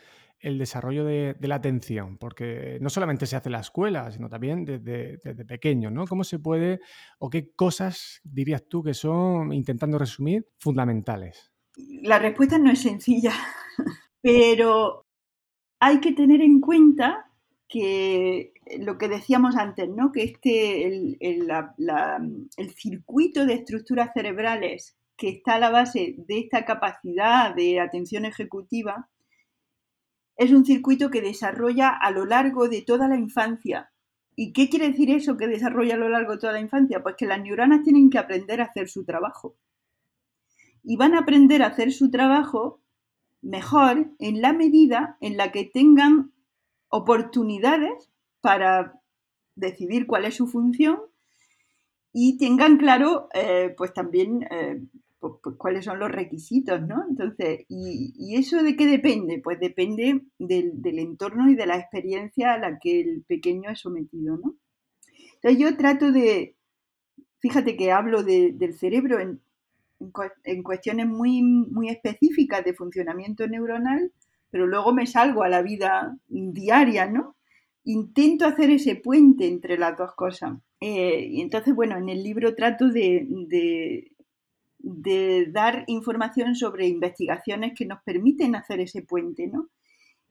el 0.41 0.59
desarrollo 0.59 1.05
de, 1.05 1.37
la 1.41 1.55
atención? 1.55 2.19
Porque 2.19 2.79
no 2.81 2.91
solamente 2.91 3.27
se 3.27 3.37
hace 3.37 3.49
en 3.49 3.53
la 3.53 3.61
escuela, 3.61 4.11
sino 4.11 4.29
también 4.29 4.65
desde, 4.65 5.19
desde 5.23 5.45
pequeño, 5.45 5.89
¿no? 5.93 6.05
¿Cómo 6.05 6.25
se 6.25 6.41
puede 6.41 6.81
o 7.21 7.31
qué 7.31 7.53
cosas 7.55 8.21
dirías 8.25 8.65
tú 8.69 8.83
que 8.83 8.93
son, 8.93 9.53
intentando 9.53 9.97
resumir, 9.97 10.49
fundamentales? 10.59 11.53
La 12.03 12.19
respuesta 12.19 12.59
no 12.59 12.73
es 12.73 12.83
sencilla, 12.83 13.35
pero 14.21 15.07
hay 15.79 16.01
que 16.01 16.13
tener 16.13 16.41
en 16.41 16.61
cuenta 16.61 17.31
que 17.69 18.53
lo 18.79 18.99
que 18.99 19.09
decíamos 19.09 19.57
antes, 19.57 19.89
¿no? 19.89 20.13
que 20.13 20.25
este, 20.25 20.87
el, 20.87 21.19
el, 21.21 22.71
circuito 22.75 23.47
de 23.47 23.55
estructuras 23.55 24.11
cerebrales 24.15 24.97
que 25.17 25.29
está 25.29 25.55
a 25.55 25.59
la 25.59 25.71
base 25.71 26.15
de 26.19 26.39
esta 26.39 26.65
capacidad 26.65 27.55
de 27.55 27.81
atención 27.81 28.25
ejecutiva 28.25 29.09
es 30.37 30.51
un 30.51 30.65
circuito 30.65 31.11
que 31.11 31.23
desarrolla 31.23 31.91
a 31.91 32.11
lo 32.11 32.27
largo 32.27 32.69
de 32.69 32.83
toda 32.83 33.09
la 33.09 33.17
infancia. 33.17 33.91
¿Y 34.37 34.53
qué 34.53 34.69
quiere 34.69 34.89
decir 34.89 35.11
eso 35.11 35.37
que 35.37 35.47
desarrolla 35.47 35.95
a 35.95 35.99
lo 35.99 36.09
largo 36.09 36.33
de 36.33 36.39
toda 36.39 36.55
la 36.55 36.61
infancia? 36.61 37.03
Pues 37.03 37.15
que 37.17 37.27
las 37.27 37.41
neuronas 37.41 37.85
tienen 37.85 38.11
que 38.11 38.19
aprender 38.19 38.61
a 38.61 38.65
hacer 38.65 38.89
su 38.89 39.05
trabajo. 39.05 39.57
Y 40.83 40.97
van 40.97 41.15
a 41.15 41.21
aprender 41.21 41.63
a 41.63 41.69
hacer 41.69 41.93
su 41.93 42.11
trabajo 42.11 42.81
mejor 43.43 44.11
en 44.19 44.43
la 44.43 44.53
medida 44.53 45.17
en 45.21 45.37
la 45.37 45.53
que 45.53 45.65
tengan 45.65 46.34
oportunidades 46.97 48.09
para 48.41 49.01
decidir 49.57 50.07
cuál 50.07 50.27
es 50.27 50.37
su 50.37 50.47
función 50.47 51.01
y 52.13 52.39
tengan 52.39 52.77
claro, 52.77 53.29
eh, 53.35 53.75
pues 53.77 53.93
también, 53.93 54.45
eh, 54.49 54.81
pues, 55.19 55.35
pues, 55.43 55.57
cuáles 55.57 55.85
son 55.85 55.99
los 55.99 56.13
requisitos, 56.13 56.81
¿no? 56.83 57.05
Entonces, 57.09 57.65
y, 57.69 58.37
eso 58.37 58.63
de 58.63 58.77
qué 58.77 58.87
depende? 58.87 59.41
Pues 59.43 59.59
depende 59.59 60.23
del, 60.39 60.99
entorno 61.01 61.51
y 61.51 61.57
de 61.57 61.67
la 61.67 61.77
experiencia 61.79 62.53
a 62.53 62.59
la 62.59 62.79
que 62.79 63.01
el 63.01 63.25
pequeño 63.27 63.71
es 63.71 63.81
sometido, 63.81 64.37
¿no? 64.37 64.55
Entonces 65.35 65.61
yo 65.61 65.77
trato 65.77 66.13
de, 66.13 66.55
fíjate 67.41 67.77
que 67.77 67.91
hablo 67.91 68.23
del 68.23 68.75
cerebro 68.75 69.19
en, 69.19 69.41
en, 70.45 70.63
cuestiones 70.63 71.09
muy, 71.09 71.43
muy 71.43 71.89
específicas 71.89 72.65
de 72.65 72.75
funcionamiento 72.75 73.49
neuronal, 73.49 74.13
pero 74.55 74.69
luego 74.69 74.95
me 74.95 75.09
salgo 75.09 75.43
a 75.43 75.49
la 75.49 75.63
vida 75.63 76.17
diaria, 76.29 77.11
¿no? 77.11 77.35
Intento 77.83 78.47
hacer 78.47 78.71
ese 78.71 78.95
puente 78.95 79.49
entre 79.49 79.77
las 79.77 79.99
dos 79.99 80.15
cosas. 80.15 80.53
Eh, 80.79 81.27
y 81.29 81.41
entonces, 81.41 81.75
bueno, 81.75 81.97
en 81.97 82.09
el 82.09 82.23
libro 82.23 82.55
trato 82.55 82.89
de, 82.89 83.27
de, 84.79 85.51
dar 85.51 85.83
información 85.89 86.55
sobre 86.55 86.87
investigaciones 86.87 87.73
que 87.77 87.85
nos 87.85 88.01
permiten 88.05 88.55
hacer 88.55 88.79
ese 88.79 89.03
puente, 89.03 89.49
¿no? 89.49 89.71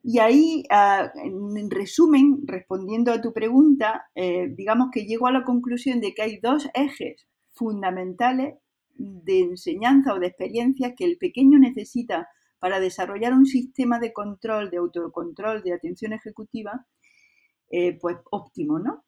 Y 0.01 0.19
ahí, 0.19 0.63
ah, 0.69 1.11
en 1.21 1.69
resumen, 1.69 2.43
respondiendo 2.45 3.11
a 3.11 3.19
tu 3.19 3.33
pregunta, 3.33 4.05
eh, 4.15 4.47
digamos 4.55 4.87
que 4.89 5.05
llego 5.05 5.27
a 5.27 5.33
la 5.33 5.43
conclusión 5.43 5.99
de 5.99 6.13
que 6.13 6.21
hay 6.21 6.39
dos 6.39 6.69
ejes 6.73 7.27
fundamentales 7.51 8.53
de 8.95 9.39
enseñanza 9.41 10.13
o 10.13 10.19
de 10.19 10.27
experiencia 10.27 10.95
que 10.95 11.03
el 11.03 11.17
pequeño 11.17 11.59
necesita 11.59 12.29
para 12.63 12.79
desarrollar 12.79 13.33
un 13.33 13.45
sistema 13.45 13.99
de 13.99 14.13
control, 14.13 14.69
de 14.69 14.77
autocontrol, 14.77 15.63
de 15.63 15.73
atención 15.73 16.13
ejecutiva, 16.13 16.87
eh, 17.69 17.97
pues 17.99 18.15
óptimo, 18.31 18.79
¿no? 18.79 19.03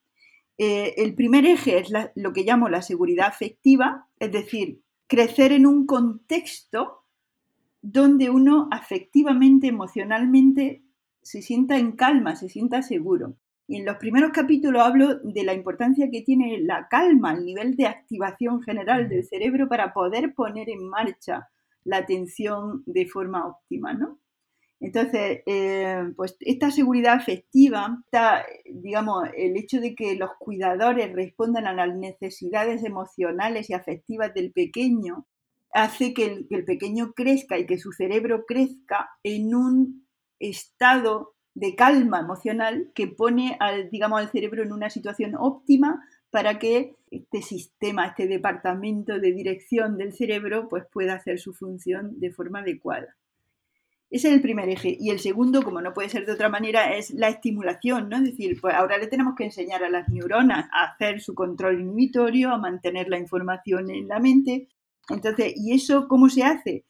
Eh, 0.58 0.96
el 0.98 1.16
primer 1.16 1.46
eje 1.46 1.80
es 1.80 1.90
lo 2.16 2.34
que 2.34 2.44
llamo 2.44 2.68
la 2.68 2.82
seguridad 2.82 3.28
afectiva, 3.28 4.10
es 4.20 4.34
decir, 4.34 4.82
crecer 5.08 5.54
en 5.54 5.66
un 5.68 5.86
contexto 5.86 7.06
donde 7.82 8.30
uno 8.30 8.68
afectivamente, 8.74 9.68
emocionalmente, 9.68 10.84
se 11.22 11.42
sienta 11.42 11.78
en 11.78 11.94
calma, 11.94 12.36
se 12.36 12.50
sienta 12.50 12.82
seguro. 12.82 13.38
Y 13.70 13.78
en 13.78 13.86
los 13.86 13.96
primeros 13.96 14.32
capítulos 14.32 14.84
hablo 14.84 15.16
de 15.20 15.46
la 15.46 15.54
importancia 15.54 16.10
que 16.12 16.24
tiene 16.24 16.60
la 16.60 16.90
calma, 16.90 17.32
el 17.32 17.46
nivel 17.46 17.78
de 17.78 17.88
activación 17.88 18.62
general 18.62 19.08
del 19.08 19.24
cerebro 19.24 19.70
para 19.70 19.94
poder 19.94 20.34
poner 20.34 20.70
en 20.70 20.90
marcha 20.90 21.48
la 21.86 21.98
atención 21.98 22.84
de 22.86 23.08
forma 23.08 23.48
óptima, 23.48 23.94
¿no? 23.94 24.20
Entonces, 24.82 25.42
eh, 25.46 26.12
pues 26.18 26.36
esta 26.42 26.70
seguridad 26.70 27.14
afectiva, 27.14 28.04
digamos, 28.66 29.30
el 29.36 29.56
hecho 29.56 29.80
de 29.80 29.96
que 29.96 30.16
los 30.16 30.32
cuidadores 30.38 31.14
respondan 31.14 31.66
a 31.66 31.74
las 31.74 31.96
necesidades 31.96 32.84
emocionales 32.84 33.70
y 33.70 33.74
afectivas 33.74 34.34
del 34.34 34.52
pequeño, 34.52 35.26
hace 35.74 36.14
que 36.14 36.46
el, 36.50 36.66
pequeño 36.66 37.14
crezca 37.14 37.58
y 37.58 37.66
que 37.66 37.78
su 37.78 37.92
cerebro 37.94 38.46
crezca 38.46 39.10
en 39.24 39.56
un 39.56 40.08
estado 40.40 41.36
de 41.54 41.76
calma 41.76 42.20
emocional 42.20 42.92
que 42.94 43.08
pone 43.08 43.58
al, 43.60 43.90
digamos, 43.90 44.20
al 44.20 44.30
cerebro 44.30 44.62
en 44.64 44.74
una 44.74 44.90
situación 44.90 45.36
óptima 45.38 46.04
para 46.30 46.60
que 46.60 46.96
este 47.18 47.42
sistema, 47.42 48.08
este 48.08 48.28
departamento 48.28 49.20
de 49.20 49.32
dirección 49.32 49.98
del 49.98 50.14
cerebro, 50.14 50.68
pues 50.70 50.86
pueda 50.92 51.16
hacer 51.16 51.40
su 51.40 51.54
función 51.54 52.20
de 52.20 52.32
forma 52.32 52.60
adecuada. 52.60 53.16
Ese 54.10 54.30
es 54.30 54.36
el 54.36 54.42
primer 54.42 54.70
eje. 54.70 54.96
Y 55.00 55.10
el 55.10 55.20
segundo, 55.20 55.64
como 55.64 55.82
no 55.82 55.94
puede 55.94 56.10
ser 56.10 56.26
de 56.26 56.32
otra 56.32 56.48
manera, 56.48 56.96
es 56.96 57.10
la 57.12 57.28
estimulación, 57.28 58.08
¿no? 58.08 58.18
Es 58.18 58.24
decir, 58.24 58.60
pues 58.62 58.74
ahora 58.76 58.98
le 58.98 59.08
tenemos 59.08 59.36
que 59.36 59.46
enseñar 59.46 59.84
a 59.84 59.90
las 59.90 60.08
neuronas 60.10 60.70
a 60.72 60.92
hacer 60.92 61.20
su 61.22 61.34
control 61.34 61.82
inhibitorio, 61.82 62.52
a 62.52 62.58
mantener 62.58 63.10
la 63.10 63.18
información 63.20 63.90
en 63.90 64.08
la 64.08 64.20
mente. 64.20 64.70
Entonces, 65.10 65.54
¿y 65.56 65.74
eso 65.74 66.08
cómo 66.08 66.30
se 66.30 66.44
hace? 66.44 66.86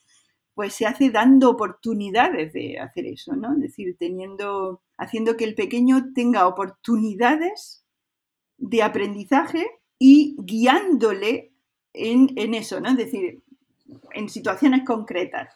Pues 0.53 0.73
se 0.73 0.86
hace 0.86 1.09
dando 1.09 1.49
oportunidades 1.49 2.53
de 2.53 2.80
hacer 2.80 3.07
eso, 3.07 3.36
¿no? 3.36 3.53
Es 3.53 3.61
decir, 3.61 3.95
teniendo, 3.97 4.82
haciendo 4.97 5.38
que 5.38 5.45
el 5.45 5.55
pequeño 5.55 6.13
tenga 6.13 6.47
oportunidades 6.47 7.86
de 8.57 8.84
aprendizaje 8.84 9.65
y 10.05 10.35
guiándole 10.37 11.53
en, 11.93 12.29
en 12.35 12.53
eso, 12.53 12.79
¿no? 12.79 12.89
Es 12.89 12.97
decir, 12.97 13.41
en 14.13 14.29
situaciones 14.29 14.83
concretas 14.85 15.49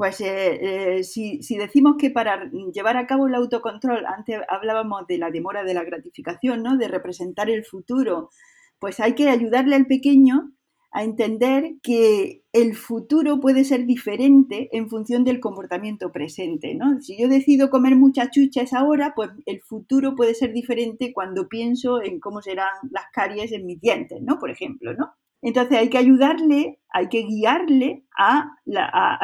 pues 0.00 0.18
eh, 0.22 0.96
eh, 0.96 1.04
si, 1.04 1.42
decimos 1.58 1.96
que 1.98 2.08
para 2.08 2.50
llevar 2.72 2.96
a 2.96 3.06
cabo 3.06 3.28
el 3.28 3.34
autocontrol, 3.34 4.06
antes 4.06 4.40
hablábamos 4.48 5.06
de 5.06 5.18
la 5.18 5.30
demora 5.30 5.62
de 5.62 5.74
la 5.74 5.84
gratificación, 5.84 6.62
¿no? 6.62 6.78
de 6.78 6.88
representar 6.88 7.50
el 7.50 7.66
futuro, 7.66 8.30
pues 8.78 8.98
hay 8.98 9.14
que 9.14 9.28
ayudarle 9.28 9.76
al 9.76 9.84
pequeño 9.84 10.52
a 10.92 11.04
entender 11.04 11.74
que 11.82 12.42
el 12.52 12.74
futuro 12.74 13.38
puede 13.40 13.64
ser 13.64 13.86
diferente 13.86 14.68
en 14.72 14.88
función 14.88 15.22
del 15.24 15.38
comportamiento 15.38 16.10
presente, 16.10 16.74
¿no? 16.74 17.00
Si 17.00 17.16
yo 17.16 17.28
decido 17.28 17.70
comer 17.70 17.94
muchas 17.94 18.30
chuchas 18.30 18.72
ahora, 18.72 19.12
pues 19.14 19.30
el 19.46 19.62
futuro 19.62 20.16
puede 20.16 20.34
ser 20.34 20.52
diferente 20.52 21.12
cuando 21.12 21.48
pienso 21.48 22.02
en 22.02 22.18
cómo 22.18 22.42
serán 22.42 22.74
las 22.90 23.04
caries 23.12 23.52
en 23.52 23.66
mis 23.66 23.80
dientes, 23.80 24.20
¿no? 24.22 24.38
Por 24.38 24.50
ejemplo, 24.50 24.92
¿no? 24.94 25.14
Entonces 25.42 25.78
hay 25.78 25.88
que 25.88 25.98
ayudarle, 25.98 26.80
hay 26.90 27.08
que 27.08 27.22
guiarle 27.22 28.04
a, 28.16 28.50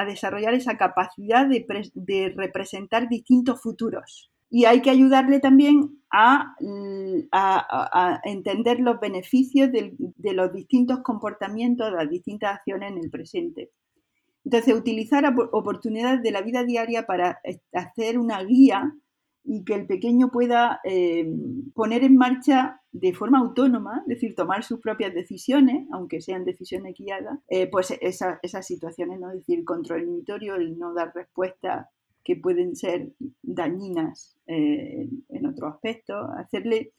desarrollar 0.07 0.55
esa 0.55 0.79
capacidad 0.79 1.47
de, 1.47 2.33
representar 2.35 3.09
distintos 3.09 3.61
futuros. 3.61 4.31
Y 4.57 4.65
hay 4.65 4.81
que 4.81 4.89
ayudarle 4.89 5.39
también 5.39 6.01
a, 6.11 6.57
entender 8.25 8.81
los 8.81 8.99
beneficios 8.99 9.71
de, 9.71 10.33
los 10.33 10.51
distintos 10.51 11.01
comportamientos, 11.01 11.93
las 11.93 12.09
distintas 12.09 12.55
acciones 12.55 12.91
en 12.91 12.97
el 12.97 13.11
presente. 13.11 13.71
Entonces, 14.47 14.75
utilizar 14.75 15.31
oportunidades 15.53 16.23
de 16.23 16.31
la 16.31 16.41
vida 16.41 16.65
diaria 16.65 17.05
para 17.05 17.39
hacer 17.75 18.19
una 18.19 18.43
guía 18.45 18.95
y 19.45 19.63
que 19.63 19.75
el 19.75 19.87
pequeño 19.87 20.31
pueda 20.31 20.81
eh, 20.85 21.31
poner 21.75 22.03
en 22.03 22.17
marcha 22.17 22.81
de 22.93 23.13
forma 23.13 23.41
autónoma, 23.41 24.05
es 24.07 24.15
decir, 24.15 24.35
tomar 24.35 24.65
sus 24.65 24.81
propias 24.81 25.13
decisiones, 25.13 25.87
aunque 25.93 26.23
sean 26.23 26.47
decisiones 26.47 26.95
guiadas, 26.99 27.41
eh, 27.49 27.67
pues 27.67 27.93
esas 28.01 28.67
situaciones, 28.67 29.21
¿no? 29.21 29.33
Es 29.33 29.41
decir, 29.41 29.67
control 29.67 30.05
inhibitorio, 30.05 30.55
el 30.55 30.79
no 30.79 30.95
dar 30.95 31.13
respuestas 31.15 31.89
que 32.27 32.35
pueden 32.35 32.75
ser 32.75 33.13
dañinas 33.41 34.37
eh, 34.49 35.09
en 35.29 35.47
otro 35.47 35.69
aspecto, 35.69 36.15
hacerle 36.37 36.93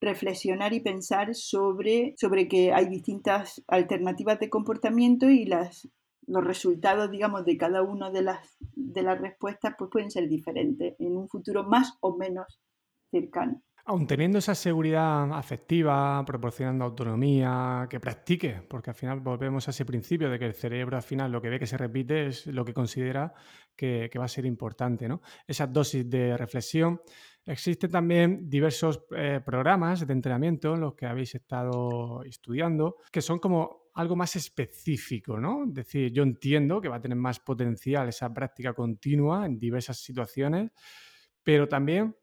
reflexionar 0.00 0.72
y 0.72 0.80
pensar 0.80 1.32
sobre, 1.36 2.14
sobre 2.16 2.48
que 2.48 2.72
hay 2.72 2.88
distintas 2.88 3.62
alternativas 3.68 4.40
de 4.40 4.50
comportamiento 4.50 5.30
y 5.30 5.44
las 5.44 5.88
los 6.26 6.44
resultados, 6.44 7.10
digamos, 7.10 7.46
de 7.46 7.56
cada 7.56 7.82
una 7.82 8.10
de 8.10 8.22
las, 8.22 8.58
de 8.74 9.02
las 9.02 9.18
respuestas 9.18 9.74
pues 9.78 9.90
pueden 9.90 10.10
ser 10.10 10.28
diferentes 10.28 10.94
en 10.98 11.16
un 11.16 11.26
futuro 11.28 11.64
más 11.64 11.96
o 12.00 12.18
menos 12.18 12.60
cercano. 13.10 13.62
Aun 13.90 14.06
teniendo 14.06 14.36
esa 14.36 14.54
seguridad 14.54 15.32
afectiva, 15.32 16.22
proporcionando 16.26 16.84
autonomía, 16.84 17.86
que 17.88 17.98
practique, 17.98 18.60
porque 18.68 18.90
al 18.90 18.94
final 18.94 19.20
volvemos 19.20 19.66
a 19.66 19.70
ese 19.70 19.86
principio 19.86 20.28
de 20.28 20.38
que 20.38 20.44
el 20.44 20.52
cerebro 20.52 20.98
al 20.98 21.02
final 21.02 21.32
lo 21.32 21.40
que 21.40 21.48
ve 21.48 21.58
que 21.58 21.66
se 21.66 21.78
repite 21.78 22.26
es 22.26 22.46
lo 22.48 22.66
que 22.66 22.74
considera 22.74 23.32
que, 23.74 24.10
va 24.18 24.26
a 24.26 24.28
ser 24.28 24.44
importante. 24.44 25.08
¿no? 25.08 25.22
Esas 25.46 25.72
dosis 25.72 26.06
de 26.06 26.36
reflexión. 26.36 27.00
Existen 27.46 27.90
también 27.90 28.50
diversos 28.50 29.04
eh, 29.16 29.40
programas 29.42 30.06
de 30.06 30.12
entrenamiento 30.12 30.74
en 30.74 30.80
los 30.80 30.94
que 30.94 31.06
habéis 31.06 31.34
estado 31.34 32.22
estudiando, 32.24 32.96
que 33.10 33.22
son 33.22 33.38
como 33.38 33.84
algo 33.94 34.16
más 34.16 34.36
específico, 34.36 35.40
¿no? 35.40 35.64
Es 35.64 35.72
decir, 35.72 36.12
yo 36.12 36.24
entiendo 36.24 36.78
que 36.82 36.90
va 36.90 36.96
a 36.96 37.00
tener 37.00 37.16
más 37.16 37.40
potencial 37.40 38.06
esa 38.10 38.30
práctica 38.34 38.74
continua 38.74 39.46
en 39.46 39.58
diversas 39.58 39.96
situaciones, 39.96 40.72
pero 41.42 41.66
también 41.66 42.14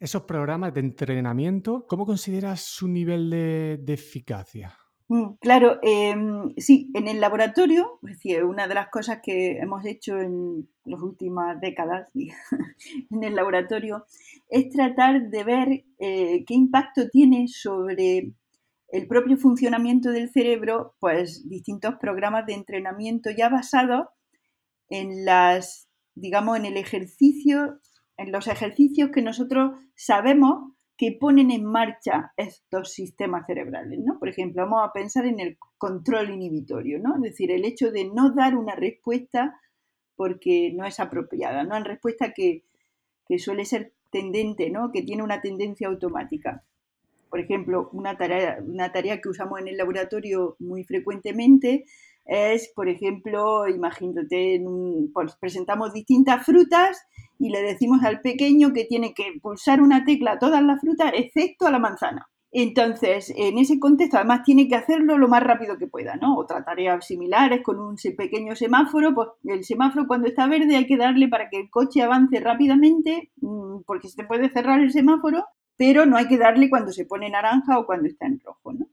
esos 0.00 0.22
programas 0.22 0.74
de 0.74 0.80
entrenamiento, 0.80 1.86
¿cómo 1.88 2.06
consideras 2.06 2.60
su 2.60 2.88
nivel 2.88 3.30
de, 3.30 3.92
eficacia? 3.92 4.76
Mm, 5.08 5.34
claro, 5.40 5.78
em, 5.82 6.52
sí, 6.56 6.90
en 6.94 7.06
el 7.06 7.20
laboratorio, 7.20 8.00
es 8.02 8.16
decir, 8.16 8.44
una 8.44 8.66
de 8.66 8.74
las 8.74 8.88
cosas 8.88 9.20
que 9.22 9.58
hemos 9.58 9.84
hecho 9.84 10.18
en 10.18 10.68
las 10.84 11.00
últimas 11.00 11.60
décadas 11.60 12.10
en 13.10 13.22
el 13.22 13.34
laboratorio 13.36 14.04
es 14.48 14.68
tratar 14.70 15.30
de 15.30 15.44
ver 15.44 15.84
eh, 15.98 16.44
qué 16.44 16.54
impacto 16.54 17.08
tiene 17.08 17.46
sobre 17.48 18.32
el 18.88 19.06
propio 19.06 19.36
funcionamiento 19.36 20.10
del 20.10 20.30
cerebro, 20.30 20.94
pues 21.00 21.48
distintos 21.48 21.96
programas 22.00 22.46
de 22.46 22.54
entrenamiento 22.54 23.30
ya 23.30 23.48
basados 23.48 24.06
en 24.88 25.24
las, 25.24 25.88
digamos, 26.14 26.56
en 26.56 26.66
el 26.66 26.76
ejercicio, 26.76 27.80
en 28.16 28.32
los 28.32 28.46
ejercicios 28.46 29.10
que 29.10 29.22
nosotros 29.22 29.72
sabemos 29.94 30.72
que 30.96 31.12
ponen 31.12 31.50
en 31.50 31.64
marcha 31.64 32.32
estos 32.36 32.92
sistemas 32.92 33.46
cerebrales, 33.46 33.98
¿no? 34.02 34.18
Por 34.18 34.28
ejemplo, 34.28 34.62
vamos 34.62 34.80
a 34.82 34.92
pensar 34.92 35.26
en 35.26 35.40
el 35.40 35.58
control 35.76 36.30
inhibitorio, 36.30 36.98
¿no? 36.98 37.16
Es 37.16 37.22
decir, 37.22 37.50
el 37.50 37.64
hecho 37.64 37.90
de 37.90 38.06
no 38.06 38.32
dar 38.32 38.56
una 38.56 38.74
respuesta 38.74 39.60
porque 40.16 40.72
no 40.74 40.86
es 40.86 40.98
apropiada, 40.98 41.64
¿no? 41.64 41.76
En 41.76 41.84
respuesta 41.84 42.32
que, 42.32 42.64
que 43.28 43.38
suele 43.38 43.66
ser 43.66 43.92
tendente, 44.10 44.70
¿no? 44.70 44.90
Que 44.90 45.02
tiene 45.02 45.22
una 45.22 45.42
tendencia 45.42 45.88
automática 45.88 46.64
por 47.36 47.40
ejemplo, 47.40 47.90
una 47.92 48.16
tarea, 48.16 48.58
una 48.64 48.92
tarea 48.92 49.20
que 49.20 49.28
usamos 49.28 49.60
en 49.60 49.68
el 49.68 49.76
laboratorio 49.76 50.56
muy 50.58 50.84
frecuentemente 50.84 51.84
es, 52.26 52.72
por 52.74 52.88
ejemplo, 52.88 53.68
imagínate, 53.68 54.62
pues 55.14 55.36
presentamos 55.36 55.92
distintas 55.92 56.44
frutas 56.44 57.00
y 57.38 57.50
le 57.50 57.62
decimos 57.62 58.02
al 58.02 58.20
pequeño 58.20 58.72
que 58.72 58.84
tiene 58.84 59.14
que 59.14 59.38
pulsar 59.40 59.80
una 59.80 60.04
tecla 60.04 60.32
a 60.32 60.38
todas 60.38 60.62
las 60.62 60.80
frutas 60.80 61.12
excepto 61.14 61.66
a 61.66 61.70
la 61.70 61.78
manzana. 61.78 62.28
Entonces, 62.52 63.32
en 63.36 63.58
ese 63.58 63.78
contexto, 63.78 64.16
además 64.16 64.42
tiene 64.42 64.66
que 64.66 64.76
hacerlo 64.76 65.18
lo 65.18 65.28
más 65.28 65.42
rápido 65.42 65.76
que 65.76 65.88
pueda, 65.88 66.16
¿no? 66.16 66.36
Otra 66.38 66.64
tarea 66.64 67.00
similar 67.00 67.52
es 67.52 67.62
con 67.62 67.78
un 67.78 67.96
pequeño 68.16 68.56
semáforo, 68.56 69.14
pues 69.14 69.28
el 69.44 69.62
semáforo 69.64 70.06
cuando 70.06 70.28
está 70.28 70.46
verde 70.46 70.76
hay 70.76 70.86
que 70.86 70.96
darle 70.96 71.28
para 71.28 71.50
que 71.50 71.60
el 71.60 71.70
coche 71.70 72.02
avance 72.02 72.40
rápidamente, 72.40 73.30
mm, 73.42 73.82
porque 73.84 74.08
se 74.08 74.24
puede 74.24 74.48
cerrar 74.48 74.80
el 74.80 74.90
semáforo, 74.90 75.44
pero 75.76 76.06
no 76.06 76.16
hay 76.16 76.28
que 76.28 76.38
darle 76.38 76.70
cuando 76.70 76.92
se 76.92 77.04
pone 77.04 77.28
naranja 77.28 77.78
o 77.78 77.84
cuando 77.84 78.08
está 78.08 78.26
en 78.26 78.40
rojo, 78.40 78.72
¿no? 78.72 78.86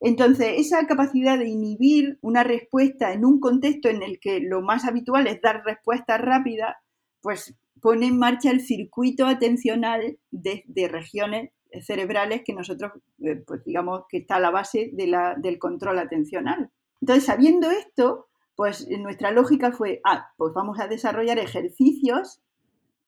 Entonces, 0.00 0.54
esa 0.56 0.86
capacidad 0.86 1.38
de 1.38 1.48
inhibir 1.48 2.18
una 2.20 2.44
respuesta 2.44 3.12
en 3.12 3.24
un 3.24 3.40
contexto 3.40 3.88
en 3.88 4.02
el 4.02 4.20
que 4.20 4.40
lo 4.40 4.62
más 4.62 4.84
habitual 4.84 5.26
es 5.26 5.40
dar 5.40 5.64
respuesta 5.64 6.18
rápida, 6.18 6.78
pues 7.20 7.56
pone 7.80 8.06
en 8.06 8.18
marcha 8.18 8.50
el 8.50 8.60
circuito 8.60 9.26
atencional 9.26 10.18
de, 10.30 10.88
regiones 10.88 11.50
cerebrales 11.82 12.42
que 12.44 12.54
nosotros, 12.54 12.92
eh, 13.22 13.42
pues 13.46 13.64
digamos, 13.64 14.02
que 14.08 14.18
está 14.18 14.36
a 14.36 14.40
la 14.40 14.50
base 14.50 14.90
del 14.92 15.58
control 15.58 15.98
atencional. 15.98 16.70
Entonces, 17.00 17.24
sabiendo 17.24 17.70
esto, 17.70 18.28
pues 18.56 18.88
nuestra 18.88 19.30
lógica 19.30 19.72
fue, 19.72 20.00
ah, 20.04 20.30
pues 20.36 20.52
vamos 20.54 20.80
a 20.80 20.88
desarrollar 20.88 21.38
ejercicios 21.38 22.40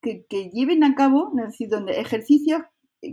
que, 0.01 0.24
que 0.28 0.51
lleven 0.51 0.84
a 0.84 0.95
cabo, 0.95 1.32
es 1.38 1.47
decir, 1.47 1.68
donde 1.68 2.01
ejercicios 2.01 2.62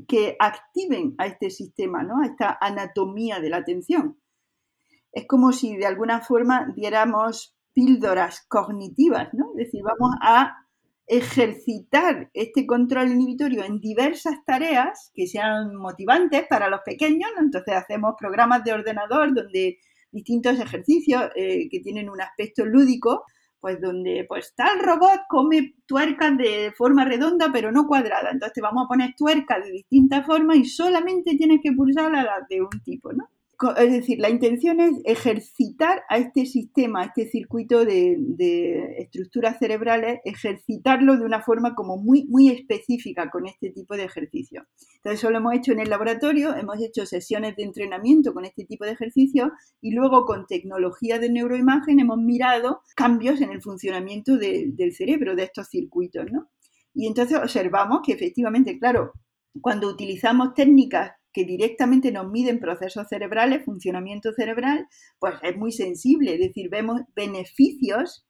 que 0.07 0.35
activen 0.39 1.15
a 1.17 1.27
este 1.27 1.49
sistema, 1.49 2.03
¿no? 2.03 2.21
a 2.21 2.25
esta 2.25 2.57
anatomía 2.59 3.39
de 3.39 3.49
la 3.49 3.57
atención. 3.57 4.19
Es 5.11 5.25
como 5.27 5.51
si 5.51 5.77
de 5.77 5.85
alguna 5.85 6.21
forma 6.21 6.73
diéramos 6.75 7.57
píldoras 7.73 8.45
cognitivas, 8.47 9.33
¿no? 9.33 9.51
es 9.51 9.67
decir, 9.67 9.81
vamos 9.83 10.15
a 10.21 10.67
ejercitar 11.07 12.29
este 12.33 12.67
control 12.67 13.11
inhibitorio 13.11 13.63
en 13.63 13.79
diversas 13.79 14.43
tareas 14.45 15.11
que 15.15 15.25
sean 15.25 15.73
motivantes 15.75 16.45
para 16.49 16.69
los 16.69 16.81
pequeños, 16.81 17.31
entonces 17.39 17.75
hacemos 17.75 18.15
programas 18.19 18.63
de 18.65 18.73
ordenador 18.73 19.33
donde 19.33 19.77
distintos 20.11 20.59
ejercicios 20.59 21.29
eh, 21.35 21.69
que 21.69 21.79
tienen 21.79 22.09
un 22.09 22.19
aspecto 22.19 22.65
lúdico 22.65 23.23
pues 23.59 23.81
donde 23.81 24.25
pues 24.27 24.53
tal 24.55 24.79
robot 24.79 25.21
come 25.27 25.75
tuercas 25.85 26.37
de 26.37 26.73
forma 26.77 27.05
redonda 27.05 27.49
pero 27.51 27.71
no 27.71 27.87
cuadrada. 27.87 28.31
Entonces 28.31 28.53
te 28.53 28.61
vamos 28.61 28.85
a 28.85 28.87
poner 28.87 29.15
tuercas 29.15 29.63
de 29.63 29.71
distintas 29.71 30.25
formas 30.25 30.57
y 30.57 30.65
solamente 30.65 31.35
tienes 31.35 31.59
que 31.61 31.73
pulsar 31.73 32.13
a 32.15 32.23
las 32.23 32.47
de 32.49 32.61
un 32.61 32.81
tipo, 32.83 33.13
¿no? 33.13 33.29
Es 33.77 33.91
decir, 33.91 34.19
la 34.19 34.29
intención 34.29 34.79
es 34.79 34.93
ejercitar 35.03 36.03
a 36.09 36.17
este 36.17 36.45
sistema, 36.45 37.01
a 37.01 37.05
este 37.05 37.27
circuito 37.27 37.85
de, 37.85 38.17
estructuras 38.99 39.57
cerebrales, 39.57 40.19
ejercitarlo 40.25 41.17
de 41.17 41.25
una 41.25 41.41
forma 41.41 41.73
como 41.73 41.97
muy, 41.97 42.25
muy 42.25 42.49
específica 42.49 43.31
con 43.31 43.47
este 43.47 43.71
tipo 43.71 43.95
de 43.95 44.03
ejercicio. 44.03 44.67
Entonces, 44.97 45.19
eso 45.19 45.31
lo 45.31 45.37
hemos 45.37 45.55
hecho 45.55 45.71
en 45.71 45.79
el 45.79 45.89
laboratorio, 45.89 46.55
hemos 46.55 46.79
hecho 46.81 47.05
sesiones 47.07 47.55
de 47.55 47.63
entrenamiento 47.63 48.33
con 48.33 48.45
este 48.45 48.65
tipo 48.65 48.85
de 48.85 48.91
ejercicio 48.91 49.51
y 49.81 49.91
luego 49.91 50.25
con 50.25 50.45
tecnología 50.45 51.17
de 51.17 51.31
neuroimagen 51.31 51.99
hemos 51.99 52.19
mirado 52.19 52.81
cambios 52.95 53.41
en 53.41 53.51
el 53.51 53.61
funcionamiento 53.61 54.37
del 54.37 54.93
cerebro, 54.93 55.35
de 55.35 55.43
estos 55.43 55.67
circuitos, 55.69 56.25
¿no? 56.31 56.49
Y 56.93 57.07
entonces 57.07 57.37
observamos 57.37 58.01
que 58.05 58.13
efectivamente, 58.13 58.77
claro, 58.79 59.13
cuando 59.61 59.87
utilizamos 59.87 60.53
técnicas 60.53 61.11
que 61.37 61.45
directamente 61.45 62.11
nos 62.11 62.31
miden 62.31 62.59
procesos 62.59 63.07
cerebrales, 63.07 63.63
funcionamiento 63.63 64.33
cerebral, 64.33 64.87
pues 65.19 65.35
es 65.43 65.55
muy 65.55 65.71
sensible, 65.71 66.33
es 66.33 66.39
decir, 66.39 66.67
vemos 66.71 67.01
beneficios 67.15 68.25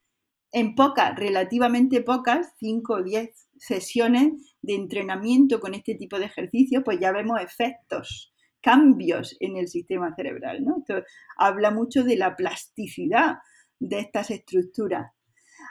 en 0.51 0.75
pocas, 0.75 1.15
relativamente 1.15 2.01
pocas, 2.01 2.51
5 2.59 2.93
o 2.93 3.03
10 3.03 3.29
sesiones 3.57 4.57
de 4.61 4.75
entrenamiento 4.75 5.61
con 5.61 5.73
este 5.73 5.95
tipo 5.95 6.19
de 6.19 6.25
ejercicios, 6.25 6.83
pues 6.83 6.99
ya 6.99 7.13
vemos 7.13 7.39
efectos, 7.39 8.33
cambios 8.61 9.37
en 9.39 9.55
el 9.55 9.69
sistema 9.69 10.13
cerebral. 10.13 10.65
¿no? 10.65 10.79
Esto 10.79 11.01
habla 11.37 11.71
mucho 11.71 12.03
de 12.03 12.17
la 12.17 12.35
plasticidad 12.35 13.37
de 13.79 13.99
estas 13.99 14.31
estructuras. 14.31 15.13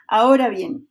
Ahora 0.08 0.48
bien, 0.48 0.88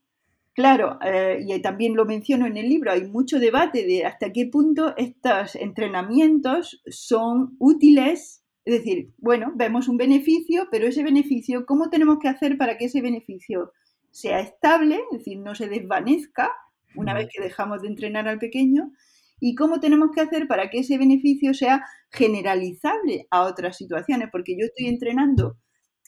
Claro, 0.56 0.98
eh, 1.04 1.44
y 1.46 1.60
también 1.60 1.94
lo 1.94 2.06
menciono 2.06 2.46
en 2.46 2.56
el 2.56 2.66
libro, 2.66 2.90
hay 2.90 3.06
mucho 3.06 3.38
debate 3.38 3.84
de 3.86 4.06
hasta 4.06 4.32
qué 4.32 4.46
punto 4.46 4.96
estos 4.96 5.54
entrenamientos 5.54 6.80
son 6.86 7.56
útiles. 7.58 8.42
Es 8.64 8.78
decir, 8.78 9.12
bueno, 9.18 9.52
vemos 9.54 9.86
un 9.86 9.98
beneficio, 9.98 10.66
pero 10.70 10.86
ese 10.86 11.02
beneficio, 11.04 11.66
¿cómo 11.66 11.90
tenemos 11.90 12.18
que 12.18 12.28
hacer 12.28 12.56
para 12.56 12.78
que 12.78 12.86
ese 12.86 13.02
beneficio 13.02 13.72
sea 14.10 14.40
estable, 14.40 14.98
es 15.12 15.18
decir, 15.18 15.38
no 15.40 15.54
se 15.54 15.68
desvanezca 15.68 16.50
una 16.94 17.12
vez 17.12 17.28
que 17.30 17.42
dejamos 17.42 17.82
de 17.82 17.88
entrenar 17.88 18.26
al 18.26 18.38
pequeño? 18.38 18.92
¿Y 19.38 19.54
cómo 19.56 19.78
tenemos 19.78 20.08
que 20.14 20.22
hacer 20.22 20.48
para 20.48 20.70
que 20.70 20.78
ese 20.78 20.96
beneficio 20.96 21.52
sea 21.52 21.84
generalizable 22.10 23.26
a 23.30 23.42
otras 23.42 23.76
situaciones? 23.76 24.30
Porque 24.32 24.56
yo 24.58 24.64
estoy 24.64 24.86
entrenando 24.86 25.58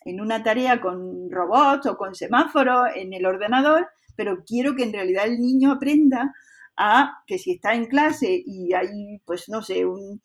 en 0.07 0.23
una 0.23 0.43
tarea 0.43 0.81
con 0.81 1.31
robots 1.31 1.87
o 1.87 1.99
con 1.99 2.15
semáforos 2.15 2.89
en 2.97 3.13
el 3.13 3.27
ordenador, 3.27 3.89
pero 4.19 4.43
quiero 4.45 4.75
que 4.75 4.83
en 4.83 4.93
realidad 4.93 5.27
el 5.29 5.39
niño 5.39 5.71
aprenda 5.71 6.35
a 6.77 7.23
que 7.25 7.39
si 7.39 7.53
está 7.53 7.75
en 7.75 7.87
clase 7.87 8.43
y 8.45 8.73
hay, 8.73 9.21
pues 9.25 9.49
no 9.49 9.63
sé, 9.63 9.87
un, 9.87 10.21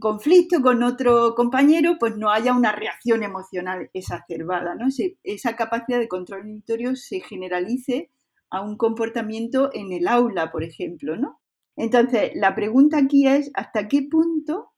conflicto 0.00 0.62
con 0.62 0.82
otro 0.82 1.34
compañero, 1.34 1.96
pues 2.00 2.16
no 2.16 2.30
haya 2.30 2.54
una 2.54 2.72
reacción 2.72 3.22
emocional 3.22 3.90
exacerbada, 3.92 4.74
¿no? 4.74 4.86
esa 5.22 5.56
capacidad 5.56 5.98
de 5.98 6.08
control 6.08 6.46
inhibitorio 6.46 6.96
se 6.96 7.20
generalice 7.20 8.10
a 8.50 8.62
un 8.62 8.78
comportamiento 8.78 9.70
en 9.74 9.92
el 9.92 10.08
aula, 10.08 10.50
por 10.50 10.64
ejemplo, 10.64 11.16
¿no? 11.16 11.40
Entonces, 11.76 12.32
la 12.34 12.54
pregunta 12.54 12.98
aquí 12.98 13.26
es 13.26 13.50
hasta 13.54 13.88
qué 13.88 14.02
punto 14.02 14.72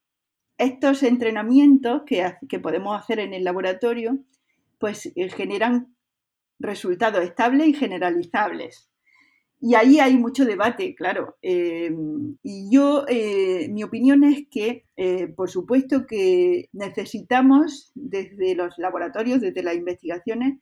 estos 0.58 1.02
entrenamientos 1.02 2.02
que, 2.04 2.34
que 2.48 2.58
podemos 2.58 2.98
hacer 2.98 3.20
en 3.20 3.32
el 3.32 3.44
laboratorio, 3.44 4.18
pues 4.78 5.06
eh, 5.14 5.28
generan 5.28 5.94
resultados 6.60 7.24
estables 7.24 7.68
y 7.68 7.74
generalizables. 7.74 8.90
Y 9.62 9.74
ahí 9.74 10.00
hay 10.00 10.16
mucho 10.16 10.46
debate, 10.46 10.94
claro. 10.94 11.36
Eh, 11.42 11.94
y 12.42 12.74
yo, 12.74 13.04
eh, 13.08 13.68
mi 13.68 13.82
opinión 13.82 14.24
es 14.24 14.44
que, 14.50 14.86
eh, 14.96 15.26
por 15.26 15.50
supuesto 15.50 16.06
que 16.06 16.70
necesitamos 16.72 17.92
desde 17.94 18.54
los 18.54 18.78
laboratorios, 18.78 19.42
desde 19.42 19.62
las 19.62 19.74
investigaciones, 19.74 20.58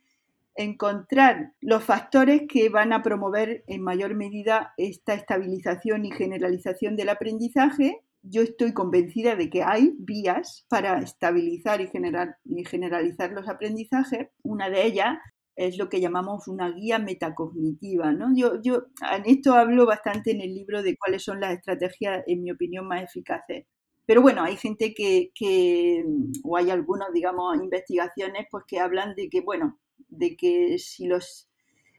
encontrar 0.57 1.53
los 1.61 1.84
factores 1.84 2.42
que 2.49 2.68
van 2.70 2.92
a 2.92 3.05
promover 3.05 3.62
en 3.68 3.82
mayor 3.82 4.16
medida 4.16 4.74
esta 4.76 5.14
estabilización 5.14 6.05
y 6.05 6.11
generalización 6.11 6.96
del 6.96 7.11
aprendizaje. 7.11 8.01
Yo 8.22 8.42
estoy 8.42 8.74
convencida 8.74 9.36
de 9.36 9.49
que 9.49 9.62
hay 9.62 9.94
vías 10.01 10.66
para 10.68 10.99
estabilizar 10.99 11.80
y, 11.80 11.86
generar, 11.86 12.38
y 12.44 12.64
generalizar 12.64 13.30
los 13.30 13.49
aprendizajes. 13.49 14.30
Una 14.42 14.68
de 14.68 14.84
ellas 14.84 15.18
es 15.59 15.76
lo 15.76 15.88
que 15.88 16.00
llamamos 16.00 16.46
una 16.46 16.70
guía 16.70 17.00
metacognitiva. 17.00 18.12
¿no? 18.12 18.28
Yo, 18.34 18.62
yo 18.62 18.84
en 19.12 19.24
esto 19.26 19.54
hablo 19.54 19.86
bastante 19.86 20.30
en 20.30 20.40
el 20.40 20.54
libro 20.54 20.84
de 20.84 20.96
cuáles 20.96 21.24
son 21.24 21.40
las 21.40 21.52
estrategias, 21.52 22.22
en 22.28 22.44
mi 22.44 22.52
opinión, 22.52 22.86
más 22.86 23.02
eficaces. 23.02 23.66
Pero 24.06 24.22
bueno, 24.22 24.44
hay 24.44 24.56
gente 24.56 24.94
que, 24.94 25.32
que 25.34 26.04
o 26.44 26.56
hay 26.56 26.70
algunas, 26.70 27.12
digamos, 27.12 27.56
investigaciones 27.56 28.46
pues 28.50 28.64
que 28.68 28.78
hablan 28.78 29.16
de 29.16 29.28
que, 29.28 29.40
bueno, 29.40 29.80
de 30.09 30.36
que 30.36 30.78
si 30.78 31.09
los 31.09 31.48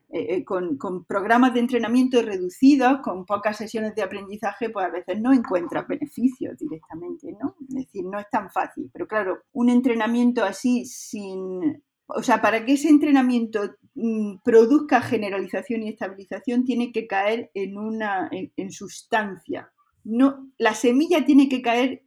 eh, 0.09 0.37
eh, 0.37 0.45
con, 0.45 0.77
con, 0.77 1.03
programas 1.03 1.53
de 1.53 1.59
entrenamiento 1.59 2.21
reducidos, 2.21 3.01
con 3.03 3.25
pocas 3.25 3.57
sesiones 3.57 3.93
de 3.93 4.03
aprendizaje, 4.03 4.69
pues 4.69 4.85
a 4.85 4.89
veces 4.89 5.19
no 5.19 5.33
encuentras 5.33 5.85
beneficios 5.85 6.57
directamente, 6.57 7.31
¿no? 7.33 7.55
Es 7.67 7.75
decir, 7.75 8.05
no 8.05 8.19
es 8.19 8.29
tan 8.31 8.49
fácil. 8.49 8.89
Pero 8.91 9.05
claro, 9.05 9.43
un 9.51 9.69
entrenamiento 9.69 10.43
así 10.45 10.85
sin 10.85 11.83
o 12.09 12.23
sea, 12.23 12.41
para 12.41 12.65
que 12.65 12.73
ese 12.73 12.89
entrenamiento 12.89 13.75
mm, 13.93 14.37
produzca 14.43 15.01
generalización 15.01 15.83
y 15.83 15.89
estabilización, 15.89 16.65
tiene 16.65 16.91
que 16.91 17.07
caer 17.07 17.51
en 17.53 17.77
una 17.77 18.29
en, 18.31 18.71
sustancia. 18.71 19.71
No, 20.03 20.51
la 20.57 20.73
semilla 20.73 21.23
tiene 21.23 21.49
que 21.49 21.61
caer 21.61 22.03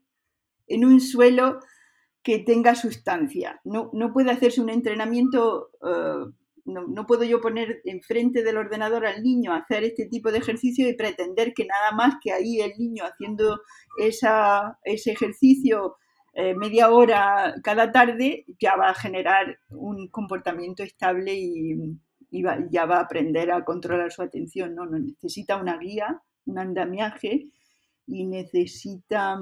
en 0.66 0.84
un 0.84 1.00
suelo 1.00 1.60
que 2.22 2.40
tenga 2.40 2.74
sustancia. 2.74 3.60
No, 3.64 3.90
no 3.92 4.12
puede 4.12 4.32
hacerse 4.32 4.60
un 4.60 4.70
entrenamiento, 4.70 5.70
eh, 5.84 6.32
no, 6.64 7.06
puedo 7.06 7.22
yo 7.24 7.40
poner 7.40 7.80
enfrente 7.84 8.42
del 8.42 8.56
ordenador 8.56 9.06
al 9.06 9.22
niño 9.22 9.52
a 9.52 9.58
hacer 9.58 9.84
este 9.84 10.06
tipo 10.06 10.32
de 10.32 10.38
ejercicio 10.38 10.88
y 10.88 10.96
pretender 10.96 11.52
que 11.54 11.66
nada 11.66 11.92
más 11.92 12.14
que 12.22 12.32
ahí 12.32 12.60
el 12.60 12.72
niño 12.76 13.04
haciendo 13.04 13.60
esa, 13.98 14.78
ese 14.84 15.12
ejercicio 15.12 15.96
eh, 16.34 16.54
media 16.54 16.90
hora 16.90 17.54
cada 17.62 17.92
tarde, 17.92 18.46
ya 18.58 18.76
va 18.76 18.90
a 18.90 18.94
generar 18.94 19.58
un 19.70 20.08
comportamiento 20.08 20.82
estable 20.82 21.34
y, 21.34 21.98
ya 22.70 22.86
va 22.86 22.96
a 22.96 23.02
aprender 23.02 23.52
a 23.52 23.62
controlar 23.62 24.10
su 24.10 24.22
atención. 24.22 24.74
¿no? 24.74 24.86
necesita 24.86 25.58
una 25.58 25.76
guía, 25.76 26.22
un 26.46 26.58
andamiaje 26.58 27.48
y 28.06 28.26
necesita, 28.26 29.38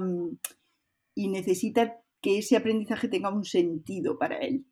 y 1.15 1.29
necesita 1.29 2.01
que 2.19 2.39
ese 2.39 2.57
aprendizaje 2.57 3.07
tenga 3.07 3.29
un 3.29 3.45
sentido 3.45 4.17
para 4.17 4.37
él. 4.39 4.65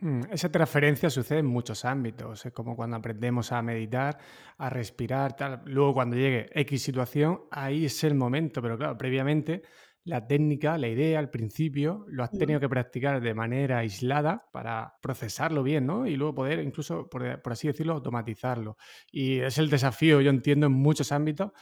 Hmm, 0.00 0.20
esa 0.30 0.52
transferencia 0.52 1.10
sucede 1.10 1.40
en 1.40 1.46
muchos 1.46 1.84
ámbitos, 1.84 2.46
es 2.46 2.52
como 2.52 2.76
cuando 2.76 2.96
aprendemos 2.96 3.50
a 3.50 3.60
meditar, 3.62 4.16
a 4.56 4.70
respirar, 4.70 5.34
tal. 5.34 5.62
Luego 5.64 5.94
cuando 5.94 6.16
llegue 6.16 6.48
X 6.54 6.80
situación, 6.80 7.40
ahí 7.50 7.86
es 7.86 8.04
el 8.04 8.14
momento, 8.14 8.62
pero 8.62 8.78
claro, 8.78 8.96
previamente 8.96 9.62
la 10.08 10.26
técnica, 10.26 10.78
la 10.78 10.88
idea 10.88 11.18
al 11.18 11.28
principio, 11.28 12.06
lo 12.08 12.24
has 12.24 12.30
tenido 12.30 12.58
que 12.58 12.68
practicar 12.68 13.20
de 13.20 13.34
manera 13.34 13.78
aislada 13.78 14.46
para 14.52 14.94
procesarlo 15.02 15.62
bien, 15.62 15.86
¿no? 15.86 16.06
Y 16.06 16.16
luego 16.16 16.34
poder 16.36 16.60
incluso, 16.60 17.08
por, 17.10 17.40
así 17.44 17.68
decirlo, 17.68 17.92
automatizarlo. 17.92 18.78
Y 19.12 19.40
es 19.40 19.58
el 19.58 19.68
desafío, 19.68 20.22
yo 20.22 20.30
entiendo, 20.30 20.66
en 20.66 20.72
muchos 20.72 21.12
ámbitos, 21.12 21.52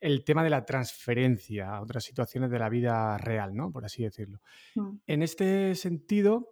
el 0.00 0.24
tema 0.24 0.42
de 0.42 0.50
la 0.50 0.64
transferencia 0.64 1.76
a 1.76 1.80
otras 1.80 2.02
situaciones 2.02 2.50
de 2.50 2.58
la 2.58 2.68
vida 2.68 3.16
real, 3.18 3.54
¿no? 3.54 3.70
Por 3.70 3.84
así 3.84 4.02
decirlo. 4.02 4.40
Mm. 4.74 4.96
En 5.06 5.22
este 5.22 5.76
sentido, 5.76 6.50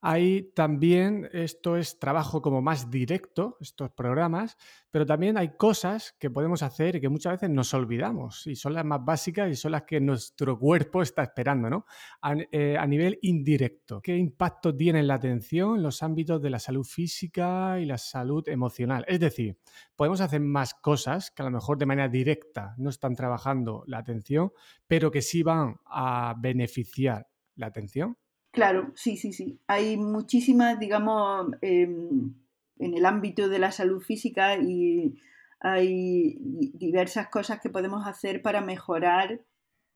hay 0.00 0.52
también, 0.54 1.28
esto 1.32 1.76
es 1.76 1.98
trabajo 1.98 2.42
como 2.42 2.62
más 2.62 2.90
directo, 2.90 3.56
estos 3.60 3.90
programas, 3.90 4.56
pero 4.90 5.06
también 5.06 5.36
hay 5.38 5.56
cosas 5.56 6.14
que 6.18 6.30
podemos 6.30 6.62
hacer 6.62 6.96
y 6.96 7.00
que 7.00 7.08
muchas 7.08 7.32
veces 7.32 7.50
nos 7.50 7.72
olvidamos 7.74 8.46
y 8.46 8.56
son 8.56 8.74
las 8.74 8.84
más 8.84 9.04
básicas 9.04 9.50
y 9.50 9.56
son 9.56 9.72
las 9.72 9.82
que 9.82 10.00
nuestro 10.00 10.58
cuerpo 10.58 11.02
está 11.02 11.22
esperando, 11.22 11.70
¿no? 11.70 11.86
A, 12.22 12.34
eh, 12.52 12.78
nivel 12.86 13.18
indirecto, 13.22 14.00
¿qué 14.00 14.16
impacto 14.16 14.74
tiene 14.76 15.02
la 15.02 15.14
atención 15.14 15.76
en 15.76 15.82
los 15.82 16.02
ámbitos 16.02 16.40
de 16.40 16.50
la 16.50 16.58
salud 16.58 16.84
física 16.84 17.80
y 17.80 17.86
la 17.86 17.98
salud 17.98 18.46
emocional? 18.48 19.04
Es 19.08 19.18
decir, 19.18 19.58
podemos 19.96 20.20
hacer 20.20 20.40
más 20.40 20.74
cosas 20.74 21.30
que 21.30 21.42
a 21.42 21.46
lo 21.46 21.50
mejor 21.50 21.78
de 21.78 21.86
manera 21.86 22.08
directa 22.08 22.74
no 22.76 22.90
están 22.90 23.14
trabajando 23.14 23.82
la 23.86 23.98
atención, 23.98 24.52
pero 24.86 25.10
que 25.10 25.22
sí 25.22 25.42
van 25.42 25.76
a 25.86 26.34
beneficiar 26.38 27.26
la 27.54 27.66
atención. 27.66 28.16
Claro, 28.56 28.90
sí, 28.96 29.18
sí, 29.18 29.34
sí. 29.34 29.60
Hay 29.66 29.98
muchísimas, 29.98 30.78
digamos, 30.80 31.48
em, 31.60 32.34
en 32.78 32.94
el 32.94 33.04
ámbito 33.04 33.50
de 33.50 33.58
la 33.58 33.70
salud 33.70 34.00
física 34.02 34.56
y 34.56 35.14
hay 35.60 36.38
diversas 36.72 37.28
cosas 37.28 37.60
que 37.60 37.68
podemos 37.68 38.06
hacer 38.06 38.40
para 38.40 38.62
mejorar 38.62 39.42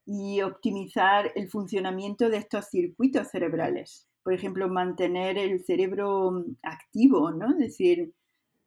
y 0.06 0.42
optimizar 0.42 1.32
el 1.36 1.48
funcionamiento 1.50 2.30
de 2.30 2.38
estos 2.38 2.66
circuitos 2.70 3.28
cerebrales. 3.30 4.08
Por 4.24 4.34
ejemplo, 4.34 4.68
mantener 4.68 5.38
el 5.38 5.64
cerebro 5.64 6.44
activo, 6.62 7.30
¿no? 7.32 7.52
Es 7.52 7.58
decir, 7.58 8.12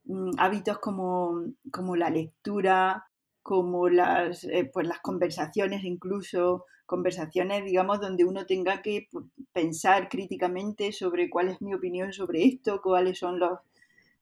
mm, 0.05 0.31
hábitos 0.37 0.79
como, 0.79 1.43
como 1.71 1.95
la 1.95 2.09
lectura, 2.09 3.05
como 3.43 3.89
las, 3.89 4.43
eh, 4.45 4.69
pues 4.73 4.87
las 4.87 4.99
conversaciones, 5.01 5.83
incluso 5.83 6.65
conversaciones, 6.85 7.65
digamos, 7.65 8.01
donde 8.01 8.25
uno 8.25 8.45
tenga 8.45 8.81
que 8.81 9.07
pues, 9.11 9.25
pensar 9.53 10.09
críticamente 10.09 10.91
sobre 10.91 11.29
cuál 11.29 11.49
es 11.49 11.61
mi 11.61 11.73
opinión 11.73 12.11
sobre 12.11 12.43
esto, 12.43 12.81
cuáles 12.81 13.19
son 13.19 13.39
los, 13.39 13.59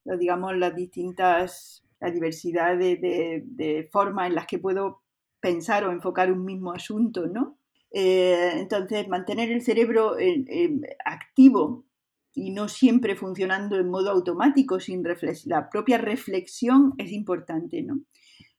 digamos, 0.03 0.55
las 0.57 0.75
distintas, 0.75 1.83
la 1.99 2.11
diversidad 2.11 2.77
de, 2.77 3.89
formas 3.91 4.27
en 4.27 4.35
las 4.35 4.45
que 4.45 4.59
puedo 4.59 5.01
pensar 5.39 5.85
o 5.85 5.91
enfocar 5.91 6.31
un 6.31 6.45
mismo 6.45 6.73
asunto, 6.73 7.25
¿no? 7.27 7.57
Eh, 7.91 8.51
entonces, 8.55 9.07
mantener 9.07 9.51
el 9.51 9.61
cerebro 9.61 10.15
activo 11.03 11.85
y 12.33 12.51
no 12.51 12.67
siempre 12.67 13.15
funcionando 13.15 13.77
en 13.77 13.89
modo 13.89 14.11
automático, 14.11 14.79
sin 14.79 15.03
la 15.45 15.69
propia 15.69 15.97
reflexión 15.97 16.93
es 16.97 17.11
importante, 17.11 17.81
¿no? 17.81 18.01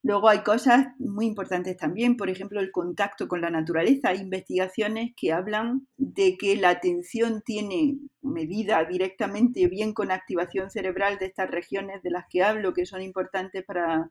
Luego 0.04 0.28
hay 0.28 0.40
cosas 0.40 0.88
muy 0.98 1.26
importantes 1.26 1.76
también, 1.76 2.16
por 2.16 2.28
ejemplo, 2.28 2.58
el 2.58 2.72
contacto 2.72 3.28
con 3.28 3.40
la 3.40 3.50
naturaleza. 3.50 4.08
Hay 4.08 4.18
investigaciones 4.18 5.12
que 5.16 5.32
hablan 5.32 5.86
de 5.96 6.36
que 6.36 6.56
la 6.56 6.70
atención 6.70 7.40
tiene 7.44 7.98
medida 8.20 8.84
directamente 8.84 9.68
bien 9.68 9.94
con 9.94 10.10
activación 10.10 10.70
cerebral 10.70 11.18
de 11.18 11.26
estas 11.26 11.48
regiones 11.48 12.02
de 12.02 12.10
las 12.10 12.24
que 12.28 12.42
hablo, 12.42 12.74
que 12.74 12.84
son 12.84 13.00
importantes 13.00 13.64
para, 13.64 14.10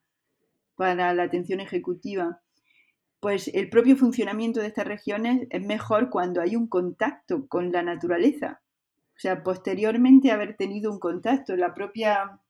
para 0.75 1.13
la 1.13 1.23
atención 1.23 1.59
ejecutiva. 1.59 2.39
Pues 3.19 3.49
el 3.49 3.69
propio 3.69 3.97
funcionamiento 3.97 4.61
de 4.61 4.67
estas 4.67 4.87
regiones 4.87 5.45
es 5.49 5.61
mejor 5.61 6.09
cuando 6.09 6.41
hay 6.41 6.55
un 6.55 6.67
contacto 6.67 7.47
con 7.49 7.71
la 7.73 7.83
naturaleza. 7.83 8.61
O 9.17 9.19
sea, 9.19 9.43
posteriormente 9.43 10.31
haber 10.31 10.55
tenido 10.55 10.89
un 10.89 10.99
contacto, 10.99 11.55
la 11.55 11.73
propia 11.73 12.40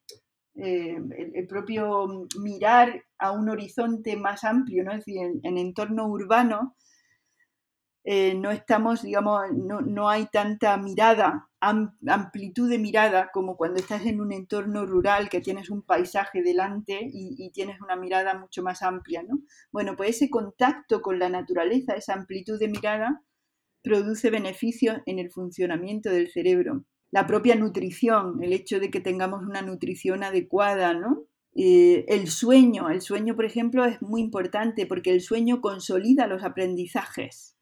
eh, 0.56 0.98
el, 1.34 1.48
propio 1.48 2.28
mirar 2.40 3.04
a 3.18 3.32
un 3.32 3.50
horizonte 3.50 4.18
más 4.18 4.44
amplio, 4.44 4.84
¿no? 4.84 4.92
Es 4.92 5.06
decir, 5.06 5.22
en, 5.44 5.58
entorno 5.58 6.08
urbano 6.08 6.76
eh, 8.04 8.34
no 8.36 8.52
estamos, 8.52 9.04
digamos, 9.04 9.44
no, 9.54 10.10
hay 10.10 10.26
tanta 10.28 10.76
mirada, 10.78 11.48
amplitud 11.60 12.70
de 12.70 12.80
mirada 12.80 13.30
como 13.32 13.56
cuando 13.56 13.80
estás 13.80 14.06
en 14.06 14.20
un 14.20 14.34
entorno 14.34 14.86
rural 14.86 15.30
que 15.30 15.40
tienes 15.40 15.70
un 15.70 15.84
paisaje 15.84 16.42
delante 16.42 17.00
y, 17.02 17.36
y, 17.38 17.52
tienes 17.52 17.80
una 17.80 17.96
mirada 17.96 18.34
mucho 18.38 18.64
más 18.64 18.82
amplia, 18.82 19.24
¿no? 19.24 19.40
Bueno, 19.72 19.96
pues 19.96 20.12
ese 20.12 20.30
contacto 20.30 21.02
con 21.02 21.20
la 21.20 21.30
naturaleza, 21.30 21.94
esa 21.94 22.14
amplitud 22.14 22.60
de 22.60 22.68
mirada, 22.68 23.22
produce 23.84 24.30
beneficios 24.30 24.98
en 25.06 25.20
el 25.20 25.32
funcionamiento 25.32 26.10
del 26.10 26.30
cerebro 26.32 26.86
la 27.12 27.28
propia 27.28 27.56
nutrición, 27.56 28.42
el 28.42 28.54
hecho 28.54 28.80
de 28.80 28.90
que 28.90 29.02
tengamos 29.02 29.44
una 29.44 29.62
nutrición 29.62 30.24
adecuada, 30.24 30.94
¿no? 30.94 31.26
Eh, 31.54 32.06
el 32.08 32.30
sueño, 32.30 32.90
el 32.90 33.02
sueño, 33.02 33.36
por 33.36 33.44
ejemplo, 33.44 33.84
es 33.86 34.02
muy 34.02 34.22
importante 34.22 34.86
porque 34.86 35.12
el 35.12 35.20
sueño 35.20 35.60
consolida 35.60 36.28
los 36.28 36.44
aprendizajes. 36.44 37.58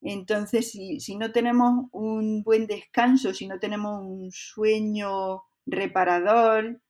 Entonces, 0.00 0.70
si, 0.70 1.16
no 1.16 1.32
tenemos 1.32 1.86
un 1.92 2.42
buen 2.44 2.66
descanso, 2.66 3.34
si 3.34 3.46
no 3.48 3.58
tenemos 3.58 4.00
un 4.02 4.30
sueño 4.30 5.42
reparador, 5.66 6.80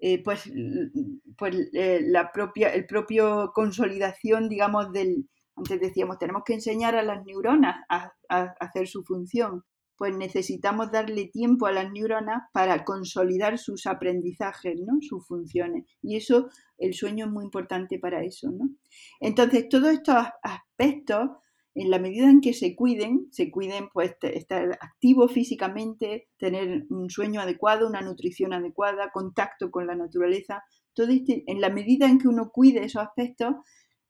eh, 0.00 0.22
pues, 0.22 0.50
pues 1.36 1.68
eh, 1.74 2.00
la 2.02 2.32
propia, 2.32 2.68
el 2.74 2.86
propio 2.86 3.52
consolidación, 3.54 4.48
digamos, 4.48 4.92
del, 4.92 5.28
antes 5.56 5.80
decíamos, 5.80 6.18
tenemos 6.18 6.42
que 6.44 6.54
enseñar 6.54 6.94
a 6.94 7.02
las 7.02 7.24
neuronas 7.24 7.84
a 7.88 8.12
hacer 8.60 8.86
su 8.86 9.02
función 9.02 9.64
pues 9.98 10.16
necesitamos 10.16 10.92
darle 10.92 11.26
tiempo 11.26 11.66
a 11.66 11.72
las 11.72 11.90
neuronas 11.90 12.44
para 12.52 12.84
consolidar 12.84 13.58
sus 13.58 13.86
aprendizajes, 13.86 14.78
¿no? 14.80 14.98
sus 15.00 15.26
funciones. 15.26 15.84
Y 16.00 16.16
eso, 16.16 16.48
el 16.78 16.94
sueño 16.94 17.26
es 17.26 17.32
muy 17.32 17.44
importante 17.44 17.98
para 17.98 18.22
eso. 18.24 18.48
¿no? 18.52 18.70
Entonces, 19.20 19.68
todos 19.68 19.90
estos 19.90 20.14
aspectos, 20.42 21.30
en 21.74 21.90
la 21.90 21.98
medida 21.98 22.30
en 22.30 22.40
que 22.40 22.54
se 22.54 22.76
cuiden, 22.76 23.26
se 23.32 23.50
cuiden, 23.50 23.88
pues 23.92 24.14
estar 24.22 24.78
activo 24.80 25.26
físicamente, 25.26 26.28
tener 26.38 26.86
un 26.90 27.10
sueño 27.10 27.40
adecuado, 27.40 27.88
una 27.88 28.00
nutrición 28.00 28.52
adecuada, 28.52 29.10
contacto 29.10 29.72
con 29.72 29.88
la 29.88 29.96
naturaleza, 29.96 30.62
todo 30.94 31.08
este, 31.08 31.42
en 31.48 31.60
la 31.60 31.70
medida 31.70 32.06
en 32.06 32.18
que 32.18 32.28
uno 32.28 32.50
cuide 32.50 32.84
esos 32.84 33.02
aspectos, 33.02 33.54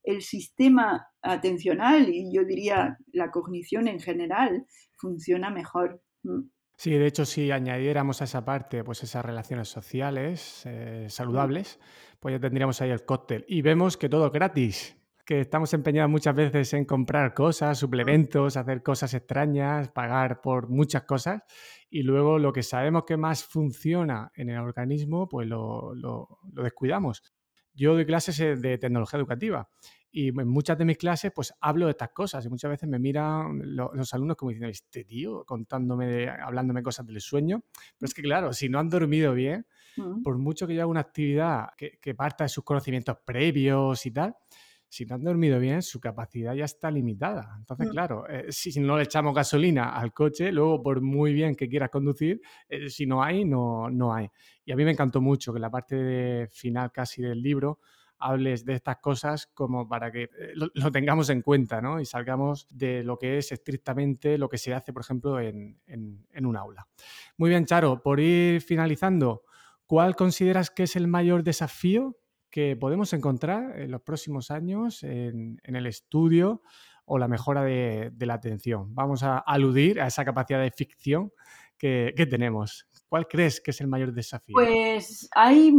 el 0.09 0.23
sistema 0.23 1.07
atencional 1.21 2.09
y 2.09 2.33
yo 2.33 2.45
diría 2.45 2.97
la 3.13 3.31
cognición 3.31 3.89
en 3.89 4.01
general 4.01 4.67
funciona 4.97 5.51
mejor. 5.51 6.03
Mm. 6.23 6.49
Sí, 6.77 6.93
de 6.93 7.07
hecho, 7.07 7.27
si 7.27 7.51
añadiéramos 7.51 8.23
a 8.23 8.25
esa 8.25 8.45
parte 8.45 8.85
pues 8.85 9.03
esas 9.03 9.25
relaciones 9.25 9.69
sociales 9.69 10.63
eh, 10.65 11.07
saludables, 11.11 11.79
pues 12.21 12.33
ya 12.35 12.41
tendríamos 12.41 12.81
ahí 12.81 12.91
el 12.91 13.05
cóctel. 13.05 13.45
Y 13.49 13.61
vemos 13.61 13.99
que 13.99 14.09
todo 14.09 14.27
es 14.27 14.33
gratis, 14.33 14.97
que 15.27 15.41
estamos 15.41 15.75
empeñados 15.75 16.11
muchas 16.11 16.35
veces 16.35 16.73
en 16.73 16.87
comprar 16.87 17.35
cosas, 17.35 17.77
suplementos, 17.77 18.57
hacer 18.57 18.83
cosas 18.83 19.13
extrañas, 19.13 19.91
pagar 19.91 20.41
por 20.41 20.71
muchas 20.71 21.03
cosas, 21.03 21.43
y 21.91 22.03
luego 22.03 22.39
lo 22.39 22.53
que 22.53 22.63
sabemos 22.63 23.05
que 23.05 23.19
más 23.19 23.45
funciona 23.45 24.31
en 24.37 24.49
el 24.49 24.59
organismo, 24.59 25.29
pues 25.29 25.47
lo, 25.49 25.95
lo 25.95 26.29
descuidamos. 26.63 27.23
Yo 27.75 27.95
doy 27.95 28.07
clases 28.07 28.41
eh, 28.41 28.57
de 28.57 28.77
tecnología 28.79 29.19
educativa 29.19 29.69
y 30.11 30.29
en 30.29 30.49
muchas 30.49 30.79
de 30.79 30.85
mis 30.85 30.97
clases, 30.97 31.33
pues 31.35 31.53
hablo 31.61 31.87
de 31.87 31.93
estas 31.93 32.11
cosas 32.11 32.45
y 32.45 32.49
muchas 32.49 32.71
veces 32.71 32.89
me 32.89 32.99
miran 32.99 33.61
los, 33.77 34.15
alumnos 34.15 34.37
como 34.37 34.51
diciendo, 34.51 34.69
este 34.69 35.05
tío 35.05 35.45
contándome, 35.45 36.29
hablándome 36.29 36.83
cosas 36.83 37.07
del 37.07 37.21
sueño. 37.21 37.63
Pero 37.99 38.07
es 38.07 38.15
que, 38.15 38.23
claro, 38.23 38.53
si 38.53 38.69
no 38.69 38.79
han 38.79 38.89
dormido 38.89 39.35
bien, 39.35 39.67
mm. 39.97 40.23
por 40.23 40.39
mucho 40.39 40.67
que 40.67 40.75
yo 40.75 40.83
haga 40.83 40.91
una 40.91 41.01
actividad 41.01 41.69
que, 41.77 41.99
que, 42.01 42.15
parta 42.15 42.45
de 42.45 42.49
sus 42.49 42.65
conocimientos 42.65 43.19
previos 43.25 44.07
y 44.07 44.11
tal, 44.11 44.35
si 44.89 45.05
no 45.05 45.17
han 45.17 45.23
dormido 45.23 45.61
bien, 45.61 45.83
su 45.83 46.01
capacidad 46.01 46.55
ya 46.55 46.65
está 46.65 46.91
limitada. 46.91 47.55
Entonces, 47.59 47.89
mm. 47.89 47.91
claro, 47.91 48.29
eh, 48.29 48.47
si, 48.49 48.81
no 48.81 48.97
le 48.97 49.05
echamos 49.05 49.35
gasolina 49.35 49.91
al 49.91 50.15
coche, 50.15 50.51
luego 50.51 50.83
por 50.83 51.03
muy 51.03 51.35
bien 51.35 51.55
que 51.55 51.69
quieras 51.69 51.91
conducir, 51.91 52.41
eh, 52.69 52.89
si 52.89 53.07
no 53.07 53.23
hay, 53.23 53.45
no, 53.45 53.91
no 53.91 54.15
hay. 54.15 54.29
Y 54.65 54.73
a 54.73 54.77
mí 54.77 54.85
me 54.85 54.93
encantó 54.93 55.21
mucho 55.21 55.53
que 55.53 55.61
la 55.61 55.71
parte 55.71 56.49
final 56.51 56.91
casi 56.93 57.21
del 57.21 57.43
libro 57.43 57.81
hables 58.19 58.65
de 58.65 58.75
estas 58.75 58.99
cosas 58.99 59.47
como 59.55 59.89
para 59.89 60.11
que 60.11 60.25
eh, 60.25 60.53
lo, 60.55 60.91
tengamos 60.91 61.31
en 61.31 61.43
cuenta 61.43 61.81
¿no? 61.81 62.01
y 62.01 62.07
salgamos 62.07 62.67
de 62.71 63.03
lo 63.05 63.19
que 63.19 63.39
es 63.39 63.53
estrictamente 63.53 64.39
lo 64.39 64.49
que 64.49 64.59
se 64.59 64.75
hace, 64.75 64.93
por 64.93 65.03
ejemplo, 65.03 65.41
en, 65.41 65.79
un 66.43 66.57
aula. 66.57 66.87
Muy 67.37 67.51
bien, 67.51 67.67
Charo, 67.67 68.03
por 68.03 68.21
ir 68.21 68.61
finalizando, 68.61 69.45
¿cuál 69.87 70.17
consideras 70.17 70.71
que 70.71 70.85
es 70.85 70.97
el 70.97 71.09
mayor 71.09 71.43
desafío 71.43 72.17
que 72.51 72.77
podemos 72.77 73.13
encontrar 73.13 73.79
en 73.79 73.91
los 73.91 74.03
próximos 74.03 74.51
años 74.51 75.03
en, 75.03 75.61
el 75.63 75.87
estudio 75.87 76.63
o 77.05 77.19
la 77.19 77.29
mejora 77.29 77.63
de, 77.63 78.13
la 78.19 78.35
atención? 78.35 78.95
Vamos 78.95 79.23
a 79.23 79.39
aludir 79.39 80.01
a 80.01 80.07
esa 80.07 80.25
capacidad 80.25 80.61
de 80.61 80.71
ficción 80.71 81.33
que 81.77 82.27
tenemos. 82.29 82.88
¿Cuál 83.09 83.27
crees 83.27 83.61
que 83.61 83.71
es 83.71 83.81
el 83.81 83.87
mayor 83.87 84.13
desafío? 84.13 84.55
Pues 84.55 85.31
hay 85.35 85.73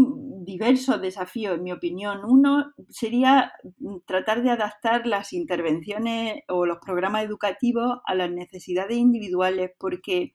diversos 0.45 0.99
desafíos, 0.99 1.57
en 1.57 1.63
mi 1.63 1.71
opinión. 1.71 2.21
Uno 2.25 2.73
sería 2.89 3.51
tratar 4.07 4.41
de 4.41 4.49
adaptar 4.49 5.05
las 5.05 5.31
intervenciones 5.33 6.41
o 6.47 6.65
los 6.65 6.79
programas 6.79 7.23
educativos 7.23 7.99
a 8.05 8.15
las 8.15 8.31
necesidades 8.31 8.97
individuales, 8.97 9.71
porque 9.77 10.33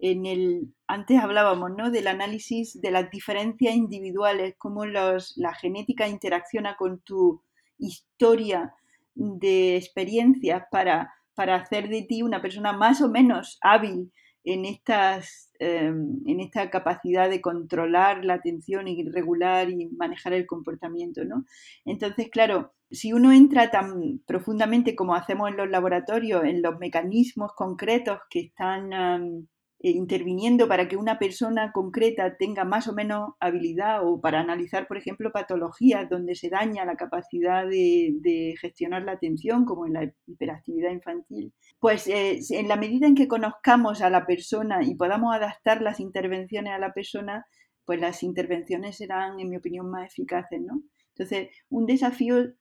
en 0.00 0.26
el 0.26 0.74
antes 0.88 1.20
hablábamos 1.20 1.70
¿no? 1.78 1.92
del 1.92 2.08
análisis 2.08 2.80
de 2.80 2.90
las 2.90 3.08
diferencias 3.08 3.76
individuales, 3.76 4.56
cómo 4.58 4.84
la 4.84 5.54
genética 5.54 6.08
interacciona 6.08 6.76
con 6.76 7.00
tu 7.02 7.40
historia 7.78 8.74
de 9.14 9.76
experiencias 9.76 10.64
para, 10.72 11.14
para 11.34 11.54
hacer 11.54 11.88
de 11.88 12.02
ti 12.02 12.22
una 12.22 12.42
persona 12.42 12.72
más 12.72 13.00
o 13.00 13.08
menos 13.08 13.58
hábil 13.62 14.10
en, 14.44 14.64
estas, 14.64 15.50
em, 15.58 16.20
en 16.26 16.40
esta 16.40 16.70
capacidad 16.70 17.30
de 17.30 17.40
controlar 17.40 18.24
la 18.24 18.34
atención 18.34 18.88
y 18.88 19.04
regular 19.08 19.70
y 19.70 19.86
manejar 19.86 20.32
el 20.32 20.46
comportamiento. 20.46 21.24
¿no? 21.24 21.44
Entonces, 21.84 22.28
claro, 22.30 22.72
si 22.90 23.12
uno 23.12 23.32
entra 23.32 23.70
tan 23.70 24.20
profundamente 24.26 24.94
como 24.94 25.14
hacemos 25.14 25.50
en 25.50 25.56
los 25.56 25.70
laboratorios, 25.70 26.44
en 26.44 26.62
los 26.62 26.78
mecanismos 26.78 27.52
concretos 27.54 28.18
que 28.28 28.40
están 28.40 28.92
eh, 28.92 29.44
interviniendo 29.90 30.68
para 30.68 30.88
que 30.88 30.96
una 30.96 31.18
persona 31.18 31.72
concreta 31.72 32.36
tenga 32.36 32.64
más 32.64 32.86
o 32.88 32.92
menos 32.92 33.32
habilidad 33.40 34.06
o 34.06 34.20
para 34.20 34.40
analizar, 34.40 34.86
por 34.86 34.96
ejemplo, 34.96 35.32
patologías 35.32 36.08
donde 36.08 36.34
se 36.34 36.48
daña 36.48 36.84
la 36.84 36.96
capacidad 36.96 37.66
de, 37.66 38.54
gestionar 38.60 39.02
la 39.02 39.12
atención, 39.12 39.64
como 39.64 39.86
en 39.86 39.94
la 39.94 40.12
hiperactividad 40.26 40.90
infantil, 40.90 41.52
pues 41.80 42.06
eh, 42.06 42.38
en 42.50 42.68
la 42.68 42.76
medida 42.76 43.06
en 43.06 43.14
que 43.14 43.28
conozcamos 43.28 44.02
a 44.02 44.10
la 44.10 44.26
persona 44.26 44.82
y 44.84 44.94
podamos 44.94 45.34
adaptar 45.34 45.82
las 45.82 46.00
intervenciones 46.00 46.72
a 46.72 46.78
la 46.78 46.92
persona, 46.92 47.46
pues 47.84 48.00
las 48.00 48.22
intervenciones 48.22 48.96
serán, 48.96 49.40
en 49.40 49.50
mi 49.50 49.56
opinión, 49.56 49.90
más 49.90 50.06
eficaces, 50.06 50.60
¿no? 50.60 50.82
Entonces, 51.14 51.48
un 51.68 51.86
desafío 51.86 52.52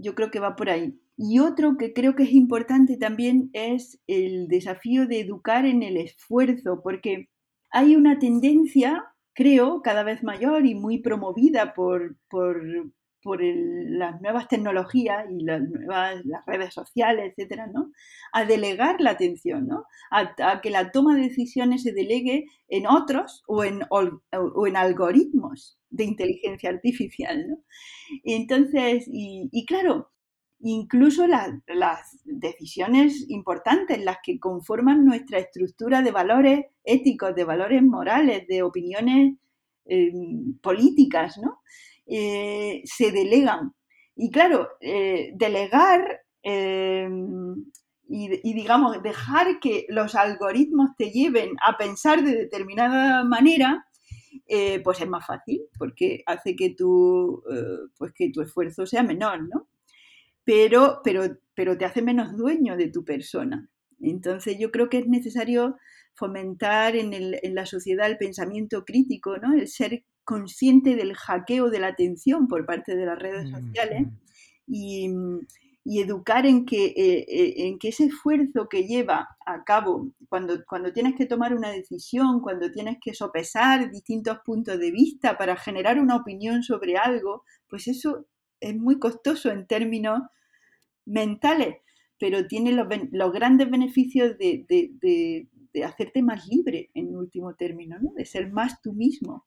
yo 0.00 0.14
creo 0.14 0.30
que 0.30 0.40
va 0.40 0.56
por 0.56 0.70
ahí. 0.70 0.98
Y 1.16 1.38
otro 1.40 1.76
que 1.76 1.92
creo 1.92 2.16
que 2.16 2.22
es 2.24 2.32
importante 2.32 2.96
también 2.96 3.50
es 3.52 4.00
el 4.06 4.48
desafío 4.48 5.06
de 5.06 5.20
educar 5.20 5.66
en 5.66 5.82
el 5.82 5.96
esfuerzo, 5.96 6.80
porque 6.82 7.28
hay 7.70 7.96
una 7.96 8.18
tendencia, 8.18 9.04
creo, 9.34 9.82
cada 9.82 10.02
vez 10.02 10.22
mayor 10.22 10.66
y 10.66 10.74
muy 10.74 11.00
promovida 11.02 11.74
por, 11.74 12.16
por 12.28 12.62
las 13.22 14.20
nuevas 14.20 14.48
tecnologías 14.48 15.26
y 15.30 15.44
las 15.44 15.60
nuevas 15.62 16.22
redes 16.46 16.72
sociales, 16.72 17.32
etcétera, 17.36 17.66
¿no? 17.66 17.92
A 18.32 18.44
delegar 18.44 19.00
la 19.00 19.10
atención, 19.10 19.66
¿no? 19.66 19.84
A, 20.10 20.60
que 20.60 20.70
la 20.70 20.90
toma 20.90 21.16
de 21.16 21.22
decisiones 21.22 21.82
se 21.82 21.92
delegue 21.92 22.46
en 22.68 22.86
otros 22.86 23.42
o 23.46 23.64
en, 23.64 23.82
o, 23.90 24.66
en 24.66 24.76
algoritmos 24.76 25.79
de 25.90 26.04
inteligencia 26.04 26.70
artificial, 26.70 27.48
¿no? 27.48 27.58
entonces, 28.24 29.04
y, 29.06 29.64
claro, 29.66 30.10
incluso 30.60 31.26
las 31.26 32.20
decisiones 32.24 33.26
importantes, 33.28 34.02
las 34.04 34.18
que 34.22 34.38
conforman 34.38 35.04
nuestra 35.04 35.38
estructura 35.38 36.02
de 36.02 36.10
valores 36.10 36.66
éticos, 36.84 37.34
de 37.34 37.44
valores 37.44 37.82
morales, 37.82 38.46
de 38.46 38.62
opiniones 38.62 39.34
eh, 39.92 40.12
políticas, 40.62 41.36
¿no? 41.38 41.62
Eh, 42.06 42.82
se 42.84 43.10
delegan. 43.10 43.74
Y 44.14 44.30
claro, 44.30 44.68
eh, 44.80 45.32
delegar 45.34 46.20
y, 48.08 48.54
digamos, 48.54 49.02
dejar 49.02 49.60
que 49.60 49.86
los 49.88 50.14
algoritmos 50.14 50.90
te 50.96 51.10
lleven 51.10 51.50
a 51.66 51.76
pensar 51.76 52.22
de 52.22 52.36
determinada 52.36 53.24
manera, 53.24 53.86
pues 54.84 55.00
es 55.00 55.08
más 55.08 55.26
fácil, 55.26 55.62
porque 55.78 56.22
hace 56.26 56.56
que 56.56 56.74
tu, 56.74 57.42
pues 57.96 58.12
que 58.12 58.30
tu 58.30 58.42
esfuerzo 58.42 58.86
sea 58.86 59.02
menor, 59.02 59.48
¿no? 59.48 59.68
Pero, 60.44 61.00
pero, 61.04 61.24
pero 61.54 61.76
te 61.76 61.84
hace 61.84 62.02
menos 62.02 62.36
dueño 62.36 62.76
de 62.76 62.88
tu 62.88 63.04
persona. 63.04 63.68
Entonces 64.00 64.56
yo 64.58 64.70
creo 64.70 64.88
que 64.88 64.98
es 64.98 65.06
necesario 65.06 65.76
fomentar 66.14 66.96
en, 66.96 67.12
en, 67.14 67.54
la 67.54 67.66
sociedad 67.66 68.06
el 68.06 68.18
pensamiento 68.18 68.84
crítico, 68.84 69.38
¿no? 69.38 69.52
el 69.54 69.68
ser 69.68 70.04
consciente 70.24 70.96
del 70.96 71.14
hackeo 71.14 71.70
de 71.70 71.80
la 71.80 71.88
atención 71.88 72.46
por 72.46 72.66
parte 72.66 72.96
de 72.96 73.06
las 73.06 73.18
redes 73.18 73.50
mm, 73.50 73.52
sociales 73.52 74.06
mm. 74.06 74.74
y, 74.74 75.08
y, 75.84 76.00
educar 76.00 76.46
en 76.46 76.66
que, 76.66 76.86
eh, 76.86 77.26
eh, 77.28 77.54
en 77.66 77.78
que 77.78 77.88
ese 77.88 78.04
esfuerzo 78.04 78.68
que 78.68 78.86
lleva 78.86 79.28
a 79.46 79.64
cabo 79.64 80.12
cuando, 80.28 80.64
cuando 80.66 80.92
tienes 80.92 81.14
que 81.16 81.26
tomar 81.26 81.54
una 81.54 81.70
decisión, 81.70 82.40
cuando 82.40 82.70
tienes 82.70 82.98
que 83.00 83.14
sopesar 83.14 83.90
distintos 83.90 84.38
puntos 84.44 84.78
de 84.78 84.90
vista 84.90 85.36
para 85.38 85.56
generar 85.56 85.98
una 85.98 86.16
opinión 86.16 86.62
sobre 86.62 86.96
algo, 86.96 87.44
pues 87.68 87.88
eso 87.88 88.26
es 88.60 88.76
muy 88.76 88.98
costoso 88.98 89.50
en 89.50 89.66
términos 89.66 90.20
mentales, 91.06 91.76
pero 92.18 92.46
tiene 92.46 92.72
los, 92.72 92.86
los 93.12 93.32
grandes 93.32 93.70
beneficios 93.70 94.36
de, 94.38 94.66
de 95.72 95.84
hacerte 95.84 96.22
más 96.22 96.46
libre 96.46 96.90
en 96.94 97.16
último 97.16 97.54
término, 97.54 97.98
¿no? 98.00 98.12
de 98.14 98.24
ser 98.24 98.50
más 98.50 98.80
tú 98.82 98.92
mismo. 98.92 99.46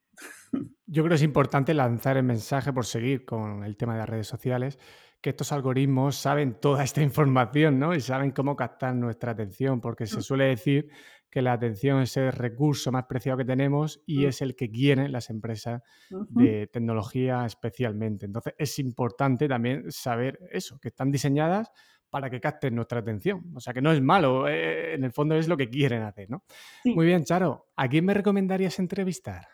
Yo 0.86 1.04
creo 1.04 1.10
que 1.10 1.16
es 1.16 1.24
importante 1.24 1.74
lanzar 1.74 2.18
el 2.18 2.24
mensaje 2.24 2.72
por 2.72 2.86
seguir 2.86 3.26
con 3.26 3.64
el 3.64 3.78
tema 3.78 3.94
de 3.94 4.00
las 4.00 4.10
redes 4.10 4.28
sociales, 4.28 4.78
que 5.24 5.30
estos 5.30 5.54
algoritmos 5.54 6.18
saben 6.18 6.60
toda 6.60 6.84
esta 6.84 7.02
información 7.02 7.80
¿no? 7.80 7.96
y 7.96 8.02
saben 8.02 8.32
cómo 8.32 8.58
captar 8.58 8.94
nuestra 8.94 9.32
atención, 9.32 9.80
porque 9.80 10.06
se 10.06 10.18
mm. 10.18 10.22
suele 10.22 10.46
decir 10.48 10.90
que 11.30 11.42
la 11.42 11.54
atención 11.54 12.02
es 12.02 12.18
el 12.18 12.34
recurso 12.34 12.92
más 12.92 13.06
preciado 13.06 13.38
que 13.38 13.46
tenemos 13.46 14.04
y 14.06 14.26
mm. 14.26 14.28
es 14.28 14.42
el 14.42 14.56
que 14.58 14.70
quieren 14.70 15.14
las 15.14 15.30
empresas 15.30 15.82
de 16.10 16.68
tecnología 16.68 17.46
especialmente. 17.46 18.26
Entonces 18.26 18.54
es 18.58 18.78
importante 18.80 19.48
también 19.48 19.90
saber 19.94 20.38
eso, 20.52 20.78
que 20.82 20.90
están 20.90 21.10
diseñadas 21.10 21.72
para 22.10 22.30
que 22.30 22.42
capten 22.42 22.76
nuestra 22.76 23.00
atención. 23.00 23.50
O 23.56 23.62
sea 23.62 23.74
que 23.74 23.82
no 23.82 23.94
es 23.94 24.02
malo, 24.02 24.50
eh, 24.50 24.94
en 24.94 25.06
el 25.06 25.14
fondo 25.14 25.36
es 25.36 25.48
lo 25.48 25.56
que 25.56 25.70
quieren 25.70 26.04
hacer, 26.04 26.30
¿no? 26.30 26.44
Muy 26.84 27.06
bien, 27.06 27.24
Charo, 27.24 27.68
¿a 27.78 27.88
quién 27.88 28.04
me 28.04 28.14
recomendarías 28.14 28.78
entrevistar? 28.78 29.48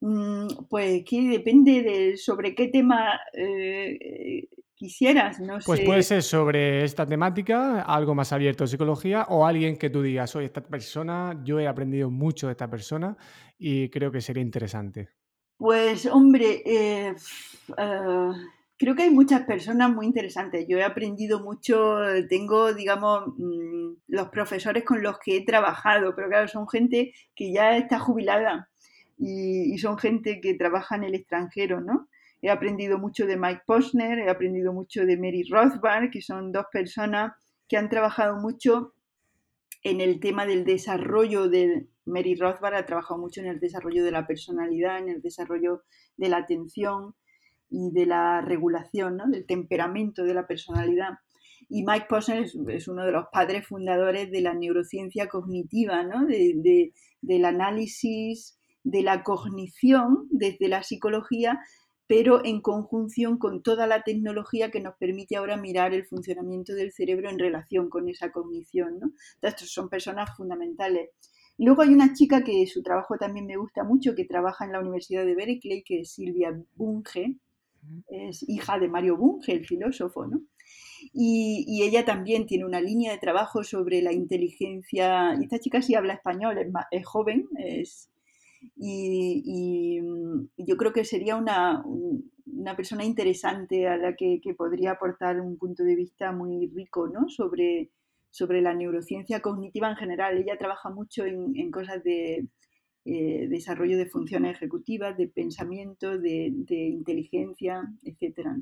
Mm, 0.00 0.46
pues 0.70 1.02
que 1.04 1.22
depende 1.28 1.82
de 1.82 2.16
sobre 2.16 2.54
qué 2.54 2.68
tema 2.68 3.18
eh, 3.32 4.46
quisieras, 4.76 5.40
no 5.40 5.58
Pues 5.64 5.80
puede 5.80 6.02
ser 6.02 6.22
sobre 6.22 6.84
esta 6.84 7.06
temática, 7.06 7.82
algo 7.82 8.14
más 8.14 8.32
abierto 8.32 8.66
psicología, 8.66 9.26
o 9.30 9.46
alguien 9.46 9.76
que 9.76 9.90
tú 9.90 10.02
digas, 10.02 10.36
oye, 10.36 10.46
esta 10.46 10.60
persona, 10.60 11.40
yo 11.44 11.58
he 11.58 11.66
aprendido 11.66 12.10
mucho 12.10 12.46
de 12.46 12.52
esta 12.52 12.70
persona 12.70 13.16
y 13.58 13.88
creo 13.88 14.12
que 14.12 14.20
sería 14.20 14.42
interesante. 14.42 15.08
Pues 15.58 16.06
hombre, 16.06 16.62
eh, 16.64 17.14
ah, 17.78 18.32
Creo 18.78 18.94
que 18.94 19.04
hay 19.04 19.10
muchas 19.10 19.42
personas 19.46 19.90
muy 19.90 20.04
interesantes. 20.04 20.66
Yo 20.68 20.76
he 20.76 20.84
aprendido 20.84 21.40
mucho, 21.40 21.96
tengo, 22.28 22.74
digamos, 22.74 23.32
mm, 23.38 23.94
los 24.08 24.28
profesores 24.28 24.84
con 24.84 25.02
los 25.02 25.18
que 25.18 25.38
he 25.38 25.44
trabajado, 25.46 26.14
pero 26.14 26.28
claro, 26.28 26.46
son 26.46 26.68
gente 26.68 27.14
que 27.34 27.52
ya 27.52 27.76
está 27.78 27.98
jubilada 27.98 28.68
y, 29.18 29.78
son 29.78 29.96
gente 29.98 30.40
que 30.42 30.54
trabaja 30.54 30.96
en 30.96 31.04
el 31.04 31.14
extranjero, 31.14 31.80
¿no? 31.80 32.08
He 32.46 32.50
aprendido 32.50 32.98
mucho 32.98 33.26
de 33.26 33.36
Mike 33.36 33.62
Posner, 33.66 34.20
he 34.20 34.30
aprendido 34.30 34.72
mucho 34.72 35.04
de 35.04 35.16
Mary 35.16 35.42
Rothbard, 35.50 36.10
que 36.10 36.22
son 36.22 36.52
dos 36.52 36.66
personas 36.70 37.32
que 37.68 37.76
han 37.76 37.88
trabajado 37.88 38.36
mucho 38.36 38.94
en 39.82 40.00
el 40.00 40.20
tema 40.20 40.46
del 40.46 40.64
desarrollo 40.64 41.48
de 41.48 41.88
Mary 42.04 42.36
Rothbard 42.36 42.76
ha 42.76 42.86
trabajado 42.86 43.18
mucho 43.18 43.40
en 43.40 43.48
el 43.48 43.58
desarrollo 43.58 44.04
de 44.04 44.12
la 44.12 44.28
personalidad, 44.28 44.98
en 44.98 45.08
el 45.08 45.20
desarrollo 45.20 45.82
de 46.16 46.28
la 46.28 46.36
atención, 46.36 47.16
y 47.68 47.90
de 47.90 48.06
la 48.06 48.40
regulación, 48.42 49.16
¿no? 49.16 49.26
del 49.26 49.44
temperamento 49.44 50.22
de 50.22 50.34
la 50.34 50.46
personalidad. 50.46 51.18
Y 51.68 51.84
Mike 51.84 52.06
Posner 52.08 52.44
es, 52.44 52.88
uno 52.88 53.04
de 53.04 53.10
los 53.10 53.26
padres 53.32 53.66
fundadores 53.66 54.30
de 54.30 54.40
la 54.40 54.54
neurociencia 54.54 55.28
cognitiva, 55.28 56.04
¿no? 56.04 56.26
de, 56.26 56.92
del 57.20 57.44
análisis 57.44 58.56
de 58.84 59.02
la 59.02 59.24
cognición 59.24 60.28
desde 60.30 60.68
la 60.68 60.84
psicología, 60.84 61.58
pero 62.06 62.44
en 62.44 62.60
conjunción 62.60 63.38
con 63.38 63.62
toda 63.62 63.86
la 63.86 64.02
tecnología 64.02 64.70
que 64.70 64.80
nos 64.80 64.96
permite 64.96 65.36
ahora 65.36 65.56
mirar 65.56 65.92
el 65.92 66.06
funcionamiento 66.06 66.74
del 66.74 66.92
cerebro 66.92 67.30
en 67.30 67.38
relación 67.38 67.88
con 67.88 68.08
esa 68.08 68.30
cognición. 68.30 68.98
¿no? 69.00 69.12
Entonces, 69.34 69.70
son 69.70 69.88
personas 69.88 70.36
fundamentales. 70.36 71.10
Luego 71.58 71.82
hay 71.82 71.88
una 71.88 72.12
chica 72.12 72.44
que 72.44 72.66
su 72.66 72.82
trabajo 72.82 73.16
también 73.16 73.46
me 73.46 73.56
gusta 73.56 73.82
mucho, 73.82 74.14
que 74.14 74.24
trabaja 74.24 74.64
en 74.64 74.72
la 74.72 74.80
Universidad 74.80 75.24
de 75.24 75.34
Berkeley, 75.34 75.82
que 75.82 76.00
es 76.00 76.10
Silvia 76.10 76.54
Bunge, 76.74 77.36
es 78.08 78.44
hija 78.48 78.78
de 78.78 78.88
Mario 78.88 79.16
Bunge, 79.16 79.52
el 79.52 79.64
filósofo, 79.64 80.26
¿no? 80.26 80.42
Y, 81.12 81.82
ella 81.82 82.04
también 82.04 82.46
tiene 82.46 82.64
una 82.64 82.80
línea 82.80 83.12
de 83.12 83.18
trabajo 83.18 83.62
sobre 83.64 84.02
la 84.02 84.12
inteligencia. 84.12 85.34
Y 85.38 85.44
esta 85.44 85.58
chica 85.58 85.82
sí 85.82 85.94
habla 85.94 86.14
español, 86.14 86.58
es, 86.90 87.06
joven, 87.06 87.46
es, 87.58 88.10
y, 88.76 90.00
yo 90.58 90.76
creo 90.76 90.92
que 90.92 91.04
sería 91.04 91.36
una, 91.36 91.84
una 92.46 92.76
persona 92.76 93.04
interesante 93.04 93.86
a 93.88 93.96
la 93.96 94.14
que, 94.14 94.40
podría 94.56 94.92
aportar 94.92 95.40
un 95.40 95.56
punto 95.58 95.84
de 95.84 95.94
vista 95.94 96.32
muy 96.32 96.68
rico 96.74 97.08
¿no? 97.08 97.28
sobre, 97.28 97.90
sobre 98.30 98.60
la 98.60 98.74
neurociencia 98.74 99.40
cognitiva 99.40 99.88
en 99.90 99.96
general. 99.96 100.38
Ella 100.38 100.58
trabaja 100.58 100.90
mucho 100.90 101.24
en 101.24 101.70
cosas 101.70 102.02
de 102.02 102.48
eh, 103.08 103.46
desarrollo 103.48 103.96
de 103.96 104.06
funciones 104.06 104.56
ejecutivas, 104.56 105.16
de 105.16 105.28
pensamiento, 105.28 106.18
de, 106.18 106.50
inteligencia, 106.68 107.88
etcétera. 108.02 108.56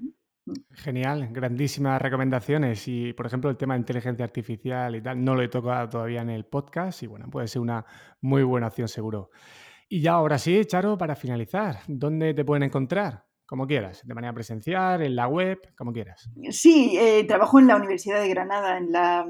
Mm. 0.44 0.52
Genial, 0.72 1.28
grandísimas 1.32 2.02
recomendaciones. 2.02 2.86
Y, 2.86 3.14
por 3.14 3.24
ejemplo, 3.24 3.48
el 3.48 3.56
tema 3.56 3.72
de 3.72 3.80
inteligencia 3.80 4.22
artificial 4.22 4.96
y 4.96 5.00
tal, 5.00 5.24
no 5.24 5.34
lo 5.34 5.40
he 5.40 5.48
tocado 5.48 5.88
todavía 5.88 6.20
en 6.20 6.28
el 6.28 6.44
podcast 6.44 7.02
y, 7.02 7.06
bueno, 7.06 7.30
puede 7.30 7.48
ser 7.48 7.62
una 7.62 7.86
muy 8.20 8.42
buena 8.42 8.66
opción 8.66 8.86
seguro. 8.86 9.30
Y 9.94 10.00
ya 10.00 10.14
ahora 10.14 10.38
sí, 10.38 10.64
Charo, 10.64 10.98
para 10.98 11.14
finalizar, 11.14 11.78
¿dónde 11.86 12.34
te 12.34 12.44
pueden 12.44 12.64
encontrar? 12.64 13.26
Como 13.46 13.64
quieras, 13.64 14.04
de 14.04 14.12
manera 14.12 14.34
presencial, 14.34 15.00
en 15.02 15.14
la 15.14 15.28
web, 15.28 15.60
como 15.78 15.92
quieras. 15.92 16.28
Sí, 16.50 16.96
eh, 16.98 17.22
trabajo 17.28 17.60
en 17.60 17.68
la 17.68 17.76
Universidad 17.76 18.20
de 18.20 18.28
Granada, 18.28 18.76
en 18.76 18.90
la 18.90 19.24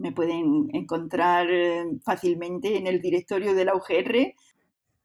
me 0.00 0.10
pueden 0.10 0.68
encontrar 0.72 1.48
eh, 1.48 1.84
fácilmente 2.04 2.76
en 2.76 2.88
el 2.88 3.00
directorio 3.00 3.54
de 3.54 3.66
la 3.66 3.76
UGR, 3.76 4.34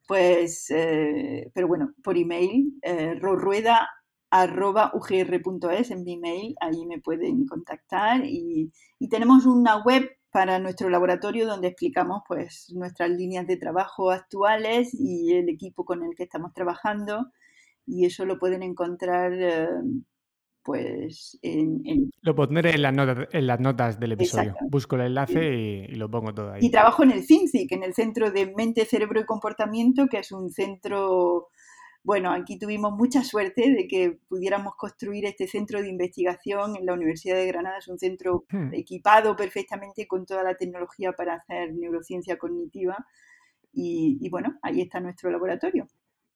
pues, 0.07 0.71
eh, 0.71 1.51
pero 1.53 1.67
bueno, 1.67 1.93
por 2.03 2.17
email, 2.17 2.73
eh, 2.81 3.13
rorrueda.ugr.es 3.13 5.91
en 5.91 6.03
mi 6.03 6.13
email, 6.13 6.55
ahí 6.59 6.83
me 6.87 6.99
pueden 6.99 7.45
contactar 7.45 8.25
y, 8.25 8.71
y, 8.97 9.07
tenemos 9.07 9.45
una 9.45 9.83
web 9.83 10.09
para 10.33 10.57
nuestro 10.57 10.89
laboratorio 10.89 11.45
donde 11.45 11.67
explicamos 11.69 12.23
pues 12.27 12.73
nuestras 12.75 13.11
líneas 13.11 13.45
de 13.45 13.55
trabajo 13.55 14.09
actuales 14.09 14.89
y 14.93 15.31
el 15.33 15.47
equipo 15.47 15.85
con 15.85 16.03
el 16.03 16.15
que 16.17 16.23
estamos 16.23 16.53
trabajando 16.53 17.31
y 17.85 18.05
eso 18.05 18.25
lo 18.25 18.39
pueden 18.39 18.63
encontrar 18.63 19.31
pues 20.63 21.37
en, 21.41 22.09
Lo 22.21 22.33
pondré 22.35 22.71
en 22.73 22.81
las, 22.81 22.93
notas, 22.93 23.27
en 23.31 23.47
las 23.47 23.59
notas 23.59 23.99
del 23.99 24.13
episodio. 24.13 24.55
Busco 24.69 24.95
el 24.95 25.03
enlace 25.03 25.87
y, 25.89 25.95
lo 25.95 26.09
pongo 26.09 26.33
todo 26.33 26.53
ahí. 26.53 26.61
Y 26.63 26.71
trabajo 26.71 27.03
en 27.03 27.11
el 27.11 27.23
CINCIC, 27.23 27.71
en 27.73 27.83
el 27.83 27.93
Centro 27.93 28.31
de 28.31 28.51
Mente, 28.55 28.85
Cerebro 28.85 29.19
y 29.19 29.25
Comportamiento, 29.25 30.07
que 30.07 30.19
es 30.19 30.31
un 30.31 30.49
centro... 30.49 31.49
Bueno, 32.03 32.31
aquí 32.31 32.59
tuvimos 32.59 32.93
mucha 32.93 33.23
suerte 33.23 33.71
de 33.71 33.87
que 33.87 34.19
pudiéramos 34.27 34.75
construir 34.75 35.25
este 35.25 35.47
centro 35.47 35.81
de 35.81 35.87
investigación 35.87 36.75
en 36.75 36.85
la 36.85 36.93
Universidad 36.93 37.37
de 37.37 37.47
Granada. 37.47 37.77
Es 37.77 37.87
un 37.87 37.97
centro 37.97 38.45
hmm. 38.49 38.73
equipado 38.73 39.35
perfectamente 39.35 40.05
con 40.07 40.25
toda 40.25 40.43
la 40.43 40.55
tecnología 40.55 41.13
para 41.13 41.35
hacer 41.35 41.73
neurociencia 41.73 42.37
cognitiva. 42.37 42.97
y 43.73 44.29
bueno, 44.29 44.59
ahí 44.61 44.81
está 44.81 44.99
nuestro 44.99 45.31
laboratorio. 45.31 45.87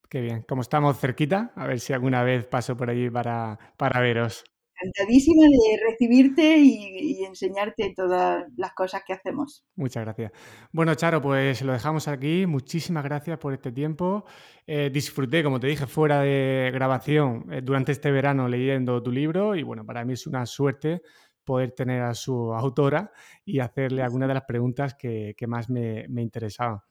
Qué 0.10 0.22
bien. 0.22 0.44
Como 0.48 0.62
estamos 0.62 0.98
cerquita, 1.00 1.52
a 1.56 1.68
ver 1.68 1.80
si 1.80 1.94
alguna 1.94 2.24
vez 2.24 2.46
paso 2.46 2.78
por 2.78 2.90
allí 2.90 3.10
para, 3.10 3.60
para 3.78 4.00
veros. 4.00 4.44
Encantadísima 4.80 5.44
de 5.44 5.92
recibirte 5.92 6.58
y, 6.58 7.24
enseñarte 7.24 7.94
todas 7.96 8.46
las 8.56 8.74
cosas 8.74 9.02
que 9.06 9.14
hacemos. 9.14 9.66
Muchas 9.76 10.04
gracias. 10.04 10.32
Bueno, 10.72 10.94
Charo, 10.96 11.22
pues 11.22 11.62
lo 11.62 11.74
dejamos 11.74 12.08
aquí. 12.08 12.46
Muchísimas 12.46 13.04
gracias 13.04 13.38
por 13.40 13.54
este 13.54 13.72
tiempo. 13.72 14.26
Eh, 14.66 14.90
disfruté, 14.92 15.44
como 15.44 15.60
te 15.60 15.68
dije, 15.68 15.88
fuera 15.88 16.22
de 16.22 16.70
grabación 16.74 17.46
eh, 17.52 17.62
durante 17.64 17.92
este 17.92 18.12
verano 18.12 18.48
leyendo 18.48 19.02
tu 19.02 19.12
libro 19.12 19.56
y 19.56 19.64
bueno, 19.64 19.86
para 19.86 20.06
mí 20.06 20.14
es 20.14 20.28
una 20.28 20.46
suerte 20.46 21.02
poder 21.44 21.72
tener 21.72 22.02
a 22.04 22.14
su 22.14 22.54
autora 22.54 23.12
y 23.46 23.60
hacerle 23.60 24.04
algunas 24.04 24.28
de 24.28 24.34
las 24.34 24.44
preguntas 24.44 24.96
que, 24.96 25.36
más 25.48 25.70
me, 25.70 26.06
me 26.10 26.22
interesaban. 26.22 26.82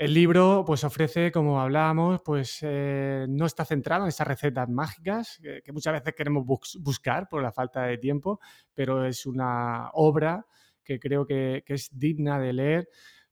El 0.00 0.14
libro 0.14 0.64
pues 0.66 0.82
ofrece, 0.82 1.30
como 1.30 1.60
hablábamos, 1.60 2.22
pues 2.24 2.60
eh, 2.62 3.26
no 3.28 3.44
está 3.44 3.66
centrado 3.66 4.04
en 4.04 4.08
esas 4.08 4.26
recetas 4.26 4.66
mágicas 4.66 5.38
que, 5.42 5.72
muchas 5.72 5.92
veces 5.92 6.14
queremos 6.14 6.46
buscar 6.46 7.28
por 7.28 7.42
la 7.42 7.52
falta 7.52 7.82
de 7.82 7.98
tiempo, 7.98 8.40
pero 8.72 9.04
es 9.04 9.26
una 9.26 9.90
obra 9.92 10.46
que 10.82 10.98
creo 10.98 11.26
que, 11.26 11.62
es 11.66 11.90
digna 11.92 12.40
de 12.40 12.54
leer 12.54 12.88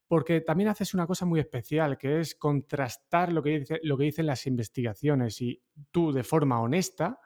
porque 0.06 0.42
también 0.42 0.68
haces 0.68 0.92
una 0.92 1.06
cosa 1.06 1.24
muy 1.24 1.40
especial, 1.40 1.96
que 1.96 2.20
es 2.20 2.34
contrastar 2.34 3.32
lo 3.32 3.42
que, 3.42 3.60
dice, 3.60 3.80
lo 3.82 3.96
que 3.96 4.04
dicen 4.04 4.26
las 4.26 4.46
investigaciones. 4.46 5.40
Y 5.40 5.62
tú 5.90 6.12
de 6.12 6.22
forma 6.22 6.60
honesta 6.60 7.18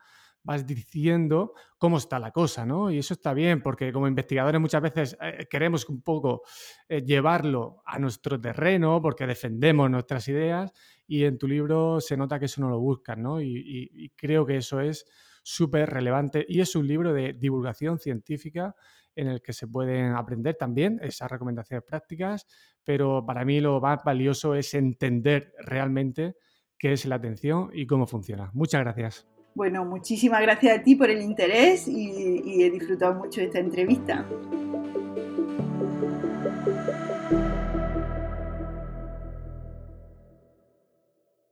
vas 0.45 0.67
diciendo 0.67 1.55
cómo 1.79 1.99
está 1.99 2.19
la 2.19 2.31
cosa, 2.31 2.67
¿no? 2.67 2.91
Y 2.91 2.99
eso 2.99 3.15
está 3.15 3.33
bien, 3.33 3.63
porque 3.63 3.93
como 3.93 4.09
investigadores 4.09 4.61
muchas 4.61 4.83
veces 4.83 5.17
eh, 5.21 5.47
queremos 5.49 5.89
un 5.89 6.03
poco 6.03 6.43
eh, 6.89 7.03
llevarlo 7.05 7.83
a 7.87 7.99
nuestro 7.99 8.41
terreno, 8.41 9.01
porque 9.01 9.27
defendemos 9.27 9.91
nuestras 9.91 10.27
ideas, 10.29 10.73
y 11.07 11.25
en 11.25 11.39
tu 11.39 11.47
libro 11.47 12.01
se 12.01 12.17
nota 12.17 12.39
que 12.39 12.47
eso 12.47 12.61
no 12.61 12.71
lo 12.71 12.81
buscan, 12.81 13.23
¿no? 13.23 13.41
Y, 13.41 14.13
creo 14.17 14.47
que 14.47 14.57
eso 14.57 14.81
es 14.81 15.05
súper 15.43 15.91
relevante, 15.91 16.45
y 16.49 16.61
es 16.61 16.75
un 16.77 16.87
libro 16.87 17.13
de 17.13 17.35
divulgación 17.35 17.99
científica 17.99 18.75
en 19.15 19.29
el 19.29 19.43
que 19.43 19.53
se 19.53 19.67
pueden 19.69 20.13
aprender 20.13 20.57
también 20.57 20.99
esas 21.03 21.31
recomendaciones 21.31 21.85
prácticas, 21.85 22.47
pero 22.83 23.25
para 23.27 23.45
mí 23.45 23.61
lo 23.61 23.81
más 23.81 24.03
valioso 24.05 24.55
es 24.55 24.73
entender 24.75 25.53
realmente 25.59 26.37
qué 26.79 26.93
es 26.93 27.05
la 27.05 27.17
atención 27.17 27.71
y 27.75 27.87
cómo 27.87 28.07
funciona. 28.07 28.51
Muchas 28.55 28.81
gracias. 28.81 29.32
Bueno, 29.55 29.85
muchísimas 29.85 30.41
gracias 30.41 30.79
a 30.79 30.83
ti 30.83 30.95
por 30.95 31.11
el 31.11 31.21
interés 31.21 31.87
y, 31.87 32.63
he 32.63 32.71
disfrutado 32.71 33.15
mucho 33.15 33.41
esta 33.43 33.59
entrevista. 33.59 34.25